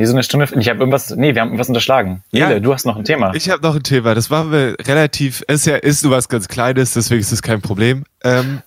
Hier 0.00 0.06
so 0.06 0.14
eine 0.14 0.22
Stunde. 0.22 0.48
Ich 0.58 0.68
habe 0.70 0.78
irgendwas. 0.78 1.10
Nee, 1.10 1.34
wir 1.34 1.42
haben 1.42 1.48
irgendwas 1.48 1.68
unterschlagen. 1.68 2.22
Ja. 2.30 2.48
Nele, 2.48 2.62
du 2.62 2.72
hast 2.72 2.86
noch 2.86 2.96
ein 2.96 3.04
Thema. 3.04 3.34
Ich 3.34 3.50
habe 3.50 3.60
noch 3.60 3.74
ein 3.74 3.82
Thema. 3.82 4.14
Das 4.14 4.30
war 4.30 4.44
mir 4.44 4.74
relativ, 4.80 5.42
ist 5.42 5.66
ja 5.66 5.76
ist 5.76 6.02
nur 6.04 6.12
was 6.12 6.30
ganz 6.30 6.48
Kleines, 6.48 6.94
deswegen 6.94 7.20
ist 7.20 7.32
es 7.32 7.42
kein 7.42 7.60
Problem. 7.60 8.04
Ähm, 8.24 8.62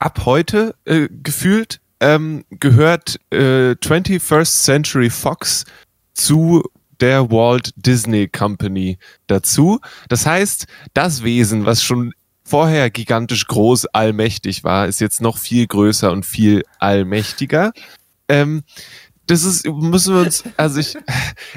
ab 0.00 0.22
heute 0.24 0.74
äh, 0.84 1.06
gefühlt 1.22 1.78
ähm, 2.00 2.44
gehört 2.50 3.20
äh, 3.30 3.76
21st 3.76 4.64
Century 4.64 5.10
Fox 5.10 5.64
zu 6.12 6.64
der 6.98 7.30
Walt 7.30 7.70
Disney 7.76 8.26
Company 8.26 8.98
dazu. 9.28 9.78
Das 10.08 10.26
heißt, 10.26 10.66
das 10.92 11.22
Wesen, 11.22 11.66
was 11.66 11.84
schon 11.84 12.12
vorher 12.42 12.90
gigantisch 12.90 13.46
groß, 13.46 13.86
allmächtig 13.86 14.64
war, 14.64 14.88
ist 14.88 15.00
jetzt 15.00 15.20
noch 15.20 15.38
viel 15.38 15.68
größer 15.68 16.10
und 16.10 16.26
viel 16.26 16.64
allmächtiger. 16.80 17.70
Ähm, 18.28 18.64
das 19.26 19.44
ist, 19.44 19.66
müssen 19.66 20.14
wir 20.14 20.22
uns, 20.22 20.44
also 20.56 20.80
ich, 20.80 20.96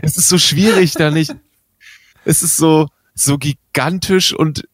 es 0.01 0.17
ist 0.17 0.27
so 0.27 0.37
schwierig, 0.37 0.93
da 0.93 1.11
nicht, 1.11 1.35
es 2.25 2.41
ist 2.41 2.57
so, 2.57 2.87
so 3.13 3.37
gigantisch 3.37 4.33
und 4.33 4.67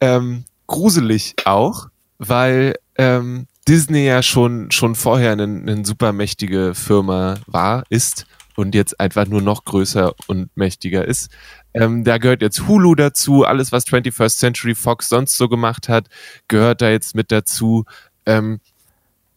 ähm, 0.00 0.44
gruselig 0.66 1.34
auch, 1.44 1.88
weil 2.18 2.74
ähm, 2.96 3.46
Disney 3.68 4.06
ja 4.06 4.22
schon, 4.22 4.70
schon 4.70 4.94
vorher 4.94 5.32
eine, 5.32 5.44
eine 5.44 5.84
supermächtige 5.84 6.74
Firma 6.74 7.38
war, 7.46 7.84
ist 7.88 8.26
und 8.56 8.74
jetzt 8.74 8.98
einfach 9.00 9.26
nur 9.26 9.42
noch 9.42 9.64
größer 9.64 10.12
und 10.26 10.54
mächtiger 10.56 11.06
ist. 11.06 11.30
Ähm, 11.72 12.04
da 12.04 12.18
gehört 12.18 12.42
jetzt 12.42 12.66
Hulu 12.66 12.94
dazu, 12.94 13.44
alles, 13.44 13.72
was 13.72 13.86
21st 13.86 14.38
Century 14.38 14.74
Fox 14.74 15.08
sonst 15.08 15.36
so 15.36 15.48
gemacht 15.48 15.88
hat, 15.88 16.08
gehört 16.48 16.82
da 16.82 16.90
jetzt 16.90 17.14
mit 17.14 17.30
dazu. 17.30 17.84
Ähm, 18.26 18.60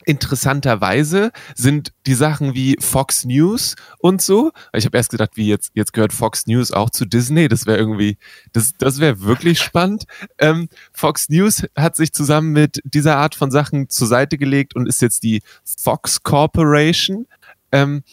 interessanterweise 0.06 1.32
sind 1.56 1.94
die 2.06 2.14
Sachen 2.14 2.54
wie 2.54 2.78
Fox 2.80 3.26
News 3.26 3.76
und 4.00 4.22
so. 4.22 4.52
Ich 4.74 4.86
habe 4.86 4.98
erst 4.98 5.12
gedacht, 5.12 5.32
wie 5.36 5.48
jetzt, 5.48 5.72
jetzt 5.74 5.94
gehört 5.94 6.14
Fox 6.14 6.48
News 6.48 6.72
auch 6.72 6.90
zu 6.90 7.06
Disney. 7.06 7.48
Das 7.48 7.66
wäre 7.66 7.78
irgendwie, 7.78 8.18
das, 8.52 8.74
das 8.78 9.00
wäre 9.00 9.22
wirklich 9.22 9.60
spannend. 9.62 10.06
Ähm, 10.38 10.70
Fox 10.92 11.30
News 11.30 11.66
hat 11.76 11.96
sich 11.96 12.14
zusammen 12.14 12.52
mit 12.52 12.82
dieser 12.84 13.18
Art 13.18 13.36
von 13.36 13.52
Sachen 13.52 13.90
zur 13.90 14.08
Seite 14.08 14.38
gelegt 14.38 14.76
und 14.76 14.88
ist 14.88 15.02
jetzt 15.02 15.24
die 15.24 15.42
Fox 15.64 16.24
Corporation. 16.24 17.28
Ähm, 17.72 18.04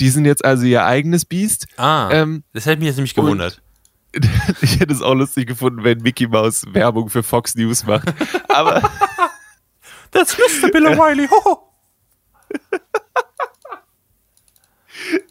die 0.00 0.10
sind 0.10 0.24
jetzt 0.24 0.44
also 0.44 0.64
ihr 0.64 0.84
eigenes 0.84 1.24
Biest. 1.24 1.66
Ah, 1.76 2.08
Ähm, 2.12 2.44
das 2.52 2.66
hätte 2.66 2.78
mich 2.78 2.86
jetzt 2.86 2.96
nämlich 2.96 3.14
gewundert. 3.14 3.60
ich 4.62 4.80
hätte 4.80 4.92
es 4.92 5.02
auch 5.02 5.14
lustig 5.14 5.46
gefunden, 5.46 5.84
wenn 5.84 5.98
Mickey 5.98 6.26
Mouse 6.26 6.64
Werbung 6.72 7.10
für 7.10 7.22
Fox 7.22 7.54
News 7.54 7.84
macht. 7.84 8.12
Aber 8.48 8.82
That's 10.12 10.36
Mr. 10.38 10.70
Bill 10.70 10.86
O'Reilly. 10.86 11.28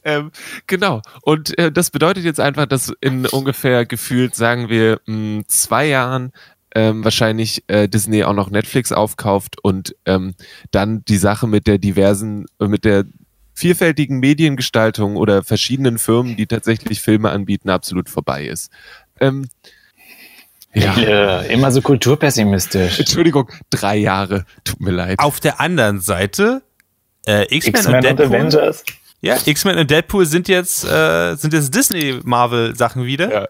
Ähm, 0.04 0.32
genau. 0.68 1.02
Und 1.24 1.58
äh, 1.58 1.72
das 1.72 1.92
bedeutet 1.92 2.24
jetzt 2.24 2.40
einfach, 2.40 2.66
dass 2.66 2.94
in 3.02 3.26
ungefähr 3.26 3.86
gefühlt, 3.86 4.36
sagen 4.36 4.70
wir, 4.70 5.02
mh, 5.06 5.44
zwei 5.48 5.88
Jahren 5.88 6.32
ähm, 6.76 7.04
wahrscheinlich 7.04 7.64
äh, 7.68 7.88
Disney 7.90 8.24
auch 8.24 8.34
noch 8.34 8.50
Netflix 8.50 8.92
aufkauft 8.92 9.58
und 9.64 9.96
ähm, 10.06 10.36
dann 10.72 11.04
die 11.06 11.18
Sache 11.18 11.48
mit 11.48 11.68
der 11.68 11.78
diversen, 11.78 12.46
äh, 12.60 12.68
mit 12.68 12.86
der 12.86 13.06
vielfältigen 13.54 14.20
Mediengestaltung 14.20 15.16
oder 15.16 15.44
verschiedenen 15.44 15.98
Firmen, 15.98 16.38
die 16.38 16.46
tatsächlich 16.46 17.02
Filme 17.02 17.32
anbieten, 17.32 17.70
absolut 17.70 18.10
vorbei 18.10 18.46
ist. 18.46 18.72
Ähm, 19.20 19.48
ja, 20.74 20.96
Äh, 20.98 21.54
immer 21.54 21.72
so 21.72 21.82
kulturpessimistisch. 21.82 23.00
Entschuldigung, 23.00 23.50
drei 23.70 23.98
Jahre. 23.98 24.46
Tut 24.64 24.80
mir 24.82 24.92
leid. 24.92 25.20
Auf 25.20 25.40
der 25.40 25.60
anderen 25.60 26.00
Seite, 26.02 26.62
äh, 27.26 27.44
X-Men 27.56 27.74
und 27.74 27.80
X-Men 27.80 27.96
und 27.96 28.04
Deadpool. 28.04 28.26
Avengers. 28.26 28.84
ja, 29.22 29.38
X-Men 29.46 29.78
und 29.80 29.92
Deadpool 29.92 30.26
sind 30.26 30.48
jetzt, 30.48 30.84
äh, 30.86 31.36
sind 31.36 31.54
jetzt 31.54 31.74
Disney-Marvel-Sachen 31.74 33.06
wieder. 33.06 33.34
Ja. 33.34 33.48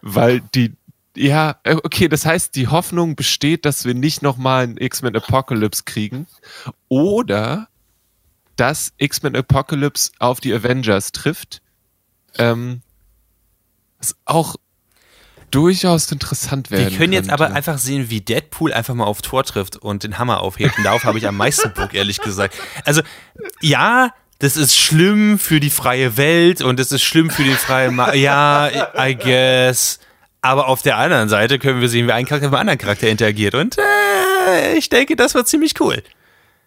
Weil 0.00 0.40
die, 0.54 0.72
ja, 1.16 1.56
okay, 1.64 2.08
das 2.08 2.26
heißt, 2.26 2.54
die 2.56 2.68
Hoffnung 2.68 3.14
besteht, 3.16 3.64
dass 3.64 3.84
wir 3.84 3.94
nicht 3.94 4.22
nochmal 4.22 4.64
ein 4.64 4.76
X-Men 4.76 5.16
Apocalypse 5.16 5.82
kriegen 5.84 6.26
oder 6.88 7.68
dass 8.56 8.92
X-Men 8.98 9.34
Apocalypse 9.36 10.12
auf 10.18 10.40
die 10.40 10.52
Avengers 10.52 11.12
trifft. 11.12 11.60
Ähm, 12.38 12.82
was 13.98 14.16
auch 14.24 14.56
durchaus 15.54 16.10
interessant 16.10 16.70
werden 16.70 16.90
Wir 16.90 16.98
können 16.98 17.12
jetzt 17.12 17.28
könnte. 17.28 17.44
aber 17.44 17.54
einfach 17.54 17.78
sehen, 17.78 18.10
wie 18.10 18.20
Deadpool 18.20 18.72
einfach 18.72 18.94
mal 18.94 19.04
auf 19.04 19.22
Tor 19.22 19.44
trifft 19.44 19.76
und 19.76 20.02
den 20.02 20.18
Hammer 20.18 20.40
aufhebt. 20.40 20.76
Und 20.78 20.84
darauf 20.84 21.04
habe 21.04 21.18
ich 21.18 21.26
am 21.28 21.36
meisten 21.36 21.72
Bock, 21.72 21.94
ehrlich 21.94 22.20
gesagt. 22.20 22.54
Also, 22.84 23.02
ja, 23.60 24.12
das 24.40 24.56
ist 24.56 24.76
schlimm 24.76 25.38
für 25.38 25.60
die 25.60 25.70
freie 25.70 26.16
Welt 26.16 26.60
und 26.60 26.78
das 26.78 26.92
ist 26.92 27.02
schlimm 27.02 27.30
für 27.30 27.44
den 27.44 27.54
freien 27.56 27.94
Ma 27.94 28.14
Ja, 28.14 28.68
I 28.98 29.14
guess. 29.14 30.00
Aber 30.42 30.68
auf 30.68 30.82
der 30.82 30.98
anderen 30.98 31.28
Seite 31.28 31.58
können 31.58 31.80
wir 31.80 31.88
sehen, 31.88 32.06
wie 32.06 32.12
ein 32.12 32.26
Charakter 32.26 32.48
mit 32.48 32.54
einem 32.54 32.60
anderen 32.60 32.78
Charakter 32.78 33.08
interagiert. 33.08 33.54
Und 33.54 33.78
äh, 33.78 34.76
ich 34.76 34.90
denke, 34.90 35.16
das 35.16 35.34
wird 35.34 35.48
ziemlich 35.48 35.80
cool. 35.80 36.02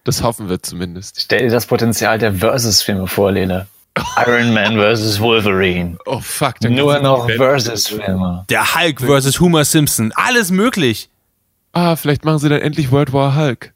Das 0.03 0.23
hoffen 0.23 0.49
wir 0.49 0.63
zumindest. 0.63 1.21
Stell 1.21 1.41
dir 1.43 1.49
das 1.51 1.65
Potenzial 1.67 2.17
der 2.17 2.33
Versus-Filme 2.33 3.07
vor, 3.07 3.31
Lene. 3.31 3.67
Iron 4.25 4.53
Man 4.53 4.75
versus 4.75 5.19
Wolverine. 5.19 5.97
Oh 6.05 6.19
fuck. 6.19 6.55
dann 6.59 6.75
Nur 6.75 6.99
noch 6.99 7.27
Versus-Filme. 7.29 8.45
Der 8.49 8.75
Hulk 8.75 9.01
versus 9.01 9.39
Homer 9.39 9.65
Simpson. 9.65 10.11
Alles 10.15 10.51
möglich. 10.51 11.09
Ah, 11.73 11.95
vielleicht 11.95 12.25
machen 12.25 12.39
sie 12.39 12.49
dann 12.49 12.61
endlich 12.61 12.91
World 12.91 13.13
War 13.13 13.35
Hulk. 13.35 13.73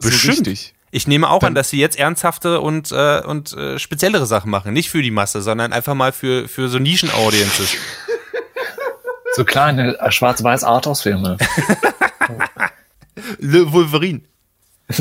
So 0.00 0.08
Bestimmt. 0.10 0.38
richtig. 0.48 0.74
Ich 0.90 1.06
nehme 1.06 1.28
auch 1.28 1.40
Dann- 1.40 1.48
an, 1.48 1.54
dass 1.54 1.70
sie 1.70 1.78
jetzt 1.78 1.98
ernsthafte 1.98 2.60
und, 2.60 2.90
äh, 2.92 3.20
und 3.24 3.52
äh, 3.54 3.78
speziellere 3.78 4.24
Sachen 4.26 4.50
machen. 4.50 4.72
Nicht 4.72 4.88
für 4.90 5.02
die 5.02 5.10
Masse, 5.10 5.42
sondern 5.42 5.72
einfach 5.72 5.94
mal 5.94 6.12
für, 6.12 6.48
für 6.48 6.68
so 6.68 6.78
Nischen-Audiences. 6.78 7.74
So 9.34 9.44
kleine 9.44 9.96
äh, 10.00 10.10
schwarz-weiß 10.10 10.64
Arthouse-Filme. 10.64 11.36
Le 13.38 13.72
Wolverine. 13.72 14.22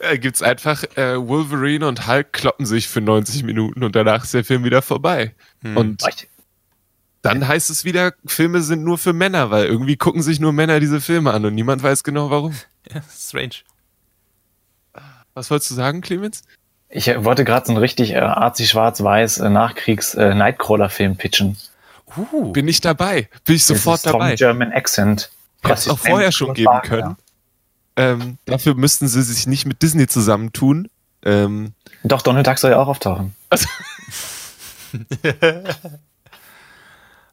Äh, 0.00 0.18
gibt's 0.18 0.42
einfach 0.42 0.82
äh, 0.96 1.16
Wolverine 1.16 1.86
und 1.86 2.06
Hulk 2.06 2.32
kloppen 2.32 2.66
sich 2.66 2.88
für 2.88 3.00
90 3.00 3.42
Minuten 3.42 3.84
und 3.84 3.94
danach 3.94 4.24
ist 4.24 4.34
der 4.34 4.44
Film 4.44 4.64
wieder 4.64 4.82
vorbei. 4.82 5.34
Und 5.62 6.02
dann 7.22 7.46
heißt 7.46 7.68
es 7.68 7.84
wieder, 7.84 8.14
Filme 8.24 8.62
sind 8.62 8.82
nur 8.82 8.96
für 8.96 9.12
Männer, 9.12 9.50
weil 9.50 9.66
irgendwie 9.66 9.96
gucken 9.96 10.22
sich 10.22 10.40
nur 10.40 10.52
Männer 10.52 10.80
diese 10.80 11.00
Filme 11.00 11.32
an 11.32 11.44
und 11.44 11.54
niemand 11.54 11.82
weiß 11.82 12.02
genau 12.02 12.30
warum. 12.30 12.54
Ja, 12.92 13.02
strange. 13.14 13.56
Was 15.34 15.50
wolltest 15.50 15.70
du 15.70 15.74
sagen, 15.74 16.00
Clemens? 16.00 16.42
Ich 16.88 17.08
äh, 17.08 17.24
wollte 17.24 17.44
gerade 17.44 17.66
so 17.66 17.72
einen 17.72 17.78
richtig 17.78 18.12
äh, 18.12 18.18
arzi 18.18 18.66
schwarz-weiß 18.66 19.38
äh, 19.38 19.50
Nachkriegs 19.50 20.14
äh, 20.14 20.34
Nightcrawler-Film 20.34 21.16
pitchen. 21.16 21.56
Uh, 22.16 22.50
Bin 22.52 22.66
ich 22.66 22.80
dabei? 22.80 23.28
Bin 23.44 23.56
ich 23.56 23.64
sofort 23.64 23.98
Das 23.98 24.06
ist 24.06 24.10
Tom 24.10 24.20
dabei? 24.20 24.34
German 24.34 24.72
Accent. 24.72 25.30
Hätte 25.62 25.74
es 25.74 25.88
auch 25.88 25.98
vorher 25.98 26.32
schon 26.32 26.54
geben 26.54 26.80
können. 26.82 27.16
Ähm, 27.96 28.38
dafür 28.44 28.74
müssten 28.74 29.08
sie 29.08 29.22
sich 29.22 29.46
nicht 29.46 29.66
mit 29.66 29.82
Disney 29.82 30.06
zusammentun. 30.06 30.88
Ähm, 31.24 31.74
Doch, 32.02 32.22
Donald 32.22 32.46
Duck 32.46 32.58
soll 32.58 32.70
ja 32.70 32.78
auch 32.78 32.88
auftauchen. 32.88 33.34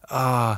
ah. 0.07 0.57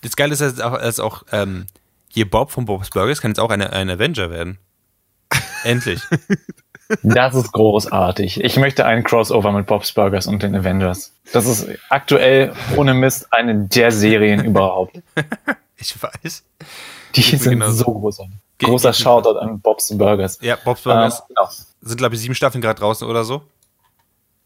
Das 0.00 0.16
Geile 0.16 0.32
ist, 0.32 0.40
dass 0.40 0.60
auch, 0.60 0.78
dass 0.78 0.98
auch 1.00 1.22
ähm, 1.32 1.66
hier 2.08 2.28
Bob 2.28 2.50
von 2.50 2.64
Bob's 2.64 2.90
Burgers 2.90 3.20
kann 3.20 3.30
jetzt 3.30 3.38
auch 3.38 3.50
eine, 3.50 3.72
ein 3.72 3.88
Avenger 3.88 4.30
werden. 4.30 4.58
Endlich. 5.64 6.00
Das 7.02 7.34
ist 7.34 7.52
großartig. 7.52 8.44
Ich 8.44 8.56
möchte 8.58 8.84
einen 8.84 9.02
Crossover 9.02 9.50
mit 9.52 9.66
Bob's 9.66 9.92
Burgers 9.92 10.26
und 10.26 10.42
den 10.42 10.54
Avengers. 10.54 11.12
Das 11.32 11.46
ist 11.46 11.66
aktuell 11.88 12.52
ohne 12.76 12.92
Mist 12.92 13.32
eine 13.32 13.64
der 13.66 13.92
Serien 13.92 14.44
überhaupt. 14.44 15.00
Ich 15.78 16.00
weiß. 16.00 16.44
Die 17.16 17.22
sind 17.22 17.50
genauso. 17.52 17.84
so 17.84 17.92
großartig. 17.92 18.34
Großer 18.58 18.92
Shoutout 18.92 19.38
an 19.38 19.60
Bob's 19.60 19.96
Burgers. 19.96 20.38
Ja, 20.40 20.56
Bob's 20.56 20.80
Ähm, 20.86 20.92
Burgers 20.92 21.22
genau. 21.26 21.48
sind, 21.80 21.96
glaube 21.98 22.14
ich, 22.14 22.20
sieben 22.20 22.34
Staffeln 22.34 22.62
gerade 22.62 22.78
draußen 22.78 23.06
oder 23.08 23.24
so. 23.24 23.42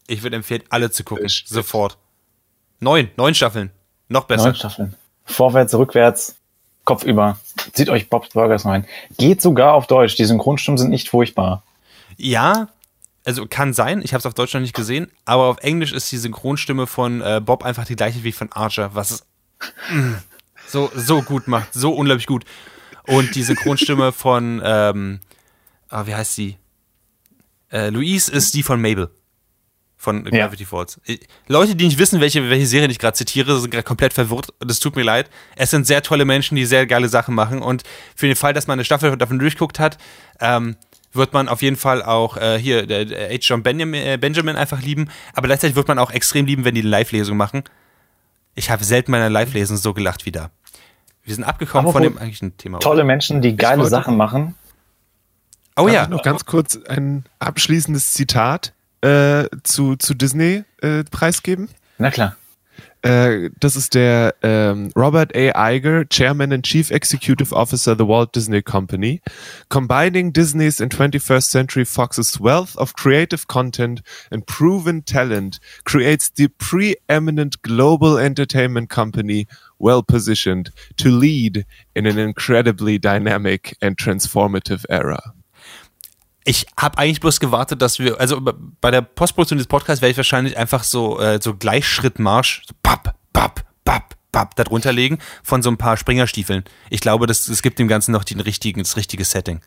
Ich 0.07 0.23
würde 0.23 0.35
empfehlen, 0.37 0.63
alle 0.69 0.89
zu 0.89 1.03
gucken. 1.03 1.29
Shit. 1.29 1.47
Sofort. 1.47 1.97
Neun, 2.79 3.09
neun 3.17 3.35
Staffeln. 3.35 3.71
Noch 4.07 4.23
besser. 4.25 4.45
Neun 4.45 4.55
Staffeln. 4.55 4.95
Vorwärts, 5.25 5.73
rückwärts, 5.75 6.35
kopfüber. 6.85 7.37
Zieht 7.73 7.89
euch 7.89 8.09
Bob's 8.09 8.29
Burgers 8.29 8.65
rein. 8.65 8.85
Geht 9.17 9.41
sogar 9.41 9.73
auf 9.73 9.87
Deutsch. 9.87 10.15
Die 10.15 10.25
Synchronstimmen 10.25 10.77
sind 10.77 10.89
nicht 10.89 11.09
furchtbar. 11.09 11.63
Ja, 12.15 12.69
also 13.25 13.45
kann 13.45 13.73
sein. 13.73 14.01
Ich 14.01 14.13
habe 14.13 14.19
es 14.19 14.25
auf 14.25 14.33
Deutsch 14.33 14.53
noch 14.53 14.61
nicht 14.61 14.73
gesehen. 14.75 15.11
Aber 15.25 15.43
auf 15.43 15.57
Englisch 15.59 15.91
ist 15.91 16.11
die 16.11 16.17
Synchronstimme 16.17 16.87
von 16.87 17.21
äh, 17.21 17.41
Bob 17.43 17.63
einfach 17.65 17.85
die 17.85 17.95
gleiche 17.97 18.23
wie 18.23 18.31
von 18.31 18.51
Archer, 18.53 18.95
was 18.95 19.25
mm, 19.91 20.13
so, 20.67 20.91
so 20.95 21.21
gut 21.21 21.47
macht. 21.47 21.73
So 21.73 21.91
unglaublich 21.93 22.27
gut. 22.27 22.45
Und 23.07 23.35
die 23.35 23.43
Synchronstimme 23.43 24.11
von, 24.13 24.61
ähm, 24.63 25.19
ah, 25.89 26.05
wie 26.05 26.15
heißt 26.15 26.35
sie? 26.35 26.57
Äh, 27.71 27.89
Louise 27.89 28.31
ist 28.31 28.53
die 28.53 28.63
von 28.63 28.81
Mabel. 28.81 29.09
Von 29.99 30.25
Ja. 30.27 30.45
Gravity 30.45 30.65
Falls. 30.65 31.01
Äh, 31.05 31.17
Leute, 31.47 31.75
die 31.75 31.85
nicht 31.85 31.97
wissen, 31.97 32.21
welche, 32.21 32.49
welche 32.49 32.67
Serie 32.67 32.87
ich 32.89 32.99
gerade 32.99 33.17
zitiere, 33.17 33.59
sind 33.59 33.71
gerade 33.71 33.83
komplett 33.83 34.13
verwirrt. 34.13 34.53
Und 34.59 34.69
es 34.69 34.79
tut 34.79 34.95
mir 34.95 35.03
leid. 35.03 35.29
Es 35.55 35.71
sind 35.71 35.87
sehr 35.87 36.03
tolle 36.03 36.23
Menschen, 36.23 36.55
die 36.55 36.65
sehr 36.65 36.85
geile 36.85 37.09
Sachen 37.09 37.33
machen. 37.33 37.61
Und 37.61 37.83
für 38.15 38.27
den 38.27 38.35
Fall, 38.35 38.53
dass 38.53 38.67
man 38.67 38.75
eine 38.75 38.85
Staffel 38.85 39.17
davon 39.17 39.39
durchguckt 39.39 39.79
hat, 39.79 39.97
ähm, 40.39 40.75
wird 41.13 41.33
man 41.33 41.49
auf 41.49 41.61
jeden 41.61 41.77
Fall 41.77 42.03
auch 42.03 42.37
äh, 42.37 42.59
hier 42.59 42.85
der, 42.85 43.07
H. 43.31 43.37
John 43.41 43.63
Benjamin, 43.63 44.05
äh, 44.05 44.17
Benjamin 44.19 44.55
einfach 44.55 44.81
lieben. 44.81 45.09
Aber 45.33 45.47
gleichzeitig 45.47 45.75
wird 45.75 45.87
man 45.87 45.97
auch 45.97 46.11
extrem 46.11 46.45
lieben, 46.45 46.63
wenn 46.63 46.75
die 46.75 46.81
eine 46.81 46.89
Live-Lesung 46.89 47.35
machen. 47.35 47.63
Ich 48.53 48.69
habe 48.69 48.83
selten 48.83 49.11
bei 49.11 49.17
einer 49.17 49.29
Live-Lesung 49.29 49.77
so 49.77 49.93
gelacht 49.93 50.25
wie 50.25 50.31
da. 50.31 50.51
Wir 51.27 51.35
sind 51.35 51.43
abgekommen 51.43 51.87
Aber 51.87 51.91
von 51.91 52.03
dem 52.03 52.17
eigentlichen 52.17 52.55
Thema. 52.55 52.79
Tolle 52.79 53.03
Menschen, 53.03 53.41
die 53.41 53.57
geile 53.57 53.85
Sachen 53.87 54.15
machen. 54.15 54.55
Oh 55.75 55.83
Darf 55.83 55.93
ja. 55.93 56.03
ich 56.03 56.09
noch 56.09 56.23
ganz 56.23 56.45
kurz 56.45 56.79
ein 56.87 57.25
abschließendes 57.39 58.13
Zitat 58.13 58.71
äh, 59.01 59.43
zu, 59.63 59.97
zu 59.97 60.13
Disney 60.13 60.63
äh, 60.81 61.03
preisgeben? 61.03 61.67
Na 61.97 62.11
klar. 62.11 62.37
Äh, 63.01 63.49
das 63.59 63.75
ist 63.75 63.93
der 63.93 64.35
ähm, 64.41 64.89
Robert 64.95 65.35
A. 65.35 65.71
Iger, 65.71 66.05
Chairman 66.09 66.53
and 66.53 66.65
Chief 66.65 66.91
Executive 66.91 67.53
Officer 67.53 67.97
The 67.97 68.07
Walt 68.07 68.33
Disney 68.33 68.61
Company, 68.61 69.21
combining 69.67 70.31
Disney's 70.31 70.79
and 70.79 70.95
21st 70.95 71.49
Century 71.49 71.85
Fox's 71.85 72.39
wealth 72.39 72.77
of 72.77 72.95
creative 72.95 73.47
content 73.47 74.01
and 74.31 74.45
proven 74.47 75.03
talent 75.03 75.59
creates 75.83 76.31
the 76.33 76.47
preeminent 76.47 77.61
global 77.63 78.17
entertainment 78.17 78.89
company 78.89 79.45
well 79.79 80.01
positioned 80.01 80.71
to 80.97 81.09
lead 81.09 81.65
in 81.93 82.07
an 82.07 82.17
incredibly 82.17 82.99
dynamic 82.99 83.75
and 83.81 83.97
transformative 83.97 84.85
era. 84.89 85.33
Ich 86.43 86.65
habe 86.79 86.97
eigentlich 86.97 87.19
bloß 87.19 87.41
gewartet, 87.41 87.81
dass 87.81 87.99
wir, 87.99 88.21
also 88.21 88.39
bei 88.41 88.89
der 88.89 89.01
Postproduktion 89.01 89.57
des 89.57 89.67
Podcasts 89.67 90.01
werde 90.01 90.11
ich 90.11 90.17
wahrscheinlich 90.17 90.57
einfach 90.57 90.83
so, 90.83 91.19
äh, 91.19 91.41
so 91.41 91.53
Gleichschrittmarsch, 91.53 92.63
so 92.65 92.73
papp, 92.81 93.15
papp, 93.33 93.65
papp, 93.83 94.15
papp, 94.31 94.55
darunter 94.55 94.93
legen 94.93 95.17
von 95.43 95.61
so 95.61 95.69
ein 95.69 95.77
paar 95.77 95.97
Springerstiefeln. 95.97 96.63
Ich 96.89 97.01
glaube, 97.01 97.27
das, 97.27 97.47
das 97.47 97.61
gibt 97.61 97.79
dem 97.79 97.89
Ganzen 97.89 98.13
noch 98.13 98.23
den 98.23 98.39
richtigen, 98.39 98.81
das 98.81 98.95
richtige 98.95 99.25
Setting. 99.25 99.59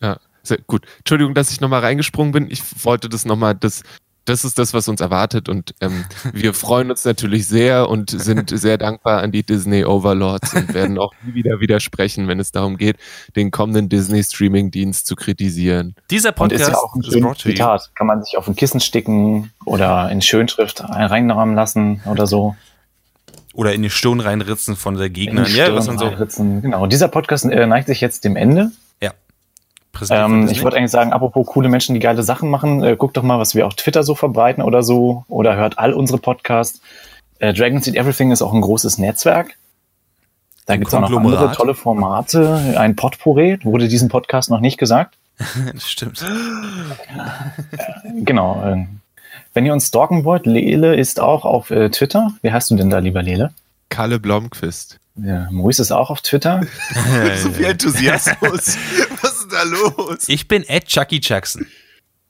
Ja, 0.00 0.18
sehr 0.42 0.58
gut. 0.66 0.86
Entschuldigung, 0.98 1.34
dass 1.34 1.50
ich 1.50 1.60
nochmal 1.60 1.80
reingesprungen 1.80 2.32
bin. 2.32 2.50
Ich 2.50 2.62
wollte 2.84 3.10
das 3.10 3.26
nochmal, 3.26 3.54
das 3.54 3.82
das 4.28 4.44
ist 4.44 4.58
das, 4.58 4.74
was 4.74 4.88
uns 4.88 5.00
erwartet. 5.00 5.48
Und 5.48 5.74
ähm, 5.80 6.04
wir 6.32 6.54
freuen 6.54 6.90
uns 6.90 7.04
natürlich 7.04 7.46
sehr 7.46 7.88
und 7.88 8.10
sind 8.10 8.50
sehr 8.58 8.78
dankbar 8.78 9.22
an 9.22 9.32
die 9.32 9.42
Disney 9.42 9.84
Overlords 9.84 10.54
und 10.54 10.74
werden 10.74 10.98
auch 10.98 11.12
nie 11.22 11.34
wieder 11.34 11.60
widersprechen, 11.60 12.28
wenn 12.28 12.40
es 12.40 12.52
darum 12.52 12.76
geht, 12.76 12.96
den 13.36 13.50
kommenden 13.50 13.88
Disney 13.88 14.22
Streaming-Dienst 14.22 15.06
zu 15.06 15.16
kritisieren. 15.16 15.94
Dieser 16.10 16.32
Podcast 16.32 16.62
und 16.62 16.68
ist 16.68 16.74
ja 16.74 16.78
auch 16.78 16.94
ein 16.94 17.02
schönes 17.02 17.38
Zitat. 17.38 17.90
Kann 17.94 18.06
man 18.06 18.22
sich 18.22 18.36
auf 18.36 18.46
ein 18.48 18.56
Kissen 18.56 18.80
sticken 18.80 19.52
oder 19.64 20.10
in 20.10 20.22
Schönschrift 20.22 20.82
reinrahmen 20.88 21.54
lassen 21.54 22.02
oder 22.06 22.26
so. 22.26 22.56
Oder 23.54 23.72
in 23.72 23.82
die 23.82 23.90
Stirn 23.90 24.20
reinritzen 24.20 24.76
von 24.76 24.96
der 24.96 25.10
Gegner. 25.10 25.48
Ja, 25.48 25.74
was 25.74 25.88
man 25.88 25.98
so. 25.98 26.12
Genau. 26.38 26.86
Dieser 26.86 27.08
Podcast 27.08 27.44
äh, 27.44 27.66
neigt 27.66 27.88
sich 27.88 28.00
jetzt 28.00 28.24
dem 28.24 28.36
Ende. 28.36 28.70
Ähm, 30.10 30.48
ich 30.48 30.62
wollte 30.62 30.76
eigentlich 30.76 30.90
sagen, 30.90 31.12
apropos 31.12 31.46
coole 31.46 31.68
Menschen, 31.68 31.94
die 31.94 32.00
geile 32.00 32.22
Sachen 32.22 32.50
machen, 32.50 32.82
äh, 32.82 32.96
guckt 32.96 33.16
doch 33.16 33.22
mal, 33.22 33.38
was 33.38 33.54
wir 33.54 33.66
auf 33.66 33.74
Twitter 33.74 34.02
so 34.02 34.14
verbreiten 34.14 34.62
oder 34.62 34.82
so, 34.82 35.24
oder 35.28 35.56
hört 35.56 35.78
all 35.78 35.92
unsere 35.92 36.18
Podcasts. 36.18 36.80
Äh, 37.38 37.52
Dragon 37.52 37.80
Seed 37.80 37.96
Everything 37.96 38.30
ist 38.30 38.42
auch 38.42 38.52
ein 38.52 38.60
großes 38.60 38.98
Netzwerk. 38.98 39.56
Da 40.66 40.76
gibt 40.76 40.88
es 40.88 40.94
auch 40.94 41.08
noch 41.08 41.18
andere 41.18 41.52
tolle 41.52 41.74
Formate. 41.74 42.76
Ein 42.76 42.94
Potpourri, 42.94 43.58
wurde 43.62 43.88
diesen 43.88 44.08
Podcast 44.08 44.50
noch 44.50 44.60
nicht 44.60 44.76
gesagt. 44.76 45.16
stimmt. 45.78 46.24
Genau. 48.16 48.62
Äh, 48.64 48.86
wenn 49.54 49.66
ihr 49.66 49.72
uns 49.72 49.86
stalken 49.86 50.24
wollt, 50.24 50.46
Lele 50.46 50.94
ist 50.94 51.20
auch 51.20 51.44
auf 51.44 51.70
äh, 51.70 51.90
Twitter. 51.90 52.32
Wie 52.42 52.52
heißt 52.52 52.70
du 52.70 52.76
denn 52.76 52.90
da, 52.90 52.98
lieber 52.98 53.22
Lele? 53.22 53.52
Kalle 53.88 54.20
Blomqvist. 54.20 54.98
Ja, 55.22 55.48
Maurice 55.50 55.82
ist 55.82 55.92
auch 55.92 56.08
auf 56.10 56.22
Twitter. 56.22 56.62
so 57.42 57.50
viel 57.50 57.66
Enthusiasmus. 57.66 58.40
Was 59.22 59.40
ist 59.40 59.52
da 59.52 59.62
los? 59.64 60.28
Ich 60.28 60.48
bin 60.48 60.64
Ed 60.64 60.86
Chucky 60.86 61.20
Jackson. 61.22 61.66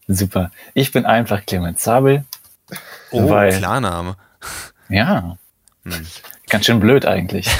Super. 0.06 0.50
Ich 0.74 0.92
bin 0.92 1.06
einfach 1.06 1.46
Clemens 1.46 1.80
Zabel. 1.80 2.24
Oh, 3.10 3.28
weil, 3.28 3.56
Klarname. 3.56 4.16
Ja. 4.88 5.36
Hm. 5.84 6.06
Ganz 6.48 6.66
schön 6.66 6.78
blöd 6.80 7.04
eigentlich. 7.04 7.50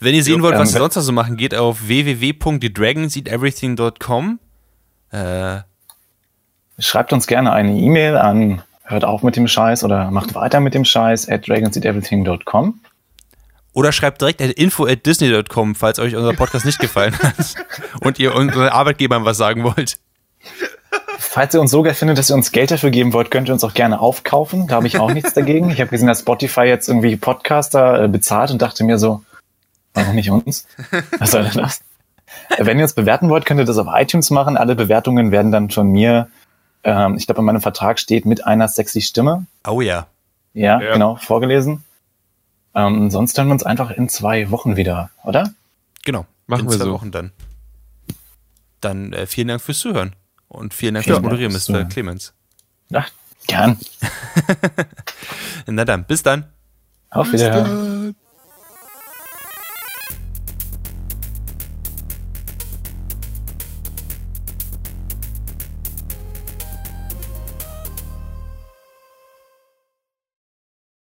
Wenn 0.00 0.14
ihr 0.14 0.22
sehen 0.22 0.40
wollt, 0.42 0.56
was 0.58 0.70
ähm, 0.70 0.76
wir 0.76 0.80
sonst 0.80 0.96
noch 0.96 1.02
so 1.02 1.12
machen, 1.12 1.36
geht 1.36 1.54
auf 1.54 1.86
www.thedragonseateverything.com. 1.86 4.38
Äh, 5.10 5.58
Schreibt 6.78 7.12
uns 7.12 7.26
gerne 7.26 7.52
eine 7.52 7.76
E-Mail 7.76 8.16
an 8.16 8.62
hört 8.84 9.04
auf 9.04 9.22
mit 9.22 9.36
dem 9.36 9.48
Scheiß 9.48 9.82
oder 9.82 10.10
macht 10.10 10.34
weiter 10.34 10.60
mit 10.60 10.74
dem 10.74 10.84
Scheiß 10.84 11.28
at 11.28 11.48
dragonseateverything.com. 11.48 12.80
Oder 13.72 13.92
schreibt 13.92 14.20
direkt 14.20 14.42
at 14.42 14.50
info 14.50 14.86
at 14.86 15.06
disney.com, 15.06 15.74
falls 15.74 15.98
euch 15.98 16.14
unser 16.14 16.34
Podcast 16.34 16.66
nicht 16.66 16.78
gefallen 16.78 17.18
hat 17.18 17.54
und 18.00 18.18
ihr 18.18 18.34
unseren 18.34 18.68
Arbeitgebern 18.68 19.24
was 19.24 19.38
sagen 19.38 19.64
wollt. 19.64 19.98
Falls 21.18 21.54
ihr 21.54 21.60
uns 21.60 21.70
so 21.70 21.82
geil 21.82 21.94
findet, 21.94 22.18
dass 22.18 22.30
ihr 22.30 22.34
uns 22.34 22.52
Geld 22.52 22.70
dafür 22.70 22.90
geben 22.90 23.12
wollt, 23.14 23.30
könnt 23.30 23.48
ihr 23.48 23.54
uns 23.54 23.64
auch 23.64 23.72
gerne 23.72 24.00
aufkaufen. 24.00 24.66
Da 24.66 24.76
habe 24.76 24.86
ich 24.86 24.98
auch 24.98 25.12
nichts 25.12 25.32
dagegen. 25.32 25.70
Ich 25.70 25.80
habe 25.80 25.88
gesehen, 25.88 26.08
dass 26.08 26.20
Spotify 26.20 26.62
jetzt 26.62 26.88
irgendwie 26.88 27.16
Podcaster 27.16 28.04
äh, 28.04 28.08
bezahlt 28.08 28.50
und 28.50 28.60
dachte 28.60 28.84
mir 28.84 28.98
so, 28.98 29.22
warum 29.94 30.14
nicht 30.14 30.30
uns? 30.30 30.66
Was 31.18 31.30
soll 31.30 31.44
denn 31.44 31.62
das? 31.62 31.80
Wenn 32.58 32.78
ihr 32.78 32.84
uns 32.84 32.92
bewerten 32.92 33.30
wollt, 33.30 33.46
könnt 33.46 33.60
ihr 33.60 33.64
das 33.64 33.78
auf 33.78 33.86
iTunes 33.90 34.30
machen. 34.30 34.56
Alle 34.56 34.74
Bewertungen 34.74 35.30
werden 35.30 35.52
dann 35.52 35.70
von 35.70 35.86
mir, 35.86 36.28
ähm, 36.84 37.16
ich 37.16 37.26
glaube, 37.26 37.40
in 37.40 37.46
meinem 37.46 37.60
Vertrag 37.60 37.98
steht 37.98 38.26
mit 38.26 38.46
einer 38.46 38.68
sexy 38.68 39.00
Stimme. 39.00 39.46
Oh 39.66 39.80
ja. 39.80 40.06
Ja, 40.54 40.80
ja. 40.80 40.92
genau, 40.92 41.16
vorgelesen. 41.16 41.84
Ähm, 42.74 43.10
sonst 43.10 43.36
hören 43.36 43.48
wir 43.48 43.52
uns 43.52 43.62
einfach 43.62 43.90
in 43.90 44.08
zwei 44.08 44.50
Wochen 44.50 44.76
wieder, 44.76 45.10
oder? 45.24 45.52
Genau, 46.04 46.26
machen 46.46 46.64
in 46.64 46.70
wir 46.70 46.78
zwei 46.78 46.84
so. 46.84 46.92
Wochen 46.92 47.10
dann. 47.10 47.32
Dann 48.80 49.12
äh, 49.12 49.26
vielen 49.26 49.48
Dank 49.48 49.60
fürs 49.60 49.78
Zuhören 49.78 50.14
und 50.48 50.74
vielen 50.74 50.94
Dank 50.94 51.04
vielen 51.04 51.16
fürs 51.16 51.22
Moderieren, 51.22 51.52
Mr. 51.52 51.88
Clemens. 51.88 52.32
Ach, 52.92 53.10
gern. 53.46 53.78
Na 55.66 55.84
dann, 55.84 56.04
bis 56.04 56.22
dann. 56.22 56.46
Auf 57.10 57.32
Wiedersehen. 57.32 58.16